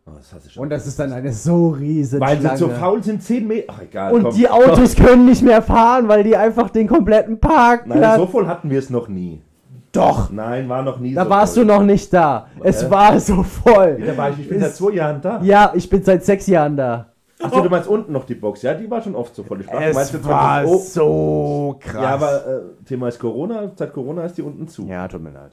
Oh, 0.07 0.13
das 0.17 0.33
hasse 0.33 0.47
ich 0.49 0.55
schon. 0.55 0.63
Und 0.63 0.71
das 0.71 0.87
ist 0.87 0.99
dann 0.99 1.13
eine 1.13 1.33
so 1.33 1.69
riesen 1.69 2.19
Weil 2.21 2.41
sie 2.41 2.55
zu 2.55 2.71
faul 2.71 3.03
sind, 3.03 3.23
10 3.23 3.47
Meter. 3.47 3.75
Ach, 3.77 3.83
egal. 3.83 4.13
Und 4.15 4.23
komm, 4.23 4.35
die 4.35 4.49
Autos 4.49 4.95
können 4.97 5.27
nicht 5.27 5.43
mehr 5.43 5.61
fahren, 5.61 6.09
weil 6.09 6.25
die 6.25 6.35
einfach 6.37 6.71
den 6.71 6.87
kompletten 6.87 7.39
Parkplatz. 7.39 7.99
Nein, 8.01 8.19
so 8.19 8.27
voll 8.27 8.47
hatten 8.47 8.71
wir 8.71 8.79
es 8.79 8.89
noch 8.89 9.09
nie. 9.09 9.43
Doch, 9.93 10.31
Nein, 10.31 10.67
war 10.69 10.83
noch 10.83 10.99
nie 10.99 11.13
da 11.15 11.25
so 11.25 11.31
warst 11.31 11.55
voll. 11.57 11.67
du 11.67 11.73
noch 11.75 11.83
nicht 11.83 12.11
da. 12.13 12.47
Es 12.63 12.85
Hä? 12.85 12.91
war 12.91 13.21
so 13.21 13.43
voll. 13.43 14.01
Da 14.07 14.17
war 14.17 14.31
ich, 14.31 14.41
ich 14.41 14.49
bin 14.49 14.61
seit 14.61 14.71
Ist- 14.71 14.77
zwei 14.77 14.93
Jahren 14.93 15.21
da. 15.21 15.43
Ja, 15.43 15.73
ich 15.75 15.91
bin 15.91 16.03
seit 16.03 16.25
sechs 16.25 16.47
Jahren 16.47 16.77
da. 16.77 17.13
Achso, 17.39 17.61
du 17.61 17.69
meinst 17.69 17.89
unten 17.89 18.13
noch 18.13 18.25
die 18.25 18.35
Box. 18.35 18.63
Ja, 18.63 18.75
die 18.75 18.91
war 18.91 19.03
schon 19.03 19.15
oft 19.15 19.35
so 19.35 19.45
voll. 19.45 19.61
Ich 19.61 19.67
dachte, 19.67 19.89
du 19.89 19.95
meinst 19.95 20.11
Es 20.11 20.13
jetzt 20.13 20.29
war 20.29 20.65
oh, 20.67 20.79
so 20.79 21.77
krass. 21.81 22.03
Ja, 22.03 22.09
aber 22.15 22.47
äh, 22.47 22.85
Thema 22.85 23.09
ist 23.09 23.19
Corona. 23.19 23.73
Seit 23.77 23.93
Corona 23.93 24.25
ist 24.25 24.39
die 24.39 24.43
unten 24.43 24.69
zu. 24.69 24.87
Ja, 24.87 25.07
tut 25.07 25.23
mir 25.23 25.33
leid. 25.33 25.53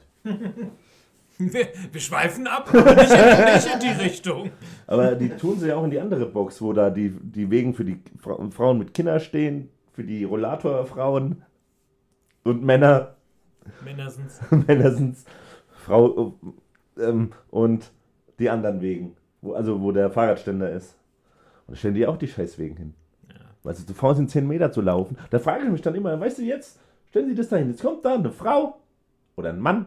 wir, 1.38 1.68
wir 1.92 2.00
schweifen 2.00 2.46
ab, 2.46 2.70
aber 2.72 2.94
nicht 2.94 3.10
in, 3.10 3.54
nicht 3.54 3.74
in 3.74 3.80
die 3.80 4.02
Richtung. 4.02 4.50
Aber 4.86 5.14
die 5.14 5.28
tun 5.28 5.58
sie 5.58 5.68
ja 5.68 5.76
auch 5.76 5.84
in 5.84 5.90
die 5.90 6.00
andere 6.00 6.24
Box, 6.24 6.62
wo 6.62 6.72
da 6.72 6.88
die, 6.88 7.10
die 7.10 7.50
Wegen 7.50 7.74
für 7.74 7.84
die 7.84 8.00
Fra 8.18 8.38
Frauen 8.50 8.78
mit 8.78 8.94
Kindern 8.94 9.20
stehen, 9.20 9.68
für 9.92 10.04
die 10.04 10.24
Rollatorfrauen 10.24 11.42
und 12.44 12.62
Männer. 12.62 13.16
Männer 13.84 14.10
sind's. 14.10 14.40
Männer 14.66 14.90
sind 14.90 15.16
Frau 15.84 16.34
ähm, 16.98 17.32
und 17.50 17.92
die 18.38 18.48
anderen 18.48 18.80
Wegen, 18.80 19.16
wo, 19.42 19.52
also 19.52 19.80
wo 19.82 19.92
der 19.92 20.10
Fahrradständer 20.10 20.70
ist. 20.70 20.96
Und 21.66 21.72
da 21.72 21.76
stellen 21.76 21.94
die 21.94 22.06
auch 22.06 22.16
die 22.16 22.28
Scheißwegen 22.28 22.76
hin. 22.76 22.94
Ja. 23.28 23.36
Weil 23.62 23.74
sie 23.74 23.86
zu 23.86 23.94
faul 23.94 24.14
sind, 24.14 24.30
10 24.30 24.46
Meter 24.46 24.72
zu 24.72 24.80
laufen. 24.80 25.16
Da 25.30 25.38
frage 25.38 25.64
ich 25.64 25.70
mich 25.70 25.82
dann 25.82 25.94
immer, 25.94 26.18
weißt 26.18 26.38
du 26.38 26.42
jetzt, 26.42 26.80
stellen 27.08 27.28
Sie 27.28 27.34
das 27.34 27.48
da 27.48 27.56
hin. 27.56 27.70
Jetzt 27.70 27.82
kommt 27.82 28.04
da 28.04 28.14
eine 28.14 28.30
Frau 28.30 28.80
oder 29.36 29.50
ein 29.50 29.60
Mann 29.60 29.86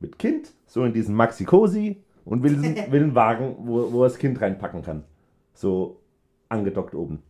mit 0.00 0.18
Kind, 0.18 0.52
so 0.66 0.84
in 0.84 0.92
diesen 0.92 1.14
Maxi-Cosi 1.14 2.02
und 2.24 2.42
will, 2.42 2.60
will 2.90 3.02
einen 3.02 3.14
Wagen, 3.14 3.56
wo, 3.58 3.92
wo 3.92 4.02
er 4.02 4.08
das 4.08 4.18
Kind 4.18 4.40
reinpacken 4.40 4.82
kann. 4.82 5.04
So 5.54 6.00
angedockt 6.48 6.94
oben. 6.94 7.22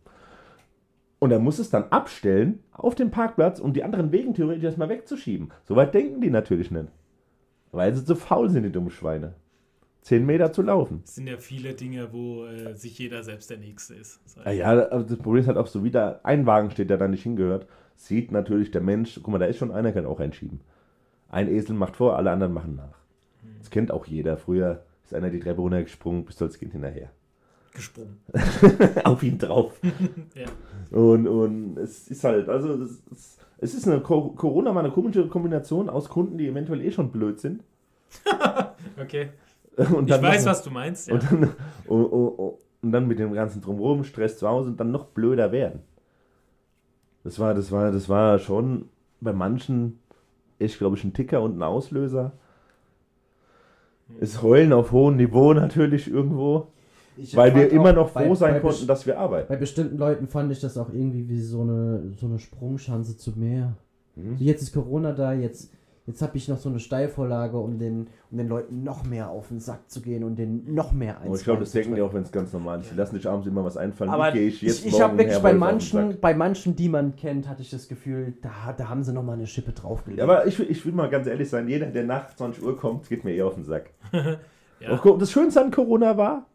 Und 1.19 1.31
er 1.31 1.39
muss 1.39 1.59
es 1.59 1.69
dann 1.69 1.85
abstellen 1.85 2.59
auf 2.71 2.93
dem 2.93 3.11
Parkplatz, 3.11 3.59
um 3.59 3.73
die 3.73 3.83
anderen 3.83 4.11
Wegen 4.11 4.33
theoretisch 4.33 4.63
erstmal 4.63 4.89
wegzuschieben. 4.89 5.51
Soweit 5.63 5.93
denken 5.93 6.21
die 6.21 6.29
natürlich 6.29 6.69
nicht. 6.69 6.89
Weil 7.71 7.95
sie 7.95 8.05
zu 8.05 8.15
faul 8.15 8.49
sind, 8.49 8.63
die 8.63 8.71
dummen 8.71 8.91
Schweine. 8.91 9.33
10 10.05 10.23
Meter 10.23 10.53
zu 10.53 10.61
laufen. 10.61 11.01
Es 11.03 11.15
sind 11.15 11.25
ja 11.25 11.37
viele 11.37 11.73
Dinge, 11.73 12.13
wo 12.13 12.45
äh, 12.45 12.75
sich 12.75 12.99
jeder 12.99 13.23
selbst 13.23 13.49
der 13.49 13.57
Nächste 13.57 13.95
ist. 13.95 14.19
Sag 14.25 14.53
Ja, 14.53 14.67
aber 14.67 15.03
das 15.03 15.17
Problem 15.17 15.41
ist 15.41 15.47
halt 15.47 15.57
auch 15.57 15.65
so, 15.65 15.83
wie 15.83 15.89
da 15.89 16.19
ein 16.21 16.45
Wagen 16.45 16.69
steht, 16.69 16.91
der 16.91 16.97
da 16.97 17.07
nicht 17.07 17.23
hingehört, 17.23 17.65
sieht 17.95 18.31
natürlich 18.31 18.69
der 18.69 18.81
Mensch, 18.81 19.15
guck 19.15 19.29
mal, 19.29 19.39
da 19.39 19.45
ist 19.45 19.57
schon 19.57 19.71
einer, 19.71 19.91
kann 19.91 20.05
auch 20.05 20.19
einschieben. 20.19 20.61
Ein 21.27 21.47
Esel 21.47 21.75
macht 21.75 21.95
vor, 21.95 22.17
alle 22.17 22.29
anderen 22.29 22.53
machen 22.53 22.75
nach. 22.75 22.99
Das 23.57 23.71
kennt 23.71 23.91
auch 23.91 24.05
jeder. 24.05 24.37
Früher 24.37 24.83
ist 25.03 25.15
einer 25.15 25.31
die 25.31 25.39
Treppe 25.39 25.61
runtergesprungen, 25.61 26.23
bist 26.23 26.39
du 26.39 26.45
als 26.45 26.59
Kind 26.59 26.73
hinterher. 26.73 27.09
Gesprungen. 27.73 28.19
Auf 29.03 29.23
ihn 29.23 29.39
drauf. 29.39 29.73
Ja. 30.35 30.45
Und, 30.95 31.27
und 31.27 31.77
es 31.77 32.09
ist 32.09 32.23
halt, 32.23 32.47
also 32.47 32.73
es, 32.73 33.01
es, 33.11 33.37
es 33.57 33.73
ist 33.73 33.87
eine 33.87 34.01
Co 34.01 34.29
Corona 34.29 34.71
mal 34.71 34.83
eine 34.83 34.93
komische 34.93 35.27
Kombination 35.27 35.89
aus 35.89 36.09
Kunden, 36.09 36.37
die 36.37 36.47
eventuell 36.47 36.81
eh 36.81 36.91
schon 36.91 37.11
blöd 37.11 37.39
sind. 37.39 37.63
Okay. 39.01 39.29
Und 39.95 40.09
Ich 40.09 40.21
weiß, 40.21 40.45
noch- 40.45 40.51
was 40.51 40.63
du 40.63 40.69
meinst. 40.71 41.07
Ja. 41.07 41.13
Und 41.15 41.23
dann, 41.23 41.43
und, 41.87 42.05
und, 42.05 42.55
und 42.81 42.91
dann 42.91 43.07
mit 43.07 43.19
dem 43.19 43.33
ganzen 43.33 43.61
Drumherum, 43.61 44.03
Stress 44.03 44.37
zu 44.37 44.47
Hause 44.47 44.69
und 44.69 44.79
dann 44.79 44.91
noch 44.91 45.05
blöder 45.05 45.51
werden. 45.51 45.79
Das 47.23 47.39
war, 47.39 47.53
das 47.53 47.71
war, 47.71 47.91
das 47.91 48.07
war 48.07 48.37
schon 48.39 48.89
bei 49.21 49.33
manchen, 49.33 49.99
ich 50.59 50.77
glaube 50.77 50.95
ich, 50.95 51.03
ein 51.03 51.13
Ticker 51.13 51.41
und 51.41 51.57
ein 51.57 51.63
Auslöser. 51.63 52.33
Es 54.19 54.41
heulen 54.43 54.71
auf 54.71 54.91
hohem 54.91 55.15
Niveau 55.17 55.53
natürlich 55.53 56.07
irgendwo, 56.07 56.67
Ich 57.17 57.35
weil 57.35 57.55
wir 57.55 57.71
immer 57.71 57.91
noch 57.91 58.09
froh 58.09 58.29
bei- 58.29 58.35
sein 58.35 58.53
bei 58.55 58.59
konnten, 58.59 58.85
dass 58.85 59.05
wir 59.07 59.19
arbeiten. 59.19 59.47
Bei 59.49 59.55
bestimmten 59.55 59.97
Leuten 59.97 60.27
fand 60.27 60.51
ich 60.51 60.59
das 60.59 60.77
auch 60.77 60.89
irgendwie 60.93 61.27
wie 61.27 61.41
so 61.41 61.61
eine, 61.61 62.11
so 62.19 62.27
eine 62.27 62.37
Sprungschanze 62.37 63.17
zu 63.17 63.31
mehr. 63.31 63.73
Mhm. 64.15 64.35
Jetzt 64.37 64.61
ist 64.61 64.73
Corona 64.73 65.11
da, 65.11 65.33
jetzt, 65.33 65.71
jetzt 66.07 66.21
habe 66.21 66.37
ich 66.37 66.47
noch 66.47 66.57
so 66.57 66.69
eine 66.69 66.79
Steilvorlage, 66.79 67.57
um 67.57 67.79
den, 67.79 68.07
um 68.31 68.37
den 68.37 68.47
Leuten 68.47 68.83
noch 68.83 69.03
mehr 69.05 69.29
auf 69.29 69.47
den 69.47 69.59
Sack 69.59 69.89
zu 69.89 70.01
gehen 70.01 70.23
und 70.23 70.35
den 70.35 70.73
noch 70.73 70.91
mehr 70.91 71.19
Aber 71.21 71.35
ich 71.35 71.43
glaube, 71.43 71.61
das 71.61 71.71
denken 71.71 71.95
die 71.95 72.01
auch, 72.01 72.13
wenn 72.13 72.21
es 72.23 72.31
ganz 72.31 72.53
normal 72.53 72.79
ist. 72.81 72.91
Die 72.91 72.95
lassen 72.95 73.15
sich 73.15 73.27
abends 73.27 73.47
immer 73.47 73.65
was 73.65 73.75
einfallen. 73.77 74.11
Aber 74.11 74.33
Wie 74.33 74.39
ich 74.39 74.61
jetzt 74.61 74.85
ich, 74.85 74.93
ich 74.93 75.01
habe 75.01 75.17
wirklich 75.17 75.39
bei 75.39 75.53
manchen, 75.53 76.19
bei 76.19 76.33
manchen, 76.35 76.75
die 76.75 76.89
man 76.89 77.15
kennt, 77.15 77.47
hatte 77.49 77.61
ich 77.63 77.69
das 77.71 77.87
Gefühl, 77.87 78.33
da, 78.41 78.73
da 78.77 78.87
haben 78.89 79.03
sie 79.03 79.13
noch 79.13 79.23
mal 79.23 79.33
eine 79.33 79.47
Schippe 79.47 79.71
draufgelegt. 79.71 80.19
Ja, 80.19 80.25
aber 80.25 80.45
ich, 80.45 80.59
will- 80.59 80.69
ich 80.69 80.85
will 80.85 80.93
mal 80.93 81.09
ganz 81.09 81.25
ehrlich 81.27 81.49
sein, 81.49 81.67
jeder, 81.67 81.87
der 81.87 82.03
nach 82.03 82.35
20 82.35 82.63
Uhr 82.63 82.77
kommt, 82.77 83.09
geht 83.09 83.23
mir 83.23 83.33
eher 83.33 83.47
auf 83.47 83.55
den 83.55 83.63
Sack. 83.65 83.91
Ja. 84.81 84.89
Auch 84.91 85.01
gu- 85.01 85.15
Das 85.15 85.31
Schönste 85.31 85.61
an 85.61 85.71
Corona 85.71 86.17
war 86.17 86.47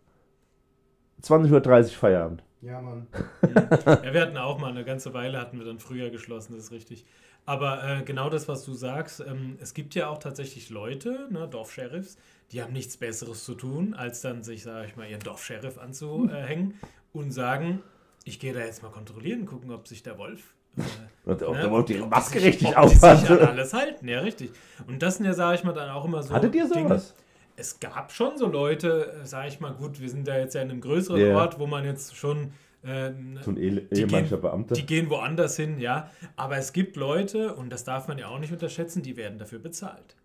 20.30 1.22 1.82
Uhr 1.84 1.88
Feierabend. 1.90 2.42
ja 2.60 2.80
Mann. 2.80 3.06
Ja, 3.54 4.12
wir 4.12 4.20
hatten 4.20 4.36
auch 4.36 4.58
mal 4.58 4.70
eine 4.70 4.84
ganze 4.84 5.14
Weile, 5.14 5.38
hatten 5.40 5.58
wir 5.58 5.64
dann 5.64 5.78
früher 5.78 6.10
geschlossen, 6.10 6.54
das 6.54 6.64
ist 6.64 6.72
richtig. 6.72 7.06
Aber 7.46 7.82
äh, 7.82 8.02
genau 8.02 8.30
das, 8.30 8.48
was 8.48 8.64
du 8.64 8.74
sagst, 8.74 9.20
ähm, 9.26 9.56
es 9.60 9.74
gibt 9.74 9.94
ja 9.94 10.08
auch 10.08 10.18
tatsächlich 10.18 10.70
Leute, 10.70 11.26
ne, 11.30 11.48
Dorfsheriffs, 11.48 12.16
die 12.52 12.62
haben 12.62 12.72
nichts 12.72 12.96
Besseres 12.96 13.44
zu 13.44 13.54
tun, 13.54 13.94
als 13.94 14.20
dann 14.20 14.42
sich, 14.42 14.62
sage 14.62 14.86
ich 14.88 14.96
mal, 14.96 15.08
ihren 15.08 15.20
Dorfsheriff 15.20 15.78
anzuhängen 15.78 16.74
und 17.12 17.32
sagen, 17.32 17.82
ich 18.24 18.38
gehe 18.38 18.52
da 18.52 18.60
jetzt 18.60 18.82
mal 18.82 18.90
kontrollieren, 18.90 19.46
gucken, 19.46 19.70
ob 19.72 19.88
sich 19.88 20.02
der 20.02 20.18
Wolf 20.18 20.54
äh, 20.76 20.82
Und 21.24 21.42
ob 21.42 21.54
ne, 21.54 21.62
der 21.62 21.70
Wolf 21.70 21.86
die 21.86 21.94
Maske 21.98 22.38
sich- 22.38 22.48
richtig 22.48 22.68
die 22.74 22.88
sich 22.98 23.04
an 23.04 23.18
aufhat. 23.24 23.48
alles 23.48 23.72
halten, 23.72 24.06
ja, 24.08 24.20
richtig. 24.20 24.50
Und 24.86 25.02
das 25.02 25.16
sind 25.16 25.26
ja, 25.26 25.32
sage 25.32 25.56
ich 25.56 25.64
mal, 25.64 25.72
dann 25.72 25.90
auch 25.90 26.04
immer 26.04 26.22
so 26.22 26.32
Hattet 26.34 26.54
ihr 26.54 26.68
Dinge- 26.68 26.88
sowas? 26.88 27.14
es 27.56 27.80
gab 27.80 28.12
schon 28.12 28.36
so 28.38 28.46
Leute, 28.46 29.20
sage 29.24 29.48
ich 29.48 29.60
mal, 29.60 29.72
gut, 29.72 30.00
wir 30.00 30.08
sind 30.08 30.26
da 30.28 30.38
jetzt 30.38 30.54
ja 30.54 30.62
in 30.62 30.70
einem 30.70 30.80
größeren 30.80 31.20
Ja. 31.20 31.36
Ort, 31.36 31.58
wo 31.58 31.66
man 31.66 31.84
jetzt 31.84 32.16
schon 32.16 32.52
äh, 32.82 33.10
So 33.42 33.50
ein 33.50 33.56
Die 33.56 33.62
ehemaliger 33.62 34.28
gehen- 34.36 34.40
Beamter. 34.40 34.74
die 34.74 34.86
gehen 34.86 35.10
woanders 35.10 35.56
hin, 35.56 35.78
ja. 35.80 36.10
Aber 36.36 36.56
es 36.56 36.72
gibt 36.72 36.96
Leute, 36.96 37.54
und 37.54 37.70
das 37.70 37.84
darf 37.84 38.08
man 38.08 38.18
ja 38.18 38.28
auch 38.28 38.38
nicht 38.38 38.52
unterschätzen, 38.52 39.02
die 39.02 39.16
werden 39.16 39.38
dafür 39.38 39.58
bezahlt, 39.58 40.16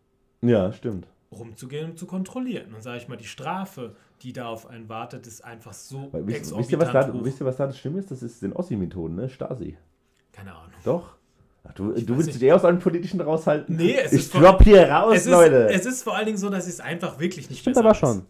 ja, 0.41 0.71
stimmt. 0.71 1.07
rumzugehen 1.31 1.91
und 1.91 1.99
zu 1.99 2.05
kontrollieren. 2.05 2.73
Und 2.73 2.81
sage 2.81 2.97
ich 2.97 3.07
mal, 3.07 3.17
die 3.17 3.25
Strafe, 3.25 3.95
die 4.21 4.31
da 4.31 4.47
auf 4.47 4.67
einen 4.69 4.87
wartet, 4.89 5.27
ist 5.27 5.43
einfach 5.43 5.73
so 5.73 6.07
Weil, 6.13 6.25
wisst, 6.27 6.55
wisst, 6.57 6.71
ihr, 6.71 6.79
was 6.79 6.91
da, 6.91 7.11
wisst 7.25 7.41
ihr, 7.41 7.45
was 7.45 7.57
da 7.57 7.67
das 7.67 7.77
Schlimme 7.77 7.99
ist? 7.99 8.09
Das 8.11 8.23
ist 8.23 8.41
den 8.41 8.53
Ossi-Methoden, 8.53 9.15
ne? 9.15 9.27
Stasi. 9.29 9.77
Keine 10.31 10.53
Ahnung. 10.53 10.71
Doch. 10.83 11.15
Ach, 11.67 11.73
du 11.73 11.93
Ich 11.93 12.05
du 12.05 12.15
willst 12.17 12.33
dich 12.33 12.41
eher 12.43 12.55
aus 12.55 12.63
einem 12.63 12.79
politischen 12.79 13.19
raushalten? 13.21 13.75
Nee, 13.75 13.95
es 13.97 14.13
ich 14.13 14.19
ist 14.19 14.31
voll- 14.31 14.41
drop 14.43 14.61
hier 14.63 14.87
raus, 14.87 15.15
es, 15.15 15.25
ist, 15.25 15.31
Leute. 15.31 15.67
es 15.69 15.85
ist 15.85 16.03
vor 16.03 16.15
allen 16.15 16.27
Dingen 16.27 16.37
so, 16.37 16.49
dass 16.49 16.67
es 16.67 16.79
einfach 16.79 17.19
wirklich 17.19 17.49
nicht 17.49 17.59
Stimmt 17.59 17.77
aber 17.77 17.91
ist. 17.91 17.97
schon. 17.97 18.21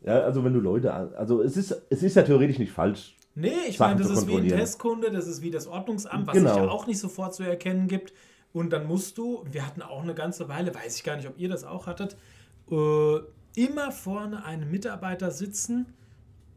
ja, 0.00 0.20
also 0.22 0.42
wenn 0.42 0.54
du 0.54 0.60
Leute, 0.60 0.92
also 0.92 1.42
es 1.42 1.56
ist, 1.58 1.80
es 1.90 2.02
ist 2.02 2.16
ja 2.16 2.22
theoretisch 2.22 2.58
nicht 2.58 2.72
falsch. 2.72 3.14
Nee, 3.38 3.52
ich 3.68 3.76
Sachen 3.78 3.96
meine, 3.98 4.08
das 4.08 4.18
ist 4.18 4.26
wie 4.26 4.36
ein. 4.36 4.48
Testkunde, 4.48 5.10
das 5.10 5.26
ist 5.26 5.42
wie 5.42 5.50
das 5.50 5.66
Ordnungsamt, 5.66 6.26
was 6.26 6.34
Genau. 6.34 6.54
sich 6.54 6.62
ja 6.62 6.68
auch 6.68 6.86
nicht 6.86 6.98
sofort 6.98 7.34
zu 7.34 7.42
erkennen 7.44 7.86
gibt. 7.88 8.12
Und 8.52 8.70
dann 8.72 8.86
musst 8.86 9.18
du, 9.18 9.44
wir 9.50 9.64
hatten 9.66 9.82
auch 9.82 10.02
eine 10.02 10.14
ganze 10.14 10.48
Weile, 10.48 10.74
weiß 10.74 10.96
ich 10.96 11.04
gar 11.04 11.16
nicht, 11.16 11.28
ob 11.28 11.38
ihr 11.38 11.48
das 11.48 11.64
auch 11.64 11.86
hattet, 11.86 12.16
äh, 12.70 13.16
immer 13.56 13.92
vorne 13.92 14.44
einen 14.44 14.70
Mitarbeiter 14.70 15.30
sitzen, 15.30 15.86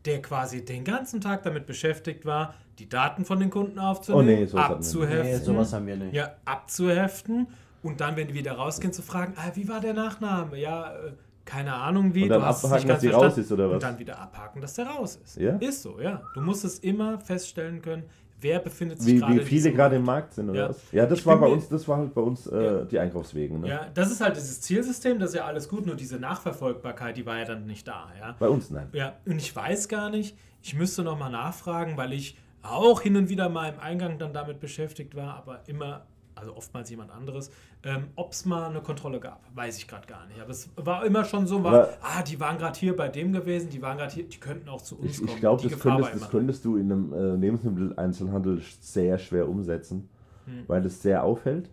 der 0.06 0.22
quasi 0.22 0.65
den 0.65 0.84
ganzen 0.84 1.22
Tag 1.22 1.44
damit 1.44 1.65
beschäftigt 1.67 2.26
war, 2.26 2.56
die 2.80 2.89
Daten 2.89 3.26
von 3.26 3.39
den 3.39 3.50
Kunden 3.52 3.78
aufzunehmen, 3.78 4.28
Oh 4.38 4.39
nee, 4.41 4.46
sowas 4.46 4.72
abzuheften. 4.72 5.24
Nee, 5.24 5.38
sowas 5.38 5.74
haben 5.74 5.86
wir 5.86 5.98
nicht. 5.98 6.13
Ja, 6.13 6.36
abzuheften 6.46 7.48
und 7.84 8.02
dann, 8.02 8.15
wenn 8.15 8.28
die 8.28 8.34
wieder 8.34 8.54
rausgehen, 8.54 8.94
zu 8.94 9.02
fragen, 9.04 9.34
ah, 9.38 9.52
wie 9.56 9.67
war 9.67 9.80
der 9.82 9.94
Nachname? 9.94 10.58
Ja, 10.58 10.94
äh, 10.96 11.12
keine 11.45 11.73
Ahnung 11.73 12.13
wie, 12.13 12.23
Und 12.23 12.30
dann 12.30 12.41
du 12.41 12.45
hast 12.47 12.60
es 12.60 12.65
abhaken, 12.65 12.88
dass 12.88 12.99
verstanden. 13.01 13.25
raus 13.25 13.38
ist, 13.38 13.51
oder 13.51 13.67
was? 13.69 13.73
Und 13.75 13.84
dann 13.84 13.99
wieder 13.99 14.19
abhaken, 14.19 14.62
dass 14.62 14.73
der 14.75 14.88
raus 14.88 15.19
ist. 15.23 15.38
Ja? 15.38 15.56
Ist 15.58 15.82
so, 15.82 15.99
ja. 15.99 16.21
Du 16.34 16.41
musst 16.41 16.63
es 16.65 16.80
immer 16.80 17.19
feststellen 17.19 17.82
können, 17.82 18.04
wer 18.39 18.60
befindet 18.60 19.01
sich 19.01 19.15
Wie, 19.15 19.19
gerade 19.19 19.36
wie 19.36 19.45
viele 19.45 19.71
gerade 19.71 19.95
im. 19.97 20.04
Markt 20.06 20.34
sind, 20.34 20.49
oder 20.49 20.60
Ja. 20.60 20.69
was? 20.69 20.77
Ja, 20.91 21.06
das 21.06 21.19
Ich 21.19 21.25
war 21.25 21.38
bei 21.39 21.47
uns, 21.47 21.67
das 21.69 21.88
war 21.88 21.97
halt 21.97 22.13
bei 22.13 22.21
uns 22.21 22.47
äh, 22.47 22.63
Ja. 22.63 22.82
die 22.86 22.99
Einkaufswegen. 22.99 23.62
Ne? 23.62 23.69
Ja, 23.69 23.88
das 23.93 24.12
ist 24.12 24.21
halt 24.21 24.36
dieses 24.36 24.62
Zielsystem, 24.62 25.19
das 25.19 25.32
ist 25.32 25.36
ja 25.36 25.45
alles 25.45 25.67
gut, 25.69 25.86
nur 25.86 25.95
diese 25.95 26.17
Nachverfolgbarkeit, 26.17 27.17
die 27.17 27.25
war 27.25 27.38
ja 27.38 27.45
dann 27.45 27.65
nicht 27.65 27.88
da, 27.88 28.08
ja. 28.19 28.36
Bei 28.39 28.47
uns 28.49 28.69
nein. 28.69 28.88
Ja, 28.93 29.13
und 29.25 29.38
ich 29.38 29.56
weiß 29.56 29.88
gar 29.88 30.10
nicht, 30.10 30.38
ich 30.63 30.75
müsste 30.75 31.04
nochmal 31.04 31.32
nachfragen, 31.32 31.97
weil 31.97 32.13
ich 32.13 32.38
auch 32.63 33.01
hin 33.01 33.15
und 33.15 33.30
wieder 33.30 33.49
mal 33.49 33.73
im 33.73 33.80
Eingang 33.80 34.19
dann 34.19 34.34
damit 34.34 34.60
beschäftigt 34.60 35.15
war, 35.15 35.36
aber 35.36 35.62
immer, 35.67 36.06
also 36.36 36.56
oftmals 36.56 36.89
jemand 36.89 37.12
anderes, 37.12 37.52
ähm, 37.84 38.08
ob 38.15 38.32
es 38.32 38.46
mal 38.46 38.70
eine 38.70 38.82
Kontrolle 38.82 39.20
gab. 39.20 39.41
Weiß 39.54 39.78
ich 39.78 39.88
gerade 39.88 40.08
gar 40.08 40.26
nicht. 40.28 40.39
Aber 40.39 40.50
es 40.52 40.70
war 40.78 41.06
immer 41.06 41.26
schon 41.26 41.46
so, 41.48 41.63
war, 41.63 41.89
ah, 42.02 42.24
die 42.24 42.39
waren 42.39 42.58
gerade 42.58 42.78
hier 42.80 42.96
bei 42.96 43.08
dem 43.10 43.32
gewesen, 43.34 43.70
die 43.70 43.82
waren 43.82 43.98
gerade 43.98 44.13
hier, 44.13 44.24
die 44.28 44.39
könnten 44.39 44.70
auch 44.70 44.82
zu 44.82 44.98
uns 45.00 45.12
Ich, 45.12 45.17
kommen. 45.20 45.30
ich 45.34 45.39
glaube, 45.39 45.62
das, 45.70 45.80
könntest, 45.80 46.13
das 46.15 46.30
könntest 46.30 46.65
du 46.65 46.78
in 46.78 46.91
einem 46.91 47.13
äh, 47.13 47.36
Lebensmitteleinzelhandel 47.36 48.62
sehr 48.80 49.17
schwer 49.17 49.48
umsetzen, 49.50 50.10
Hm. 50.46 50.63
weil 50.67 50.84
es 50.86 51.02
sehr 51.02 51.24
auffällt. 51.24 51.70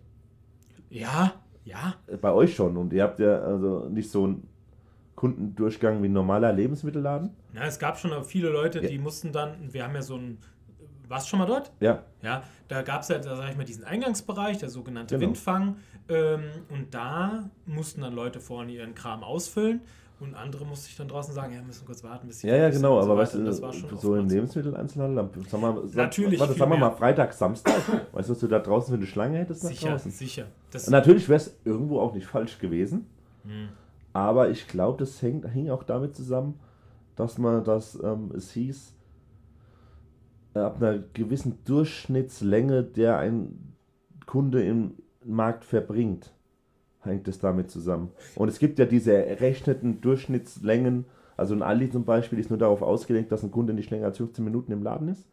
Ja, 0.89 1.33
ja. 1.65 1.95
Äh, 2.07 2.17
Bei 2.17 2.31
euch 2.31 2.55
schon. 2.55 2.77
Und 2.77 2.93
ihr 2.93 3.03
habt 3.03 3.19
ja 3.19 3.39
also 3.41 3.89
nicht 3.89 4.11
so 4.11 4.25
einen 4.25 4.47
Kundendurchgang 5.15 6.01
wie 6.01 6.07
ein 6.07 6.13
normaler 6.13 6.53
Lebensmittelladen. 6.53 7.31
ja. 7.53 7.63
Es 7.65 7.79
gab 7.79 7.97
schon 7.99 8.23
viele 8.23 8.49
Leute, 8.49 8.81
Ja. 8.81 8.87
die 8.89 8.97
mussten 8.97 9.31
dann, 9.31 9.73
wir 9.73 9.83
haben 9.83 9.95
ja 9.95 10.01
so 10.01 10.15
ein, 10.15 10.37
warst 11.09 11.25
du 11.25 11.29
schon 11.31 11.39
mal 11.39 11.45
dort? 11.45 11.71
Ja, 11.81 12.03
Ja, 12.21 12.43
da 12.67 12.81
gab 12.83 13.01
es 13.01 13.07
ja, 13.09 13.17
da 13.19 13.35
sag 13.35 13.49
ich 13.51 13.57
mal, 13.57 13.65
diesen 13.65 13.83
Eingangsbereich, 13.83 14.57
der 14.59 14.69
sogenannte 14.69 15.15
Genau. 15.17 15.27
Windfang. 15.27 15.75
Ähm, 16.07 16.43
und 16.69 16.93
da 16.93 17.49
mussten 17.65 18.01
dann 18.01 18.13
Leute 18.13 18.39
vorne 18.39 18.71
ihren 18.71 18.95
Kram 18.95 19.23
ausfüllen 19.23 19.81
und 20.19 20.33
andere 20.35 20.65
musste 20.65 20.89
ich 20.89 20.97
dann 20.97 21.07
draußen 21.07 21.33
sagen, 21.33 21.53
ja, 21.53 21.59
wir 21.59 21.65
müssen 21.67 21.85
kurz 21.85 22.03
warten, 22.03 22.27
bis 22.27 22.39
die 22.39 22.47
ja, 22.47 22.55
ja, 22.55 22.69
genau. 22.69 22.95
so 23.01 23.05
Aber 23.05 23.07
weiter. 23.09 23.17
weißt 23.21 23.33
du, 23.35 23.43
das 23.45 23.61
war 23.61 23.71
schon 23.73 23.97
so 23.97 24.15
im 24.15 24.27
Lebensmitteleinzelhandel, 24.27 25.19
am- 25.19 25.29
sagen 25.47 25.61
wir, 25.63 25.87
sag, 25.87 25.95
Natürlich, 25.95 26.39
Warte, 26.39 26.53
sagen 26.53 26.71
wir 26.71 26.77
mal 26.77 26.91
Freitag, 26.91 27.33
Samstag. 27.33 27.75
weißt 28.11 28.27
du, 28.29 28.33
was 28.33 28.39
du 28.39 28.47
da 28.47 28.59
draußen 28.59 28.89
für 28.93 28.97
eine 28.97 29.05
Schlange 29.05 29.37
hättest 29.37 29.63
nach 29.63 29.69
Sicher, 29.71 29.89
draußen? 29.91 30.11
sicher. 30.11 30.45
Das, 30.71 30.89
Natürlich 30.89 31.29
wäre 31.29 31.37
es 31.37 31.55
irgendwo 31.63 31.99
auch 31.99 32.13
nicht 32.13 32.25
falsch 32.27 32.57
gewesen. 32.59 33.05
Hm. 33.45 33.69
Aber 34.11 34.49
ich 34.49 34.67
glaube, 34.67 34.97
das 34.97 35.21
hängt, 35.21 35.47
hing 35.51 35.69
auch 35.69 35.83
damit 35.83 36.15
zusammen, 36.15 36.59
dass 37.15 37.37
man 37.37 37.63
das, 37.63 37.97
ähm, 38.03 38.31
es 38.35 38.51
hieß, 38.51 38.93
ab 40.53 40.81
einer 40.81 40.99
gewissen 41.13 41.59
Durchschnittslänge, 41.65 42.83
der 42.83 43.17
ein 43.17 43.73
Kunde 44.25 44.63
im 44.63 44.93
Markt 45.23 45.65
verbringt, 45.65 46.33
hängt 47.01 47.27
es 47.27 47.39
damit 47.39 47.71
zusammen. 47.71 48.11
Und 48.35 48.49
es 48.49 48.59
gibt 48.59 48.79
ja 48.79 48.85
diese 48.85 49.13
errechneten 49.13 50.01
Durchschnittslängen, 50.01 51.05
also 51.37 51.55
ein 51.55 51.61
Aldi 51.61 51.89
zum 51.89 52.03
Beispiel 52.03 52.37
ist 52.37 52.49
nur 52.49 52.59
darauf 52.59 52.81
ausgelegt, 52.81 53.31
dass 53.31 53.43
ein 53.43 53.51
Kunde 53.51 53.73
nicht 53.73 53.89
länger 53.91 54.07
als 54.07 54.17
15 54.17 54.43
Minuten 54.43 54.73
im 54.73 54.83
Laden 54.83 55.07
ist. 55.07 55.25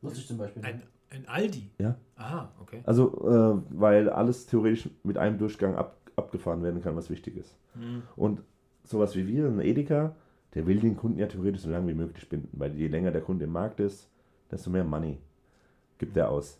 Wusste 0.00 0.20
ich 0.20 0.28
zum 0.28 0.38
Beispiel. 0.38 0.64
ein, 0.64 0.82
ein 1.10 1.26
Aldi. 1.28 1.70
Ja. 1.78 1.96
Ah, 2.16 2.48
okay. 2.60 2.82
Also, 2.84 3.10
äh, 3.28 3.76
weil 3.76 4.08
alles 4.08 4.46
theoretisch 4.46 4.88
mit 5.02 5.18
einem 5.18 5.38
Durchgang 5.38 5.74
ab, 5.74 5.96
abgefahren 6.14 6.62
werden 6.62 6.82
kann, 6.82 6.94
was 6.94 7.10
wichtig 7.10 7.36
ist. 7.36 7.56
Hm. 7.74 8.02
Und 8.14 8.42
sowas 8.84 9.16
wie 9.16 9.26
wir, 9.26 9.46
ein 9.46 9.60
Edeka, 9.60 10.14
der 10.54 10.66
will 10.66 10.80
den 10.80 10.96
Kunden 10.96 11.18
ja 11.18 11.26
theoretisch 11.26 11.62
so 11.62 11.70
lange 11.70 11.88
wie 11.88 11.94
möglich 11.94 12.28
binden, 12.28 12.48
weil 12.52 12.74
je 12.74 12.88
länger 12.88 13.10
der 13.10 13.22
Kunde 13.22 13.44
im 13.44 13.52
Markt 13.52 13.80
ist, 13.80 14.08
desto 14.50 14.70
mehr 14.70 14.84
Money 14.84 15.18
gibt 15.98 16.16
er 16.16 16.30
aus. 16.30 16.58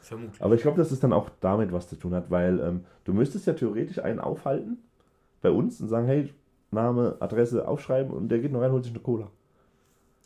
Vermutlich. 0.00 0.42
Aber 0.42 0.54
ich 0.54 0.62
glaube, 0.62 0.76
dass 0.78 0.90
es 0.90 1.00
dann 1.00 1.12
auch 1.12 1.30
damit 1.40 1.72
was 1.72 1.88
zu 1.88 1.96
tun 1.96 2.14
hat, 2.14 2.30
weil 2.30 2.60
ähm, 2.60 2.84
du 3.04 3.12
müsstest 3.12 3.46
ja 3.46 3.52
theoretisch 3.54 3.98
einen 3.98 4.18
aufhalten 4.18 4.78
bei 5.40 5.50
uns 5.50 5.80
und 5.80 5.88
sagen, 5.88 6.06
hey, 6.06 6.32
Name, 6.70 7.16
Adresse 7.20 7.66
aufschreiben 7.66 8.12
und 8.12 8.28
der 8.28 8.38
geht 8.38 8.52
noch 8.52 8.60
rein 8.60 8.72
holt 8.72 8.84
sich 8.84 8.92
eine 8.92 9.02
Cola. 9.02 9.30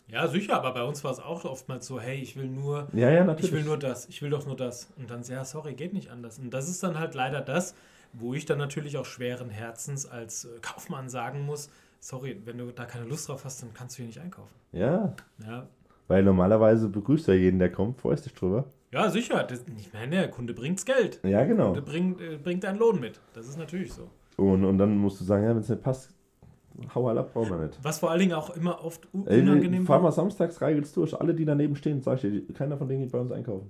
Ja, 0.09 0.29
sicher, 0.29 0.55
aber 0.55 0.73
bei 0.73 0.85
uns 0.85 1.03
war 1.03 1.11
es 1.11 1.19
auch 1.19 1.45
oftmals 1.45 1.87
so, 1.87 1.99
hey, 1.99 2.21
ich 2.21 2.37
will 2.37 2.47
nur, 2.47 2.87
Ja, 2.93 3.11
ja, 3.11 3.25
natürlich. 3.25 3.51
ich 3.51 3.57
will 3.57 3.65
nur 3.65 3.77
das, 3.77 4.09
ich 4.09 4.23
will 4.23 4.31
doch 4.31 4.47
nur 4.47 4.57
das. 4.57 4.93
Und 4.97 5.11
dann, 5.11 5.23
ja, 5.25 5.45
sorry, 5.45 5.75
geht 5.75 5.93
nicht 5.93 6.11
anders. 6.11 6.39
Und 6.39 6.51
das 6.55 6.69
ist 6.69 6.83
dann 6.83 6.99
halt 6.99 7.15
leider 7.15 7.41
das, 7.41 7.75
wo 8.13 8.33
ich 8.33 8.47
dann 8.47 8.59
natürlich 8.59 8.97
auch 8.99 9.05
schweren 9.05 9.51
Herzens 9.51 10.07
als 10.07 10.45
äh, 10.45 10.49
Kaufmann 10.63 11.09
sagen 11.09 11.45
muss, 11.45 11.71
sorry, 12.07 12.41
wenn 12.45 12.59
du 12.59 12.71
da 12.71 12.85
keine 12.85 13.05
Lust 13.05 13.29
drauf 13.29 13.45
hast, 13.45 13.63
dann 13.63 13.75
kannst 13.75 13.97
du 13.97 13.99
hier 13.99 14.07
nicht 14.07 14.21
einkaufen. 14.21 14.55
ja, 14.73 15.15
Ja, 15.45 15.67
weil 16.09 16.23
normalerweise 16.23 16.89
begrüßt 16.89 17.27
ja 17.27 17.35
jeden, 17.35 17.59
der 17.59 17.73
kommt, 17.73 18.01
freust 18.01 18.27
dich 18.27 18.35
drüber. 18.35 18.67
ja 18.93 19.11
sicher. 19.11 19.43
Das, 19.43 19.65
ich 19.77 19.93
meine, 19.93 20.15
der 20.15 20.31
Kunde 20.31 20.55
bringt's 20.55 20.85
Geld. 20.85 21.19
Ja, 21.25 21.45
genau. 21.45 21.75
Der 21.75 21.81
bringt, 21.81 22.21
äh, 22.21 22.37
bringt 22.37 22.65
einen 22.65 22.79
Lohn 22.79 23.01
mit. 23.01 23.21
Das 23.33 23.49
ist 23.49 23.59
natürlich 23.59 23.93
so. 23.93 24.09
Und, 24.37 24.65
und 24.65 24.79
dann 24.79 24.97
musst 24.97 25.21
du 25.21 25.25
sagen, 25.25 25.43
ja, 25.43 25.51
wenn 25.51 25.59
es 25.59 25.69
nicht 25.69 25.83
passt, 25.83 26.15
hau 26.95 27.09
halt 27.09 27.19
ab, 27.19 27.33
brauchen 27.33 27.51
wir 27.51 27.67
nicht. 27.67 27.79
Was 27.83 27.99
vor 27.99 28.11
allen 28.13 28.21
Dingen 28.21 28.35
auch 28.35 28.51
immer 28.51 28.85
oft 28.85 29.09
unangenehm 29.13 29.85
fahr 29.85 30.01
mal 30.01 30.13
samstags, 30.13 30.61
reigelt's 30.63 30.93
durch. 30.93 31.19
Alle, 31.19 31.35
die 31.35 31.45
daneben 31.45 31.75
stehen, 31.75 32.03
sag 32.03 32.23
ich 32.23 32.31
dir, 32.31 32.55
keiner 32.55 32.77
von 32.77 32.87
denen 32.89 33.03
geht 33.03 33.11
bei 33.11 33.19
uns 33.19 33.33
einkaufen. 33.33 33.69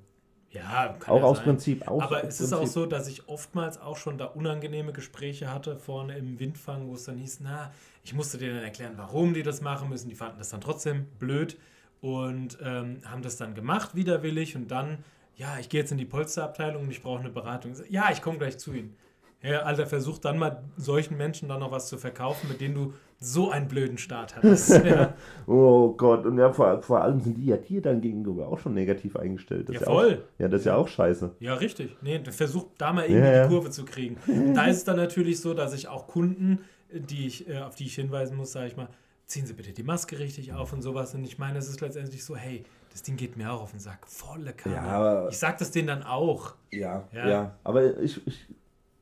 Ja, 0.56 0.96
kann 0.98 1.14
Auch 1.14 1.18
ja 1.18 1.24
aus 1.24 1.36
sein. 1.38 1.44
Prinzip. 1.46 1.88
Auch 1.88 2.02
Aber 2.02 2.24
es 2.24 2.40
ist 2.40 2.52
auch 2.52 2.58
Prinzip. 2.58 2.74
so, 2.74 2.86
dass 2.86 3.08
ich 3.08 3.28
oftmals 3.28 3.80
auch 3.80 3.96
schon 3.96 4.18
da 4.18 4.26
unangenehme 4.26 4.92
Gespräche 4.92 5.52
hatte 5.52 5.76
vorne 5.76 6.16
im 6.16 6.38
Windfang, 6.38 6.88
wo 6.88 6.94
es 6.94 7.04
dann 7.04 7.16
hieß, 7.18 7.40
na, 7.42 7.72
ich 8.04 8.14
musste 8.14 8.38
denen 8.38 8.54
dann 8.56 8.64
erklären, 8.64 8.94
warum 8.96 9.34
die 9.34 9.42
das 9.42 9.60
machen 9.60 9.88
müssen. 9.88 10.08
Die 10.08 10.14
fanden 10.14 10.38
das 10.38 10.48
dann 10.50 10.60
trotzdem 10.60 11.06
blöd 11.18 11.58
und 12.00 12.58
ähm, 12.62 13.00
haben 13.04 13.22
das 13.22 13.36
dann 13.36 13.54
gemacht, 13.54 13.94
widerwillig. 13.94 14.56
Und 14.56 14.68
dann, 14.70 14.98
ja, 15.36 15.58
ich 15.58 15.68
gehe 15.68 15.80
jetzt 15.80 15.92
in 15.92 15.98
die 15.98 16.04
Polsterabteilung 16.04 16.84
und 16.84 16.90
ich 16.90 17.02
brauche 17.02 17.20
eine 17.20 17.30
Beratung. 17.30 17.74
Ja, 17.88 18.10
ich 18.12 18.22
komme 18.22 18.38
gleich 18.38 18.58
zu 18.58 18.72
Ihnen. 18.72 18.96
Ja, 19.42 19.60
Alter, 19.60 19.86
versuch 19.86 20.18
dann 20.18 20.38
mal 20.38 20.64
solchen 20.76 21.16
Menschen 21.16 21.48
dann 21.48 21.60
noch 21.60 21.70
was 21.70 21.88
zu 21.88 21.98
verkaufen, 21.98 22.48
mit 22.48 22.60
denen 22.60 22.74
du 22.74 22.94
so 23.18 23.50
einen 23.50 23.68
blöden 23.68 23.98
Start 23.98 24.36
hattest. 24.36 24.70
ja, 24.84 25.14
Oh 25.46 25.92
Gott, 25.92 26.26
und 26.26 26.38
ja, 26.38 26.52
vor, 26.52 26.82
vor 26.82 27.00
allem 27.02 27.20
sind 27.20 27.36
die 27.38 27.46
ja 27.46 27.56
dir 27.56 27.80
dann 27.80 28.00
gegenüber 28.00 28.48
auch 28.48 28.58
schon 28.58 28.74
negativ 28.74 29.16
eingestellt. 29.16 29.68
Das 29.68 29.76
Ja, 29.76 29.82
voll. 29.86 30.22
Auch, 30.24 30.40
ja, 30.40 30.48
das 30.48 30.60
ist 30.60 30.66
ja 30.66 30.76
auch 30.76 30.88
scheiße. 30.88 31.34
Ja, 31.40 31.54
richtig. 31.54 31.96
Nee, 32.02 32.22
versuch 32.24 32.66
da 32.78 32.92
mal 32.92 33.04
irgendwie 33.04 33.26
Ja, 33.26 33.32
ja. 33.32 33.42
die 33.44 33.48
Kurve 33.54 33.70
zu 33.70 33.84
kriegen. 33.84 34.16
Und 34.26 34.54
da 34.54 34.66
ist 34.66 34.78
es 34.78 34.84
dann 34.84 34.96
natürlich 34.96 35.40
so, 35.40 35.54
dass 35.54 35.72
ich 35.72 35.88
auch 35.88 36.06
Kunden, 36.08 36.60
die 36.92 37.26
ich, 37.26 37.48
äh, 37.48 37.60
auf 37.60 37.74
die 37.74 37.84
ich 37.84 37.94
hinweisen 37.94 38.36
muss, 38.36 38.52
sage 38.52 38.66
ich 38.66 38.76
mal, 38.76 38.88
ziehen 39.24 39.46
Sie 39.46 39.54
bitte 39.54 39.72
die 39.72 39.82
Maske 39.82 40.18
richtig 40.18 40.52
auf 40.52 40.72
und 40.72 40.82
sowas. 40.82 41.14
Und 41.14 41.24
ich 41.24 41.38
meine, 41.38 41.58
es 41.58 41.68
ist 41.68 41.80
letztendlich 41.80 42.24
so, 42.24 42.36
hey, 42.36 42.64
das 42.92 43.02
Ding 43.02 43.16
geht 43.16 43.36
mir 43.36 43.52
auch 43.52 43.62
auf 43.62 43.70
den 43.72 43.80
Sack. 43.80 44.06
Volle 44.06 44.52
Kanne. 44.52 44.76
Ja, 44.76 45.28
ich 45.28 45.38
sag 45.38 45.58
das 45.58 45.70
denen 45.70 45.88
dann 45.88 46.02
auch. 46.02 46.54
Ja, 46.70 47.04
Ja. 47.12 47.28
ja. 47.28 47.56
Aber 47.64 47.98
ich, 47.98 48.24
ich, 48.26 48.46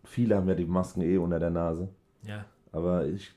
viele 0.04 0.36
haben 0.36 0.48
ja 0.48 0.54
die 0.54 0.64
Masken 0.64 1.02
eh 1.02 1.16
unter 1.18 1.38
der 1.38 1.50
Nase. 1.50 1.88
Ja. 2.26 2.44
Aber 2.72 3.06
ich, 3.06 3.34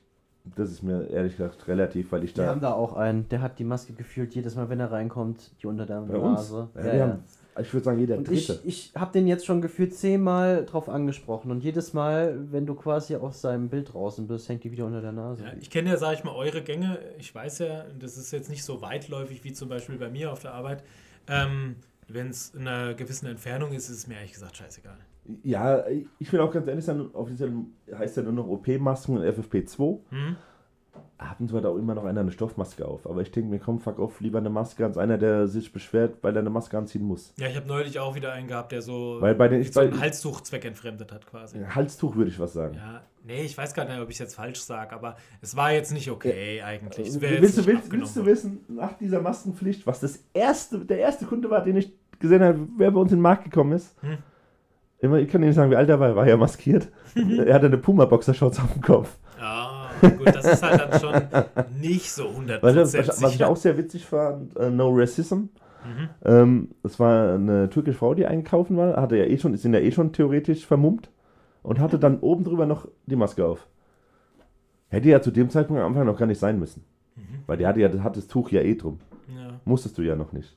das 0.56 0.70
ist 0.70 0.82
mir 0.82 1.08
ehrlich 1.10 1.36
gesagt 1.36 1.66
relativ, 1.68 2.12
weil 2.12 2.24
ich 2.24 2.36
Wir 2.36 2.44
da 2.44 2.50
haben 2.50 2.60
da 2.60 2.72
auch 2.72 2.94
einen, 2.94 3.28
der 3.28 3.40
hat 3.40 3.58
die 3.58 3.64
Maske 3.64 3.92
gefühlt 3.92 4.34
jedes 4.34 4.54
Mal, 4.56 4.68
wenn 4.68 4.80
er 4.80 4.90
reinkommt, 4.92 5.50
die 5.62 5.66
unter 5.66 5.86
der 5.86 6.00
bei 6.02 6.16
uns, 6.16 6.50
Nase. 6.50 6.68
ja, 6.76 6.82
wir 6.92 7.02
haben, 7.02 7.22
ich 7.60 7.72
würde 7.74 7.84
sagen, 7.84 7.98
jeder 7.98 8.16
Und 8.18 8.28
Dritte. 8.28 8.60
ich, 8.64 8.90
ich 8.90 8.92
habe 8.94 9.12
den 9.12 9.26
jetzt 9.26 9.44
schon 9.44 9.60
gefühlt 9.60 9.94
zehnmal 9.94 10.64
drauf 10.64 10.88
angesprochen 10.88 11.50
und 11.50 11.64
jedes 11.64 11.92
Mal, 11.92 12.38
wenn 12.52 12.66
du 12.66 12.74
quasi 12.74 13.16
aus 13.16 13.40
seinem 13.40 13.68
Bild 13.68 13.92
draußen 13.92 14.26
bist, 14.28 14.48
hängt 14.48 14.62
die 14.64 14.70
wieder 14.70 14.86
unter 14.86 15.00
der 15.00 15.12
Nase. 15.12 15.42
ja. 15.44 15.52
Ich 15.60 15.68
kenne 15.70 15.90
ja, 15.90 15.96
sage 15.96 16.14
ich 16.18 16.24
mal, 16.24 16.34
eure 16.34 16.62
Gänge. 16.62 16.98
Ich 17.18 17.34
weiß 17.34 17.58
ja, 17.58 17.84
das 17.98 18.16
ist 18.16 18.30
jetzt 18.30 18.48
nicht 18.48 18.64
so 18.64 18.80
weitläufig 18.80 19.42
wie 19.44 19.52
zum 19.52 19.68
Beispiel 19.68 19.96
bei 19.98 20.08
mir 20.08 20.30
auf 20.32 20.40
der 20.40 20.54
Arbeit. 20.54 20.84
Ähm, 21.26 21.76
wenn 22.06 22.28
es 22.30 22.50
in 22.54 22.66
einer 22.66 22.94
gewissen 22.94 23.26
Entfernung 23.26 23.72
ist, 23.72 23.88
ist 23.90 23.96
es 23.98 24.06
mir 24.06 24.14
ehrlich 24.14 24.32
gesagt 24.32 24.56
scheißegal. 24.56 24.96
Ja, 25.42 25.84
ich 26.18 26.32
will 26.32 26.40
auch 26.40 26.52
ganz 26.52 26.66
ehrlich 26.68 26.84
sein, 26.84 27.10
offiziell 27.12 27.52
heißt 27.94 28.16
ja 28.16 28.22
nur 28.22 28.32
noch 28.32 28.46
OP-Masken 28.46 29.18
und 29.18 29.24
FFP2. 29.24 29.98
Hm? 30.10 30.36
Hatten 31.18 31.48
zwar 31.48 31.60
da 31.60 31.68
auch 31.68 31.76
immer 31.76 31.94
noch 31.96 32.04
einer 32.04 32.20
eine 32.20 32.30
Stoffmaske 32.30 32.86
auf, 32.86 33.04
aber 33.04 33.22
ich 33.22 33.32
denke 33.32 33.50
mir, 33.50 33.58
komm, 33.58 33.80
fuck 33.80 33.98
off, 33.98 34.20
lieber 34.20 34.38
eine 34.38 34.50
Maske 34.50 34.84
als 34.84 34.96
einer, 34.96 35.18
der 35.18 35.48
sich 35.48 35.72
beschwert, 35.72 36.18
weil 36.22 36.34
er 36.36 36.40
eine 36.40 36.50
Maske 36.50 36.78
anziehen 36.78 37.02
muss. 37.02 37.34
Ja, 37.38 37.48
ich 37.48 37.56
habe 37.56 37.66
neulich 37.66 37.98
auch 37.98 38.14
wieder 38.14 38.32
einen 38.32 38.46
gehabt, 38.46 38.70
der 38.70 38.82
so, 38.82 39.16
Weil 39.20 39.34
bei 39.34 39.48
den, 39.48 39.60
ich, 39.60 39.72
so 39.72 39.80
bei, 39.80 39.86
ein 39.88 40.00
Halstuch 40.00 40.40
zweckentfremdet 40.42 41.10
hat 41.10 41.26
quasi. 41.26 41.58
Halstuch 41.58 42.14
würde 42.14 42.30
ich 42.30 42.38
was 42.38 42.52
sagen. 42.52 42.74
Ja, 42.76 43.02
nee, 43.24 43.42
ich 43.42 43.58
weiß 43.58 43.74
gar 43.74 43.84
nicht, 43.84 43.98
ob 44.00 44.08
ich 44.08 44.14
es 44.14 44.20
jetzt 44.20 44.36
falsch 44.36 44.60
sage, 44.60 44.94
aber 44.94 45.16
es 45.40 45.56
war 45.56 45.72
jetzt 45.72 45.92
nicht 45.92 46.08
okay 46.08 46.62
eigentlich. 46.62 47.08
Es 47.08 47.20
wär 47.20 47.32
Äh, 47.38 47.42
Willst, 47.42 47.58
du, 47.58 47.66
willst, 47.66 47.90
willst 47.90 48.16
du 48.16 48.24
wissen, 48.24 48.60
nach 48.68 48.92
dieser 48.96 49.20
Maskenpflicht, 49.20 49.86
was 49.88 49.98
das 49.98 50.22
erste, 50.32 50.78
der 50.84 50.98
erste 50.98 51.26
Kunde 51.26 51.50
war, 51.50 51.64
den 51.64 51.76
ich 51.76 51.92
gesehen 52.20 52.42
habe, 52.42 52.66
wer 52.76 52.92
bei 52.92 53.00
uns 53.00 53.10
in 53.10 53.18
den 53.18 53.22
Markt 53.22 53.42
gekommen 53.42 53.72
ist? 53.72 54.00
Hm. 54.02 54.18
Immer, 55.00 55.18
ich 55.18 55.28
kann 55.28 55.40
Ihnen 55.42 55.50
nicht 55.50 55.56
sagen, 55.56 55.70
wie 55.70 55.76
alt 55.76 55.88
er 55.88 56.00
war, 56.00 56.08
er 56.08 56.16
war 56.16 56.26
ja 56.26 56.36
maskiert. 56.36 56.88
er 57.14 57.54
hatte 57.54 57.66
eine 57.66 57.78
Puma-Boxershorts 57.78 58.58
auf 58.58 58.72
dem 58.72 58.82
Kopf. 58.82 59.16
Ah, 59.40 59.90
gut, 60.00 60.26
das 60.26 60.44
ist 60.44 60.62
halt 60.62 60.80
dann 60.80 61.00
schon 61.00 61.80
nicht 61.80 62.10
so 62.10 62.24
100% 62.24 62.62
Weil 62.62 62.74
das, 62.74 62.94
was, 62.94 63.08
was 63.08 63.18
ich 63.18 63.28
sicher. 63.38 63.48
auch 63.48 63.56
sehr 63.56 63.78
witzig 63.78 64.04
fand, 64.06 64.56
äh, 64.56 64.70
No 64.70 64.90
Racism. 64.92 65.34
Mhm. 65.36 66.08
Ähm, 66.24 66.68
es 66.82 66.98
war 66.98 67.34
eine 67.34 67.70
türkische 67.70 67.98
Frau, 67.98 68.14
die 68.14 68.26
eingekauft 68.26 68.74
war, 68.76 68.96
hatte 69.00 69.16
ja 69.16 69.24
eh 69.24 69.38
schon, 69.38 69.54
ist 69.54 69.64
ihn 69.64 69.72
ja 69.72 69.80
eh 69.80 69.92
schon 69.92 70.12
theoretisch 70.12 70.66
vermummt 70.66 71.10
und 71.62 71.78
hatte 71.78 71.98
dann 71.98 72.18
oben 72.18 72.42
drüber 72.42 72.66
noch 72.66 72.88
die 73.06 73.16
Maske 73.16 73.44
auf. 73.46 73.68
Hätte 74.88 75.08
ja 75.08 75.22
zu 75.22 75.30
dem 75.30 75.50
Zeitpunkt 75.50 75.80
am 75.80 75.88
Anfang 75.88 76.06
noch 76.06 76.18
gar 76.18 76.26
nicht 76.26 76.40
sein 76.40 76.58
müssen. 76.58 76.84
Mhm. 77.14 77.42
Weil 77.46 77.58
die 77.58 77.66
hatte 77.66 77.80
ja, 77.80 77.90
hat 78.02 78.16
das 78.16 78.26
Tuch 78.26 78.50
ja 78.50 78.62
eh 78.62 78.74
drum. 78.74 78.98
Ja. 79.28 79.60
Musstest 79.64 79.96
du 79.98 80.02
ja 80.02 80.16
noch 80.16 80.32
nicht. 80.32 80.56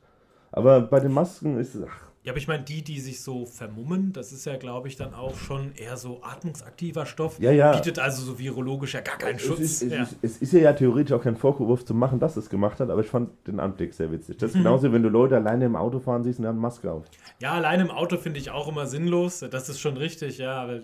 Aber 0.52 0.82
bei 0.82 1.00
den 1.00 1.12
Masken 1.12 1.58
ist 1.60 1.76
es, 1.76 1.84
ach, 1.88 2.11
ja, 2.24 2.32
aber 2.34 2.38
ich 2.38 2.47
meine, 2.47 2.63
die, 2.63 2.84
die 2.84 2.99
sich 2.99 3.22
so 3.22 3.47
vermummen, 3.47 4.13
das 4.13 4.32
ist 4.32 4.45
ja, 4.45 4.55
glaube 4.55 4.88
ich, 4.88 4.95
dann 4.95 5.15
auch 5.15 5.36
schon 5.36 5.74
eher 5.74 5.97
so 5.97 6.22
atmungsaktiver 6.22 7.07
Stoff. 7.07 7.39
Ja, 7.39 7.51
ja. 7.51 7.72
Bietet 7.72 7.97
also 7.97 8.24
so 8.24 8.38
virologisch 8.38 8.93
ja 8.93 9.01
gar 9.01 9.17
keinen 9.17 9.38
es 9.38 9.41
Schutz. 9.41 9.59
ist, 9.59 9.82
es, 9.82 9.91
ja. 9.91 10.03
ist, 10.03 10.17
es 10.22 10.38
ist 10.38 10.53
ja, 10.53 10.59
ja 10.59 10.74
theoretisch 10.74 11.13
auch 11.13 11.24
kein 11.24 11.36
Vorwurf 11.36 11.84
zu 11.84 11.95
machen, 11.95 12.19
dass 12.19 12.38
es 12.38 12.49
gemacht 12.49 12.80
hat, 12.80 12.91
aber 12.91 13.01
ich 13.01 13.07
fand 13.07 13.32
den 13.47 13.59
Anblick 13.59 13.93
sehr 13.95 14.11
witzig. 14.11 14.36
Mhm. 14.36 14.39
Das 14.39 14.51
ist 14.51 14.57
genauso, 14.57 14.91
wenn 14.93 15.01
du 15.01 15.09
Leute 15.09 15.36
alleine 15.36 15.65
im 15.65 15.76
Auto 15.76 15.99
fahren 15.99 16.24
siehst 16.24 16.38
und 16.38 16.43
die 16.43 16.47
haben 16.47 16.57
eine 16.57 16.61
Maske 16.61 16.91
auf. 16.91 17.05
ja, 17.39 17.53
allein 17.53 17.80
im 17.80 17.89
Auto 17.89 18.17
finde 18.17 18.39
ich 18.39 18.51
auch 18.51 18.67
immer 18.67 18.86
sinnlos. 18.86 19.39
Das 19.39 19.67
ist 19.67 19.80
schon 19.80 19.97
richtig, 19.97 20.38
ja, 20.38 20.61
aber 20.61 20.82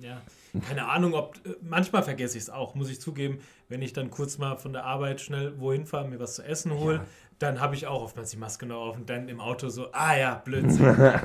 ja, 0.00 0.22
keine 0.68 0.88
Ahnung, 0.88 1.14
ob. 1.14 1.36
äh, 1.44 1.54
Manchmal 1.60 2.02
vergesse 2.02 2.36
ich 2.36 2.44
es 2.44 2.50
auch, 2.50 2.74
muss 2.74 2.90
ich 2.90 3.00
zugeben, 3.00 3.38
wenn 3.68 3.82
ich 3.82 3.92
dann 3.92 4.10
kurz 4.10 4.38
mal 4.38 4.56
von 4.56 4.72
der 4.72 4.84
Arbeit 4.84 5.20
schnell 5.20 5.58
wohin 5.58 5.86
fahre, 5.86 6.08
mir 6.08 6.20
was 6.20 6.36
zu 6.36 6.44
essen 6.44 6.72
hole. 6.78 7.04
Dann 7.38 7.60
habe 7.60 7.74
ich 7.76 7.86
auch 7.86 8.02
oftmals 8.02 8.30
die 8.30 8.36
Maske 8.36 8.66
noch 8.66 8.80
auf 8.88 8.96
und 8.96 9.08
dann 9.08 9.28
im 9.28 9.40
Auto 9.40 9.68
so, 9.68 9.86
ah 9.92 10.16
ja, 10.16 10.42
Blödsinn. 10.44 10.84
ja. 10.84 11.24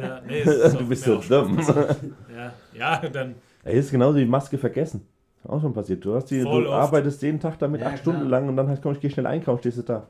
Ja, 0.00 0.20
nee, 0.26 0.44
Du 0.44 0.86
bist 0.86 1.04
so 1.04 1.16
dumm. 1.16 1.58
Ja, 2.34 2.52
ja, 2.74 3.08
dann 3.08 3.34
Ey, 3.64 3.78
ist 3.78 3.90
genauso 3.90 4.18
wie 4.18 4.26
Maske 4.26 4.58
vergessen. 4.58 5.06
Auch 5.44 5.60
schon 5.60 5.72
passiert. 5.72 6.04
Du, 6.04 6.14
hast 6.14 6.26
die, 6.26 6.42
Voll 6.42 6.64
du 6.64 6.70
oft. 6.70 6.76
arbeitest 6.88 7.22
jeden 7.22 7.40
Tag 7.40 7.58
damit 7.58 7.80
Ja, 7.80 7.88
acht 7.88 7.98
Stunden 8.00 8.20
klar. 8.26 8.30
lang 8.40 8.48
und 8.50 8.56
dann 8.56 8.68
heißt, 8.68 8.82
komm, 8.82 8.92
ich 8.92 9.00
gehe 9.00 9.10
schnell 9.10 9.26
einkaufen, 9.26 9.60
stehst 9.60 9.78
du 9.78 9.82
da. 9.82 10.08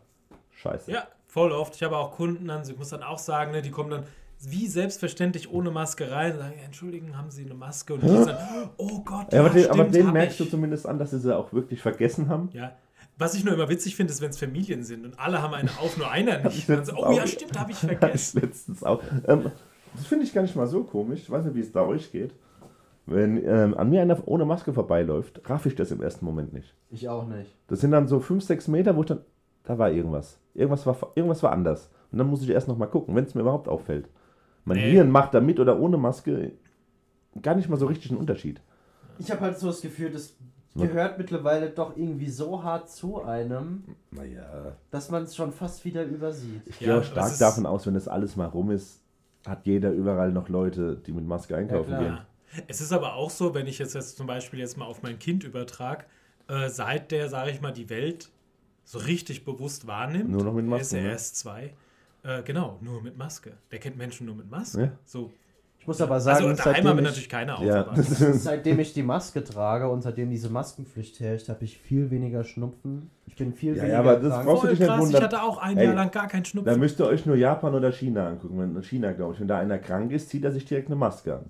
Scheiße. 0.56 0.90
Ja, 0.90 1.06
voll 1.28 1.52
oft. 1.52 1.76
Ich 1.76 1.82
habe 1.84 1.96
auch 1.96 2.10
Kunden, 2.12 2.48
dann, 2.48 2.62
ich 2.68 2.76
muss 2.76 2.88
dann 2.88 3.02
auch 3.04 3.18
sagen, 3.18 3.52
ne, 3.52 3.62
die 3.62 3.70
kommen 3.70 3.90
dann 3.90 4.02
wie 4.40 4.66
selbstverständlich 4.66 5.50
ohne 5.52 5.70
Maske 5.70 6.10
rein 6.10 6.32
und 6.32 6.38
sagen, 6.38 6.54
ja, 6.58 6.64
entschuldigen, 6.64 7.16
haben 7.16 7.30
Sie 7.30 7.44
eine 7.44 7.54
Maske? 7.54 7.94
Und 7.94 8.02
die 8.02 8.08
sagen, 8.08 8.38
oh 8.78 9.00
Gott, 9.04 9.32
Ja, 9.32 9.40
aber, 9.40 9.50
den, 9.50 9.70
aber 9.70 9.84
den 9.84 10.12
merkst 10.12 10.40
ich. 10.40 10.46
du 10.46 10.50
zumindest 10.50 10.86
an, 10.86 10.98
dass 10.98 11.10
sie 11.10 11.18
sie 11.20 11.36
auch 11.36 11.52
wirklich 11.52 11.80
vergessen 11.82 12.28
haben. 12.28 12.48
Ja. 12.52 12.72
Was 13.18 13.34
ich 13.34 13.44
nur 13.44 13.54
immer 13.54 13.68
witzig 13.68 13.96
finde, 13.96 14.12
ist, 14.12 14.20
wenn 14.22 14.30
es 14.30 14.38
Familien 14.38 14.84
sind 14.84 15.04
und 15.04 15.18
alle 15.18 15.42
haben 15.42 15.52
eine 15.54 15.70
auf, 15.80 15.96
nur 15.98 16.10
einer 16.10 16.38
nicht. 16.44 16.66
So, 16.66 16.72
letztens 16.74 16.98
oh 16.98 17.12
ja, 17.12 17.22
auch. 17.22 17.26
stimmt, 17.26 17.58
habe 17.58 17.72
ich 17.72 17.78
Das 17.80 17.88
vergessen. 17.88 18.40
letztens 18.40 18.84
auch. 18.84 19.02
Ähm, 19.26 19.50
das 19.94 20.06
finde 20.06 20.24
ich 20.24 20.32
gar 20.32 20.42
nicht 20.42 20.54
mal 20.54 20.66
so 20.66 20.84
komisch. 20.84 21.20
Ich 21.22 21.30
weiß 21.30 21.44
nicht, 21.44 21.54
wie 21.56 21.60
es 21.60 21.72
da 21.72 21.82
euch 21.84 22.12
geht. 22.12 22.32
Wenn 23.06 23.42
ähm, 23.44 23.74
an 23.76 23.88
mir 23.90 24.02
einer 24.02 24.26
ohne 24.28 24.44
Maske 24.44 24.72
vorbeiläuft, 24.72 25.40
raff 25.48 25.64
ich 25.66 25.74
das 25.74 25.90
im 25.90 26.02
ersten 26.02 26.24
Moment 26.26 26.52
nicht. 26.52 26.74
Ich 26.90 27.08
auch 27.08 27.26
nicht. 27.26 27.50
Das 27.66 27.80
sind 27.80 27.90
dann 27.90 28.06
so 28.06 28.20
5, 28.20 28.44
6 28.44 28.68
Meter, 28.68 28.94
wo 28.96 29.00
ich 29.00 29.06
dann. 29.06 29.20
Da 29.64 29.78
war 29.78 29.90
irgendwas. 29.90 30.38
Irgendwas 30.54 30.86
war, 30.86 30.96
irgendwas 31.14 31.42
war 31.42 31.52
anders. 31.52 31.90
Und 32.12 32.18
dann 32.18 32.28
muss 32.28 32.42
ich 32.42 32.50
erst 32.50 32.68
noch 32.68 32.78
mal 32.78 32.86
gucken, 32.86 33.14
wenn 33.16 33.24
es 33.24 33.34
mir 33.34 33.40
überhaupt 33.42 33.68
auffällt. 33.68 34.08
Mein 34.64 34.76
Nee. 34.76 34.90
Hirn 34.92 35.10
macht 35.10 35.32
da 35.34 35.40
mit 35.40 35.58
oder 35.58 35.78
ohne 35.80 35.96
Maske 35.96 36.52
gar 37.42 37.54
nicht 37.54 37.68
mal 37.68 37.76
so 37.78 37.86
richtig 37.86 38.10
einen 38.10 38.20
Unterschied. 38.20 38.60
Ich 39.18 39.30
habe 39.30 39.40
halt 39.40 39.58
so 39.58 39.66
das 39.68 39.80
Gefühl, 39.80 40.10
das 40.10 40.34
Was? 40.34 40.36
Gehört 40.86 41.18
mittlerweile 41.18 41.70
doch 41.70 41.96
irgendwie 41.96 42.28
so 42.30 42.62
hart 42.62 42.88
zu 42.90 43.22
einem, 43.22 43.84
Naja. 44.10 44.76
dass 44.90 45.10
man 45.10 45.24
es 45.24 45.34
schon 45.34 45.52
fast 45.52 45.84
wieder 45.84 46.04
übersieht. 46.04 46.62
Ich 46.66 46.80
Ja, 46.80 46.86
gehe 46.86 46.94
auch 46.96 47.14
das 47.14 47.36
stark 47.36 47.38
davon 47.38 47.66
aus, 47.66 47.86
wenn 47.86 47.94
das 47.94 48.08
alles 48.08 48.36
mal 48.36 48.46
rum 48.46 48.70
ist, 48.70 49.00
hat 49.46 49.66
jeder 49.66 49.90
überall 49.92 50.30
noch 50.32 50.48
Leute, 50.48 50.96
die 51.06 51.12
mit 51.12 51.26
Maske 51.26 51.56
einkaufen 51.56 51.88
klar. 51.88 52.00
gehen. 52.00 52.12
Ja. 52.14 52.26
Es 52.66 52.80
ist 52.80 52.92
aber 52.92 53.14
auch 53.14 53.30
so, 53.30 53.54
wenn 53.54 53.66
ich 53.66 53.78
jetzt, 53.78 53.94
jetzt 53.94 54.16
zum 54.16 54.26
Beispiel 54.26 54.58
jetzt 54.60 54.76
mal 54.76 54.86
auf 54.86 55.02
mein 55.02 55.18
Kind 55.18 55.44
übertrage, 55.44 56.04
äh, 56.48 56.68
seit 56.68 57.10
der, 57.10 57.28
sage 57.28 57.50
ich 57.50 57.60
mal, 57.60 57.72
die 57.72 57.90
Welt 57.90 58.30
so 58.84 58.98
richtig 58.98 59.44
bewusst 59.44 59.86
wahrnimmt, 59.86 60.30
Nur 60.30 60.44
noch 60.44 60.54
mit 60.54 60.64
er 60.66 60.76
ist 60.76 60.92
Maske, 60.92 60.96
ja 60.96 61.02
ne? 61.02 61.08
erst 61.10 61.36
zwei, 61.36 61.74
äh, 62.22 62.42
genau, 62.42 62.78
nur 62.80 63.02
mit 63.02 63.18
Maske. 63.18 63.52
Der 63.70 63.78
kennt 63.78 63.98
Menschen 63.98 64.26
nur 64.26 64.34
mit 64.34 64.50
Maske. 64.50 64.80
Ja. 64.80 64.92
So. 65.04 65.30
Ich 65.88 65.90
muss 65.90 66.02
aber 66.02 66.20
sagen, 66.20 66.44
Also 66.44 66.48
haben 66.50 66.56
wir 66.58 66.74
seitdem, 66.74 66.96
natürlich 66.96 67.18
ich, 67.22 67.28
keine 67.30 67.56
auf. 67.56 67.64
Ja, 67.64 67.80
aber- 67.86 68.02
seitdem 68.02 68.78
ich 68.78 68.92
die 68.92 69.02
Maske 69.02 69.42
trage 69.42 69.88
und 69.88 70.02
seitdem 70.02 70.28
diese 70.28 70.50
Maskenpflicht 70.50 71.18
herrscht, 71.20 71.48
habe 71.48 71.64
ich 71.64 71.78
viel 71.78 72.10
weniger 72.10 72.44
Schnupfen. 72.44 73.10
Ich 73.26 73.36
bin 73.36 73.54
viel 73.54 73.70
Ja, 73.74 73.84
weniger 73.84 73.92
ja, 73.94 73.98
aber 74.00 74.16
das 74.16 74.34
krank. 74.34 74.46
brauchst 74.46 74.64
du 74.64 74.68
dich 74.68 74.80
nicht 74.80 74.86
krass, 74.88 75.08
ich 75.10 75.22
hatte 75.22 75.42
auch 75.42 75.56
ein 75.56 75.78
Ey, 75.78 75.86
Jahr 75.86 75.94
lang 75.94 76.10
gar 76.10 76.28
keinen 76.28 76.42
Da 76.42 76.48
Schnupfen. 76.50 76.78
müsst 76.78 77.00
ihr 77.00 77.06
euch 77.06 77.24
nur 77.24 77.36
Japan 77.36 77.74
oder 77.74 77.90
China 77.90 78.28
angucken. 78.28 78.58
Wenn 78.74 78.82
China, 78.82 79.12
glaube 79.12 79.32
ich, 79.32 79.40
wenn 79.40 79.48
da 79.48 79.58
einer 79.58 79.78
krank 79.78 80.12
ist, 80.12 80.28
zieht 80.28 80.44
er 80.44 80.52
sich 80.52 80.66
direkt 80.66 80.88
eine 80.88 80.96
Maske 80.96 81.36
an. 81.36 81.46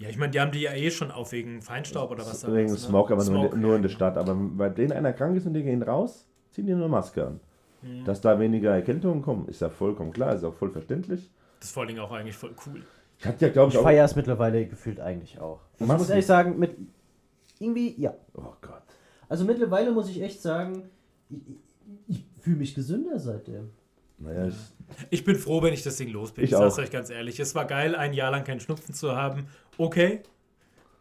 Ja, 0.00 0.10
ich 0.10 0.18
meine, 0.18 0.32
die 0.32 0.40
haben 0.40 0.52
die 0.52 0.60
ja 0.60 0.74
eh 0.74 0.90
schon 0.90 1.10
auf 1.10 1.32
wegen 1.32 1.62
Feinstaub 1.62 2.10
oder 2.10 2.26
was 2.26 2.42
da 2.42 2.52
Wegen 2.52 2.66
ist, 2.66 2.72
ne? 2.82 2.88
Smog, 2.90 3.10
aber 3.10 3.24
nur, 3.24 3.32
in, 3.34 3.40
Smog, 3.40 3.50
der- 3.52 3.58
nur 3.58 3.76
in 3.76 3.82
der 3.82 3.90
ja, 3.90 3.96
Stadt. 3.96 4.18
Aber 4.18 4.34
bei 4.34 4.68
denen 4.68 4.92
einer 4.92 5.14
krank 5.14 5.34
ist 5.34 5.46
und 5.46 5.54
die 5.54 5.62
gehen 5.62 5.82
raus, 5.82 6.26
ziehen 6.50 6.66
die 6.66 6.74
eine 6.74 6.88
Maske 6.88 7.26
an. 7.26 7.40
Mhm. 7.80 8.04
Dass 8.04 8.20
da 8.20 8.38
weniger 8.38 8.72
Erkältungen 8.74 9.22
kommen, 9.22 9.48
ist 9.48 9.62
ja 9.62 9.70
vollkommen 9.70 10.12
klar, 10.12 10.34
ist 10.34 10.44
auch 10.44 10.52
voll 10.54 10.70
verständlich. 10.70 11.30
Das 11.58 11.68
ist 11.68 11.72
vor 11.74 11.80
allen 11.84 11.88
Dingen 11.88 12.00
auch 12.00 12.12
eigentlich 12.12 12.36
voll 12.36 12.54
cool. 12.66 12.82
Ich 13.18 13.26
hatte 13.26 13.46
ja, 13.46 13.52
glaube 13.52 13.68
Ich 13.68 13.74
ich, 13.74 13.80
auch. 13.80 13.84
feiere 13.84 14.04
es 14.04 14.14
mittlerweile 14.16 14.66
gefühlt 14.66 15.00
eigentlich 15.00 15.40
auch. 15.40 15.60
Also 15.80 15.92
ich 15.92 15.98
muss 15.98 16.10
ehrlich 16.10 16.26
sagen, 16.26 16.58
mit 16.58 16.76
irgendwie, 17.58 18.00
ja. 18.00 18.14
Oh 18.34 18.52
Gott. 18.60 18.82
Also 19.28 19.44
mittlerweile 19.44 19.90
muss 19.92 20.08
ich 20.08 20.22
echt 20.22 20.40
sagen, 20.40 20.84
ich, 21.28 21.38
ich, 22.06 22.24
fühle 22.40 22.56
mich 22.56 22.74
gesünder 22.74 23.18
seitdem. 23.18 23.70
Naja, 24.18 24.46
ich, 24.48 24.54
Ich 25.10 25.24
bin 25.24 25.36
froh, 25.36 25.62
wenn 25.62 25.74
ich 25.74 25.82
das 25.82 25.96
Ding 25.96 26.10
los 26.10 26.32
bin. 26.32 26.44
Ich 26.44 26.50
Ich, 26.52 26.56
sag's 26.56 26.74
auch. 26.74 26.82
euch 26.82 26.90
ganz 26.90 27.10
ehrlich. 27.10 27.38
Es 27.40 27.54
war 27.54 27.64
geil, 27.66 27.94
ein 27.94 28.12
Jahr 28.12 28.30
lang 28.30 28.44
keinen 28.44 28.60
Schnupfen 28.60 28.94
zu 28.94 29.14
haben. 29.14 29.46
Okay. 29.76 30.20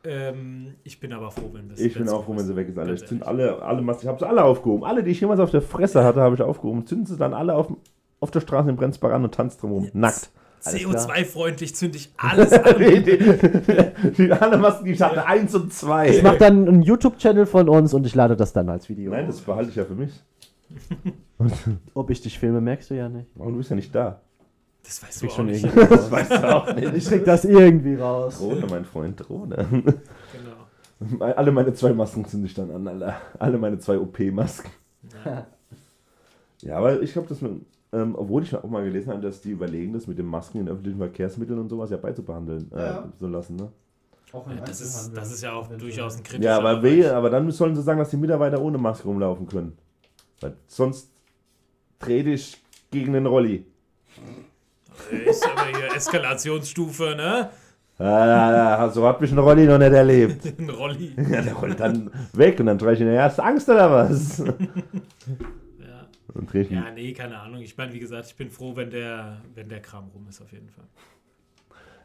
Ähm, 0.04 0.76
ich 0.84 1.00
bin 1.00 1.12
aber 1.14 1.32
froh, 1.32 1.50
wenn 1.54 1.70
das. 1.70 1.80
ich 1.80 1.94
bin 1.94 2.08
auch 2.10 2.26
froh, 2.26 2.36
wenn 2.36 2.46
sie 2.46 2.56
weg 2.56 2.70
ist. 2.70 2.78
Alle. 2.78 2.94
Ich 2.94 3.06
zünd 3.06 3.26
alle, 3.26 3.62
alle 3.62 3.82
Masken. 3.82 4.04
Ich 4.06 4.08
habe 4.08 4.20
sie 4.20 4.28
alle 4.28 4.44
aufgehoben. 4.44 4.84
Alle, 4.84 5.04
die 5.04 5.12
ich 5.12 5.20
jemals 5.22 5.40
auf 5.40 5.52
der 5.52 5.62
Fresse 5.62 6.04
hatte, 6.04 6.22
habe 6.22 6.36
ich 6.36 6.42
aufgehoben. 6.42 6.86
Zünden 6.86 7.06
sie 7.08 7.18
dann 7.18 7.34
alle 7.34 7.56
auf, 7.56 7.72
auf 8.20 8.32
der 8.32 8.42
Straße 8.42 8.70
in 8.70 8.76
Brenzbach 8.76 9.12
an 9.12 9.24
und 9.24 9.34
tanzt 9.34 9.62
drumherum. 9.62 9.90
Nackt. 9.94 10.32
Alles 10.64 10.80
klar. 10.80 11.16
CO2-freundlich 11.16 11.76
zünde 11.76 11.98
ich 11.98 12.12
alles 12.18 12.52
an. 12.54 12.76
die, 12.80 13.04
die, 13.04 14.12
die, 14.18 14.32
alle 14.32 14.58
Masken, 14.58 14.86
die 14.86 14.92
ich 14.92 15.02
hatte, 15.02 15.26
eins 15.26 15.54
und 15.56 15.74
zwei. 15.74 16.10
Ich 16.10 16.24
mache 16.24 16.38
dann 16.38 16.68
einen 16.68 16.82
YouTube-Channel 16.82 17.46
von 17.46 17.70
uns 17.70 17.94
und 17.94 18.06
ich 18.06 18.16
lade 18.16 18.36
das 18.36 18.54
dann 18.54 18.70
als 18.70 18.90
Video. 18.90 19.12
Nein, 19.12 19.28
das 19.28 19.42
behalte 19.42 19.70
ich 19.70 19.76
ja 19.76 19.86
für 19.86 19.96
mich. 19.96 20.12
Ob 21.94 22.10
ich 22.10 22.22
dich 22.22 22.40
filme, 22.40 22.62
merkst 22.62 22.90
du 22.90 22.96
ja 22.96 23.10
nicht. 23.10 23.28
Oh, 23.38 23.50
du 23.50 23.58
bist 23.58 23.70
ja 23.70 23.76
nicht 23.76 23.94
da. 23.94 24.22
Das 24.84 25.04
weißt 25.04 25.22
du 25.22 25.28
auch 25.28 25.32
schon 25.32 25.46
nicht. 25.48 25.66
Das 25.66 26.12
weißt 26.12 26.32
du 26.32 26.56
auch 26.56 26.74
nicht. 26.74 26.94
Ich 26.96 27.06
krieg 27.06 27.26
das 27.26 27.46
irgendwie 27.46 27.96
raus. 27.96 28.40
Drohne, 28.40 28.66
mein 28.70 28.86
Freund, 28.86 29.20
Drohne. 29.20 29.66
Genau. 29.70 31.24
Alle 31.24 31.52
meine 31.52 31.74
zwei 31.74 31.94
Masken 31.94 32.26
zünde 32.26 32.48
ich 32.48 32.54
dann 32.54 32.72
an, 32.72 32.88
alle, 32.88 33.16
alle 33.38 33.58
meine 33.58 33.80
zwei 33.80 34.00
OP-Masken. 34.00 34.72
Ja. 35.26 35.48
Ja, 36.62 36.78
aber 36.78 37.02
ich 37.02 37.14
glaube, 37.14 37.28
dass 37.28 37.42
man, 37.42 37.66
ähm, 37.94 38.16
obwohl 38.18 38.44
ich 38.44 38.54
auch 38.56 38.64
mal 38.70 38.84
gelesen 38.84 39.12
habe, 39.12 39.22
dass 39.22 39.42
die 39.42 39.52
überlegen, 39.52 39.94
das 39.94 40.08
mit 40.08 40.18
den 40.18 40.26
Masken 40.26 40.60
in 40.60 40.68
öffentlichen 40.70 40.98
Verkehrsmitteln 41.00 41.60
und 41.60 41.70
sowas 41.70 41.90
ja 41.90 41.98
beizubehandeln, 41.98 42.70
äh, 42.74 42.80
Ja. 42.80 43.10
so 43.20 43.28
lassen, 43.28 43.56
ne? 43.56 43.70
Auch 44.34 44.46
Ja, 44.50 44.56
das, 44.66 44.82
ist, 44.82 45.12
das 45.16 45.32
ist 45.32 45.42
ja 45.42 45.54
auch 45.54 45.68
durchaus 45.68 46.18
ein 46.18 46.24
kritischer 46.24 46.44
Ja, 46.44 46.58
aber 46.58 46.76
Bereich. 46.82 46.98
wehe, 46.98 47.16
aber 47.16 47.30
dann 47.30 47.50
sollen 47.52 47.76
sie 47.76 47.82
sagen, 47.82 48.00
dass 48.00 48.10
die 48.10 48.18
Mitarbeiter 48.18 48.62
ohne 48.62 48.78
Maske 48.78 49.08
rumlaufen 49.08 49.48
können. 49.48 49.78
Weil 50.42 50.54
sonst 50.68 51.10
dreh 52.00 52.24
dich 52.24 52.62
gegen 52.92 53.14
den 53.14 53.26
Rolli. 53.26 53.66
Ist 55.26 55.48
aber 55.48 55.66
hier 55.78 55.96
Eskalationsstufe, 55.96 57.16
ne? 57.16 57.50
Ah, 58.00 58.90
so 58.90 59.08
hat 59.08 59.22
mich 59.22 59.32
ein 59.32 59.40
Rolli 59.40 59.66
noch 59.66 59.78
nicht 59.80 59.92
erlebt. 59.94 60.46
Ein 60.60 60.70
Rolli. 60.70 61.14
Ja, 61.18 61.42
der 61.42 61.54
rollt 61.54 61.80
dann 61.80 62.12
weg 62.34 62.60
und 62.60 62.68
dann 62.68 62.78
dreh 62.78 62.94
ich 62.94 63.00
ihn, 63.00 63.08
du 63.08 63.44
Angst 63.44 63.68
oder 63.70 63.90
was? 63.92 64.44
Ja. 66.38 66.42
Und 66.42 66.54
ihn. 66.54 66.76
ja, 66.76 66.92
nee, 66.92 67.14
keine 67.14 67.40
Ahnung. 67.40 67.62
Ich 67.62 67.78
meine, 67.78 67.94
wie 67.94 68.00
gesagt, 68.00 68.28
ich 68.28 68.36
bin 68.36 68.50
froh, 68.50 68.76
wenn 68.76 68.90
der, 68.90 69.42
wenn 69.56 69.70
der 69.70 69.82
Kram 69.82 70.10
rum 70.14 70.28
ist, 70.30 70.42
auf 70.42 70.52
jeden 70.52 70.70
Fall. 70.70 70.86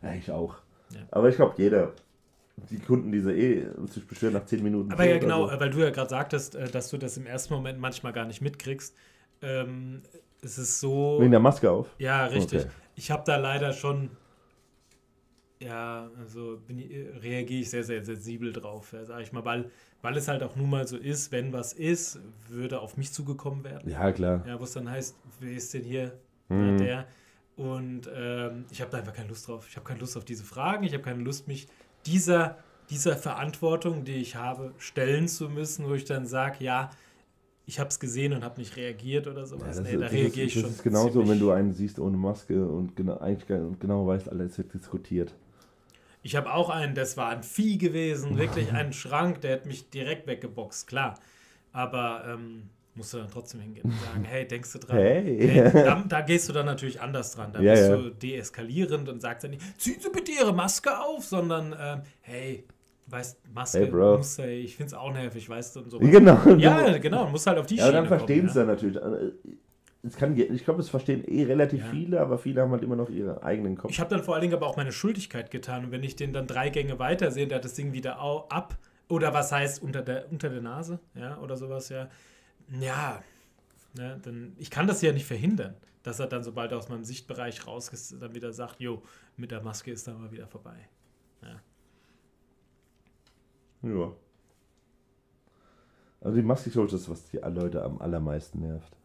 Ja, 0.03 0.15
ich 0.15 0.31
auch. 0.31 0.57
Ja. 0.93 1.01
Aber 1.11 1.29
ich 1.29 1.37
glaube, 1.37 1.55
jeder, 1.59 1.93
die 2.71 2.79
Kunden, 2.79 3.13
die 3.13 3.21
sie 3.21 3.33
eh 3.33 3.67
sich 3.87 4.07
beschweren 4.07 4.35
nach 4.35 4.45
10 4.45 4.63
Minuten. 4.63 4.93
Aber 4.93 5.05
ja, 5.05 5.19
genau, 5.19 5.47
oder 5.47 5.61
weil 5.61 5.71
du 5.71 5.79
ja 5.79 5.91
gerade 5.91 6.11
sagtest, 6.11 6.55
äh, 6.55 6.69
dass 6.69 6.91
du 6.91 6.99
das 6.99 7.17
im 7.17 7.27
ersten 7.27 7.55
Moment 7.55 7.79
manchmal 7.79 8.13
gar 8.13 8.25
nicht 8.25 8.41
mitkriegst. 8.41 8.97
Ähm, 9.43 10.03
es 10.43 10.59
ist 10.59 10.81
so. 10.81 11.17
So. 11.17 11.21
Wegen 11.21 11.31
der 11.31 11.41
Maske 11.41 11.71
auf. 11.71 11.89
Ja, 11.99 12.27
richtig. 12.27 12.63
Okay. 12.63 12.71
Ich 12.95 13.11
habe 13.11 13.23
da 13.25 13.37
leider 13.37 13.73
schon. 13.73 14.11
Ja, 15.65 16.11
also 16.19 16.59
ich- 16.69 16.91
reagiere 17.23 17.61
ich 17.61 17.71
sehr, 17.71 17.85
sehr 17.85 18.05
sensibel 18.05 18.53
drauf, 18.53 18.93
ja, 18.93 19.05
sag 19.05 19.21
ich 19.23 19.33
mal, 19.33 19.45
weil, 19.45 19.71
weil 20.01 20.17
es 20.17 20.29
halt 20.29 20.43
auch 20.43 20.57
nun 20.57 20.71
mal 20.71 20.87
so 20.87 20.97
ist, 20.97 21.31
wenn 21.33 21.53
was 21.53 21.73
ist, 21.73 22.19
würde 22.49 22.81
auf 22.81 22.97
mich 22.97 23.13
zugekommen 23.13 23.63
werden. 23.65 23.89
Ja, 23.91 24.11
klar. 24.13 24.45
Ja, 24.47 24.59
wo 24.59 24.65
es 24.65 24.73
dann 24.73 24.91
heißt, 24.91 25.17
wer 25.41 25.53
ist 25.53 25.73
denn 25.75 25.85
hier 25.85 26.13
Mhm. 26.49 26.69
ja, 26.69 26.77
der? 26.77 27.07
Und 27.57 28.11
ähm, 28.15 28.65
ich 28.71 28.81
habe 28.81 28.91
da 28.91 28.99
einfach 28.99 29.13
keine 29.15 29.29
Lust 29.29 29.47
drauf. 29.47 29.67
Ich 29.69 29.77
habe 29.77 29.87
keine 29.87 30.01
Lust 30.01 30.17
auf 30.17 30.25
diese 30.25 30.43
Fragen. 30.43 30.85
Ich 30.85 30.95
habe 30.95 31.03
keine 31.03 31.23
Lust, 31.23 31.47
mich 31.49 31.69
dieser, 32.07 32.57
dieser 32.91 33.15
Verantwortung, 33.17 34.05
die 34.05 34.15
ich 34.17 34.37
habe, 34.37 34.73
stellen 34.79 35.29
zu 35.29 35.49
müssen, 35.49 35.87
wo 35.87 35.93
ich 35.95 36.05
dann 36.05 36.27
sage, 36.27 36.65
ja, 36.65 36.91
ich 37.67 37.79
habe 37.79 37.91
es 37.91 38.01
gesehen 38.01 38.33
und 38.33 38.43
habe 38.43 38.59
nicht 38.59 38.77
reagiert 38.77 39.27
oder 39.29 39.41
Ja, 39.43 39.47
sowas. 39.47 39.77
das, 39.77 39.85
nee, 39.85 39.93
da 39.93 39.99
das 40.01 40.13
reagiere 40.13 40.47
ich 40.47 40.55
das 40.55 40.63
schon. 40.63 40.71
ist 40.71 40.83
genauso, 40.83 41.29
wenn 41.29 41.39
du 41.39 41.51
einen 41.53 41.73
siehst 41.73 41.99
ohne 42.01 42.17
Maske 42.17 42.67
und 42.67 42.97
genau, 42.97 43.19
eigentlich 43.19 43.47
ge- 43.47 43.61
genau 43.79 44.07
weißt, 44.07 44.29
alles 44.31 44.59
wird 44.59 44.75
diskutiert. 44.75 45.33
Ich 46.23 46.37
habe 46.37 46.53
auch 46.53 46.71
einen, 46.71 46.95
das 46.95 47.17
war 47.17 47.29
ein 47.31 47.43
Vieh 47.43 47.79
gewesen, 47.79 48.39
wirklich 48.39 48.73
ein 48.73 48.93
Schrank, 48.93 49.41
der 49.41 49.55
hat 49.55 49.67
mich 49.67 49.91
direkt 49.91 50.27
weggeboxt, 50.27 50.87
klar. 50.87 51.19
Aber 51.73 52.25
ähm, 52.29 52.69
musst 52.95 53.15
du 53.15 53.19
dann 53.19 53.31
trotzdem 53.31 53.61
hingehen 53.61 53.85
und 53.91 53.99
sagen, 54.01 54.25
hey, 54.25 54.47
denkst 54.47 54.73
du 54.73 54.79
dran? 54.79 54.99
Hey. 54.99 55.71
da, 55.73 56.05
da 56.07 56.21
gehst 56.21 56.49
du 56.49 56.53
dann 56.53 56.67
natürlich 56.67 57.01
anders 57.01 57.33
dran. 57.35 57.53
Da 57.53 57.61
Ja, 57.61 57.73
bist 57.73 57.89
ja. 57.89 57.97
du 57.97 58.11
deeskalierend 58.11 59.09
und 59.09 59.21
sagst 59.21 59.45
dann 59.45 59.53
nicht, 59.53 59.81
ziehen 59.81 59.97
Sie 60.01 60.11
bitte 60.11 60.33
Ihre 60.33 60.53
Maske 60.53 60.99
auf, 60.99 61.25
sondern 61.25 61.75
ähm, 61.81 62.03
hey, 62.21 62.65
weißt, 63.07 63.39
Maske, 63.53 63.79
Hey, 63.81 63.87
Bro. 63.91 64.19
muss, 64.19 64.39
hey, 64.39 64.61
ich 64.61 64.77
finde 64.77 64.89
es 64.89 64.95
auch 64.95 65.13
nervig, 65.13 65.49
weißt 65.49 65.77
du, 65.77 65.81
und 65.81 65.91
so. 65.91 65.99
Genau. 65.99 66.39
Ja, 66.59 66.99
genau, 66.99 67.29
muss 67.29 67.47
halt 67.47 67.59
auf 67.59 67.67
die 67.67 67.77
Ja, 67.77 67.85
aber 67.85 67.93
dann 67.93 68.05
Schiene 68.05 68.19
verstehen 68.19 68.49
sie 68.49 68.55
kommen, 68.55 68.69
ja 68.69 68.75
natürlich. 68.75 69.03
Es 70.05 70.17
kann, 70.17 70.37
ich 70.37 70.65
glaube, 70.65 70.81
es 70.81 70.89
verstehen 70.89 71.25
eh 71.25 71.45
relativ 71.45 71.81
Ja. 71.81 71.91
viele, 71.91 72.21
aber 72.21 72.37
viele 72.39 72.61
haben 72.61 72.73
halt 72.73 72.83
immer 72.83 72.97
noch 72.97 73.09
ihre 73.09 73.45
eigenen 73.45 73.77
Kopf. 73.77 73.91
Ich 73.93 74.01
habe 74.01 74.11
dann 74.11 74.25
vor 74.25 74.35
allen 74.35 74.43
Dingen 74.43 74.55
aber 74.55 74.67
auch 74.67 74.77
meine 74.77 74.91
Schuldigkeit 74.91 75.51
getan. 75.53 75.85
Und 75.85 75.91
wenn 75.93 76.03
ich 76.03 76.17
den 76.17 76.33
dann 76.33 76.49
drei 76.49 76.71
Gänge 76.71 76.99
weiter 76.99 77.31
sehe, 77.31 77.47
der 77.47 77.59
hat 77.59 77.65
das 77.65 77.75
Ding 77.75 77.93
wieder 77.93 78.19
ab. 78.19 78.77
Oder 79.09 79.33
was 79.33 79.53
heißt 79.53 79.81
unter 79.83 80.03
der, 80.03 80.31
unter 80.33 80.49
der 80.49 80.61
Nase, 80.63 80.99
ja, 81.15 81.39
oder 81.39 81.57
sowas, 81.57 81.89
ja. 81.89 82.09
Ja, 82.81 83.23
ne, 83.95 84.19
dann, 84.23 84.55
ich 84.59 84.71
kann 84.71 84.87
das 84.87 85.03
ja 85.03 85.13
nicht 85.13 85.27
verhindern, 85.27 85.75
dass 86.03 86.19
er 86.19 86.27
dann, 86.27 86.43
sobald 86.43 86.73
er 86.73 86.79
aus 86.79 86.89
meinem 86.89 87.05
Sichtbereich 87.05 87.67
raus 87.67 87.89
ist, 87.91 88.21
dann 88.21 88.35
wieder 88.35 88.53
sagt, 88.53 88.81
jo, 88.81 89.03
mit 89.37 89.51
der 89.51 89.63
Maske 89.63 89.93
ist 89.93 90.09
dann 90.09 90.21
mal 90.21 90.33
wieder 90.33 90.47
vorbei. 90.47 90.89
Ja. 91.43 91.61
Also 96.21 96.37
die 96.37 96.43
Maske, 96.43 96.71
glaube 96.71 96.87
ich, 96.87 96.93
das 96.93 97.03
ist, 97.03 97.11
was 97.11 97.27
die 97.31 97.39
Leute 97.39 97.83
am 97.83 98.01
allermeisten 98.01 98.61
nervt. 98.61 98.97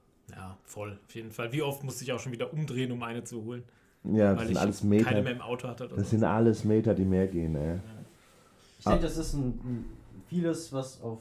Ja, 0.67 0.73
voll, 0.73 0.99
auf 1.07 1.15
jeden 1.15 1.31
Fall. 1.31 1.51
Wie 1.51 1.61
oft 1.61 1.83
musste 1.83 2.03
ich 2.03 2.11
auch 2.11 2.19
schon 2.19 2.31
wieder 2.31 2.51
umdrehen, 2.51 2.91
um 2.91 3.01
eine 3.03 3.23
zu 3.23 3.43
holen? 3.43 3.63
Ja, 4.03 4.31
das 4.31 4.39
weil 4.39 4.47
sind 4.47 4.55
ich 4.55 4.61
alles 4.61 4.79
keine 4.81 4.89
Meter. 4.95 5.21
mehr 5.23 5.31
im 5.33 5.41
Auto 5.41 5.67
hatte. 5.67 5.85
Oder 5.85 5.95
Das 5.95 6.05
so. 6.05 6.17
sind 6.17 6.23
alles 6.23 6.63
Meter, 6.63 6.93
die 6.93 7.05
mehr 7.05 7.27
gehen, 7.27 7.55
ey. 7.55 7.79
Ich 8.79 8.85
denke, 8.85 9.01
das 9.01 9.17
ist 9.17 9.33
ein, 9.33 9.47
ein 9.63 9.85
vieles, 10.29 10.71
was 10.71 11.01
auf 11.01 11.19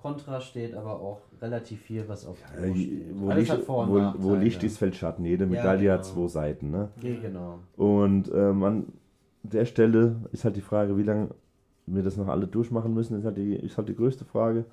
Kontra 0.00 0.40
steht, 0.40 0.74
aber 0.74 1.00
auch 1.00 1.20
relativ 1.40 1.80
viel, 1.80 2.06
was 2.08 2.26
auf 2.26 2.36
steht. 2.38 3.16
wo, 3.18 3.30
Alles 3.30 3.48
Licht, 3.48 3.52
hat 3.52 3.66
wo, 3.68 4.12
wo. 4.18 4.34
Licht 4.34 4.62
ist, 4.62 4.76
fällt 4.78 4.94
Schatten. 4.96 5.24
Jede 5.24 5.44
Ja, 5.44 5.50
Medaille 5.50 5.92
hat 5.92 6.02
genau. 6.02 6.14
zwei 6.14 6.28
Seiten. 6.28 6.70
Ne? 6.70 6.88
Ja, 7.00 7.14
genau. 7.20 7.58
Und 7.76 8.30
ähm, 8.34 8.62
an 8.62 8.84
der 9.42 9.64
Stelle 9.64 10.16
ist 10.32 10.44
halt 10.44 10.56
die 10.56 10.60
Frage, 10.60 10.96
wie 10.98 11.02
lange 11.02 11.30
wir 11.86 12.02
das 12.02 12.16
noch 12.16 12.28
alle 12.28 12.46
durchmachen 12.46 12.92
müssen, 12.94 13.18
ist 13.18 13.24
halt 13.24 13.36
die, 13.38 13.54
ist 13.54 13.76
halt 13.78 13.88
die 13.88 13.96
größte 13.96 14.24
Frage. 14.24 14.66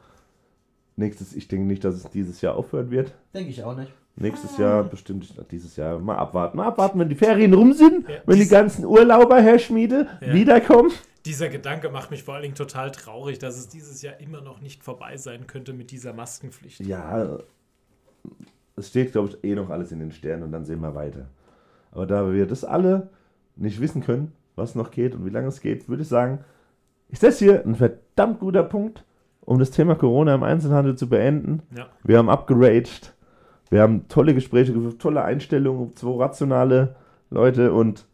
Nächstes, 0.95 1.33
ich 1.33 1.47
denke 1.47 1.65
nicht, 1.65 1.83
dass 1.83 1.95
es 1.95 2.09
dieses 2.09 2.41
Jahr 2.41 2.55
aufhören 2.55 2.91
wird. 2.91 3.13
Denke 3.33 3.49
ich 3.49 3.63
auch 3.63 3.75
nicht. 3.75 3.91
Nächstes 4.17 4.57
Jahr 4.57 4.83
bestimmt 4.83 5.33
dieses 5.51 5.77
Jahr. 5.77 5.97
Mal 5.99 6.17
abwarten. 6.17 6.57
Mal 6.57 6.67
abwarten, 6.67 6.99
wenn 6.99 7.09
die 7.09 7.15
Ferien 7.15 7.53
rum 7.53 7.73
sind, 7.73 8.07
Ja, 8.09 8.15
wenn 8.25 8.39
die 8.39 8.47
ganzen 8.47 8.85
Urlauber, 8.85 9.41
Herr 9.41 9.57
Schmiede, 9.57 10.07
Ja. 10.19 10.33
wiederkommen. 10.33 10.91
Dieser 11.25 11.49
Gedanke 11.49 11.89
macht 11.89 12.11
mich 12.11 12.23
vor 12.23 12.33
allen 12.33 12.43
Dingen 12.43 12.55
total 12.55 12.91
traurig, 12.91 13.39
dass 13.39 13.57
es 13.57 13.69
dieses 13.69 14.01
Jahr 14.01 14.19
immer 14.19 14.41
noch 14.41 14.59
nicht 14.59 14.83
vorbei 14.83 15.17
sein 15.17 15.47
könnte 15.47 15.71
mit 15.71 15.91
dieser 15.91 16.13
Maskenpflicht. 16.13 16.79
Ja, 16.81 17.37
es 18.75 18.89
steht, 18.89 19.11
glaube 19.11 19.29
ich, 19.29 19.43
eh 19.49 19.55
noch 19.55 19.69
alles 19.69 19.91
in 19.91 19.99
den 19.99 20.11
Sternen 20.11 20.43
und 20.43 20.51
dann 20.51 20.65
sehen 20.65 20.81
wir 20.81 20.95
weiter. 20.95 21.27
Aber 21.91 22.05
da 22.05 22.31
wir 22.31 22.47
das 22.47 22.63
alle 22.63 23.09
nicht 23.55 23.79
wissen 23.79 24.01
können, 24.03 24.31
was 24.55 24.75
noch 24.75 24.91
geht 24.91 25.13
und 25.15 25.25
wie 25.25 25.29
lange 25.29 25.47
es 25.47 25.61
geht, 25.61 25.87
würde 25.87 26.03
ich 26.03 26.09
sagen, 26.09 26.39
ist 27.09 27.23
das 27.23 27.39
hier 27.39 27.65
ein 27.65 27.75
verdammt 27.75 28.39
guter 28.39 28.63
Punkt, 28.63 29.03
um 29.41 29.59
das 29.59 29.71
Thema 29.71 29.95
Corona 29.95 30.35
im 30.35 30.43
Einzelhandel 30.43 30.95
zu 30.95 31.09
beenden. 31.09 31.61
Ja. 31.75 31.87
Wir 32.03 32.17
haben 32.17 32.29
abgeraged, 32.29 33.13
wir 33.69 33.81
haben 33.81 34.07
tolle 34.07 34.33
Gespräche 34.33 34.73
geführt, 34.73 34.99
tolle 35.01 35.23
Einstellungen, 35.23 35.95
zwei 35.95 36.17
rationale 36.17 36.95
Leute 37.29 37.73
und 37.73 38.05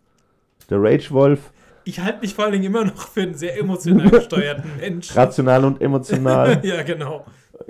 der 0.70 0.82
Rage-Wolf, 0.82 1.52
Ich 1.86 2.00
halte 2.02 2.20
mich 2.20 2.36
vor 2.36 2.44
allen 2.46 2.54
Dingen 2.54 2.66
immer 2.66 2.84
noch 2.86 3.08
für 3.08 3.22
einen 3.22 3.34
sehr 3.36 3.58
emotional 3.58 4.10
gesteuerten 4.10 4.70
Menschen. 4.80 5.16
rational 5.18 5.64
und 5.66 5.82
emotional. 5.82 6.60
ja, 6.66 6.84
genau. 6.84 7.26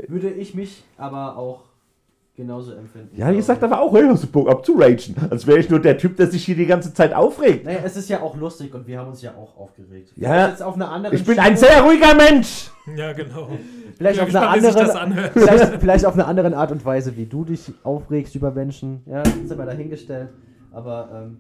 Würde 0.08 0.30
ich 0.32 0.53
mich 0.55 0.84
aber 0.97 1.38
auch 1.38 1.66
genauso 2.38 2.71
empfinden. 2.73 3.09
ja, 3.17 3.29
ihr 3.31 3.41
sagt 3.43 3.61
aber 3.63 3.81
auch, 3.81 3.91
hey, 3.93 4.03
hast 4.07 4.23
du 4.23 4.27
Bock 4.27 4.47
abzuragen? 4.49 5.15
Als 5.29 5.45
wäre 5.45 5.57
ich 5.59 5.69
nur 5.69 5.81
der 5.81 5.97
Typ, 5.97 6.15
der 6.15 6.27
sich 6.27 6.45
hier 6.45 6.55
die 6.55 6.67
ganze 6.67 6.93
Zeit 6.93 7.13
aufregt. 7.13 7.65
Naja, 7.65 7.79
es 7.83 7.97
ist 7.97 8.07
ja 8.09 8.21
auch 8.21 8.38
lustig 8.38 8.73
und 8.73 8.88
wir 8.88 8.99
haben 8.99 9.09
uns 9.09 9.21
ja 9.21 9.31
auch 9.35 9.57
aufgeregt. 9.57 10.13
Ja, 10.15 10.47
jetzt 10.49 10.61
auf 10.63 10.75
einer 10.75 10.89
anderen 10.91 11.15
Ich 11.17 11.25
bin 11.25 11.33
Schiene- 11.35 11.47
ein 11.47 11.57
sehr 11.57 11.81
ruhiger 11.81 12.13
Mensch. 12.15 12.69
Ja, 12.95 13.11
genau. 13.13 13.49
vielleicht 13.97 14.15
Ich 14.17 14.21
auf, 14.23 14.33
einer 14.35 14.61
gespannt, 14.61 14.95
anderen, 14.95 15.29
vielleicht, 15.33 15.81
vielleicht 15.81 16.05
auf 16.05 16.13
einer 16.13 16.27
anderen 16.27 16.53
Art 16.53 16.71
und 16.71 16.85
Weise, 16.85 17.17
wie 17.17 17.25
du 17.25 17.43
dich 17.43 17.73
aufregst 17.83 18.33
über 18.35 18.51
Menschen. 18.51 19.01
Ja, 19.07 19.23
das 19.23 19.35
ist 19.35 19.51
immer 19.51 19.65
dahingestellt. 19.65 20.29
Aber 20.71 21.09
ähm, 21.13 21.38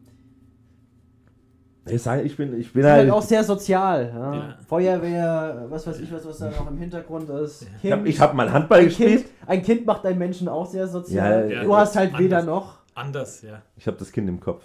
Ich 1.91 2.35
bin, 2.37 2.59
ich 2.59 2.71
bin 2.73 2.83
halt 2.83 2.95
halt. 2.99 3.11
auch 3.11 3.21
sehr 3.21 3.43
sozial. 3.43 4.11
Ja? 4.13 4.33
Ja. 4.35 4.55
Feuerwehr, 4.67 5.65
was 5.69 5.85
weiß 5.87 5.99
ich, 5.99 6.11
was, 6.11 6.25
was 6.27 6.37
da 6.39 6.49
noch 6.49 6.69
im 6.69 6.77
Hintergrund 6.77 7.29
ist. 7.29 7.65
Ich 7.83 7.91
habe 7.91 8.09
hab 8.11 8.33
mal 8.33 8.51
Handball 8.51 8.79
ein, 8.79 8.85
gespielt. 8.85 9.25
kind, 9.25 9.29
ein 9.47 9.61
Kind 9.63 9.85
macht 9.85 10.05
einen 10.05 10.17
Menschen 10.19 10.47
auch 10.47 10.65
sehr 10.65 10.87
sozial. 10.87 11.51
Ja, 11.51 11.63
du 11.63 11.69
ja, 11.71 11.77
hast 11.77 11.95
halt 11.95 12.09
anders. 12.09 12.21
weder 12.23 12.43
noch. 12.43 12.77
Anders, 12.95 13.41
ja. 13.41 13.61
Ich 13.75 13.85
habe 13.87 13.97
das 13.97 14.11
Kind 14.11 14.27
im 14.29 14.39
Kopf. 14.39 14.63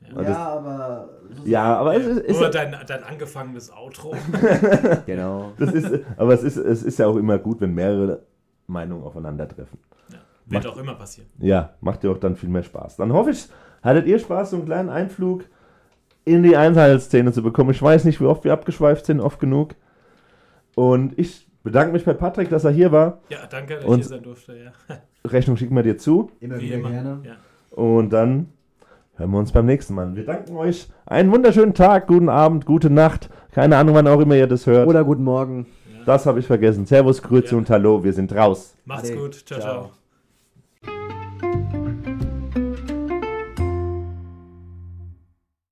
Ja. 0.00 0.14
das- 0.14 0.26
Ja, 0.28 0.46
aber. 0.48 1.08
so- 1.42 1.48
Ja, 1.48 1.76
aber 1.78 1.96
es 1.96 2.06
ist, 2.06 2.18
ist 2.20 2.40
Nur 2.40 2.50
dein, 2.50 2.74
dein 2.86 3.02
angefangenes 3.04 3.72
Outro. 3.72 4.14
Genau. 5.06 5.52
das 5.58 5.72
ist, 5.72 6.00
aber 6.16 6.34
es 6.34 6.42
ist, 6.42 6.56
es 6.56 6.82
ist 6.82 6.98
ja 6.98 7.06
auch 7.06 7.16
immer 7.16 7.38
gut, 7.38 7.60
wenn 7.60 7.72
mehrere 7.74 8.22
Meinungen 8.66 9.04
aufeinandertreffen. 9.04 9.78
Ja. 10.10 10.18
Wird 10.46 10.64
Macht- 10.64 10.72
auch 10.74 10.78
immer 10.80 10.94
passieren. 10.94 11.28
Ja, 11.38 11.70
macht 11.80 12.02
dir 12.02 12.10
auch 12.10 12.18
dann 12.18 12.36
viel 12.36 12.48
mehr 12.48 12.62
Spaß. 12.62 12.96
Dann 12.96 13.12
hoffe 13.12 13.30
ich, 13.30 13.48
hattet 13.82 14.06
ihr 14.06 14.18
Spaß, 14.18 14.50
so 14.50 14.56
einen 14.56 14.64
kleinen 14.66 14.88
Einflug 14.90 15.44
in 16.26 16.42
die 16.42 16.56
Einzelszene 16.56 17.32
zu 17.32 17.42
bekommen. 17.42 17.70
Ich 17.70 17.80
weiß 17.80 18.04
nicht, 18.04 18.20
wie 18.20 18.26
oft 18.26 18.44
wir 18.44 18.52
abgeschweift 18.52 19.06
sind, 19.06 19.20
oft 19.20 19.40
genug. 19.40 19.74
Und 20.74 21.18
ich 21.18 21.48
bedanke 21.62 21.92
mich 21.92 22.04
bei 22.04 22.12
Patrick, 22.12 22.50
dass 22.50 22.64
er 22.64 22.72
hier 22.72 22.92
war. 22.92 23.20
Ja, 23.30 23.38
danke, 23.48 23.76
dass 23.76 23.84
ich 23.84 23.88
Und- 23.88 23.96
hier 24.00 24.04
sein 24.08 24.22
durfte. 24.22 24.54
Ja. 24.56 24.96
Rechnung 25.30 25.56
schicken 25.56 25.74
wir 25.74 25.82
dir 25.82 25.96
zu. 25.96 26.30
Immer 26.40 26.58
Wie 26.60 26.66
wieder 26.66 26.76
immer. 26.76 26.90
gerne. 26.90 27.18
Ja. 27.24 27.32
Und 27.70 28.10
dann 28.12 28.50
hören 29.16 29.30
wir 29.30 29.38
uns 29.38 29.52
beim 29.52 29.66
nächsten 29.66 29.94
Mal. 29.94 30.14
Wir 30.14 30.24
danken 30.24 30.56
euch. 30.56 30.88
Einen 31.06 31.30
wunderschönen 31.32 31.74
Tag, 31.74 32.08
guten 32.08 32.28
Abend, 32.28 32.66
gute 32.66 32.90
Nacht. 32.90 33.30
Keine 33.52 33.76
Ahnung, 33.76 33.94
wann 33.94 34.06
auch 34.08 34.20
immer 34.20 34.34
ihr 34.36 34.46
das 34.48 34.66
hört. 34.66 34.86
Oder 34.88 35.04
guten 35.04 35.24
Morgen. 35.24 35.66
Das 36.04 36.26
habe 36.26 36.38
ich 36.40 36.46
vergessen. 36.46 36.86
Servus, 36.86 37.22
Grüße 37.22 37.52
Ja. 37.52 37.56
und 37.58 37.70
Hallo. 37.70 38.02
Wir 38.04 38.12
sind 38.12 38.32
raus. 38.34 38.76
Macht's 38.84 39.10
Ade. 39.10 39.18
gut. 39.18 39.34
ciao. 39.46 39.60
Ciao. 39.60 39.72
ciao. 39.82 39.90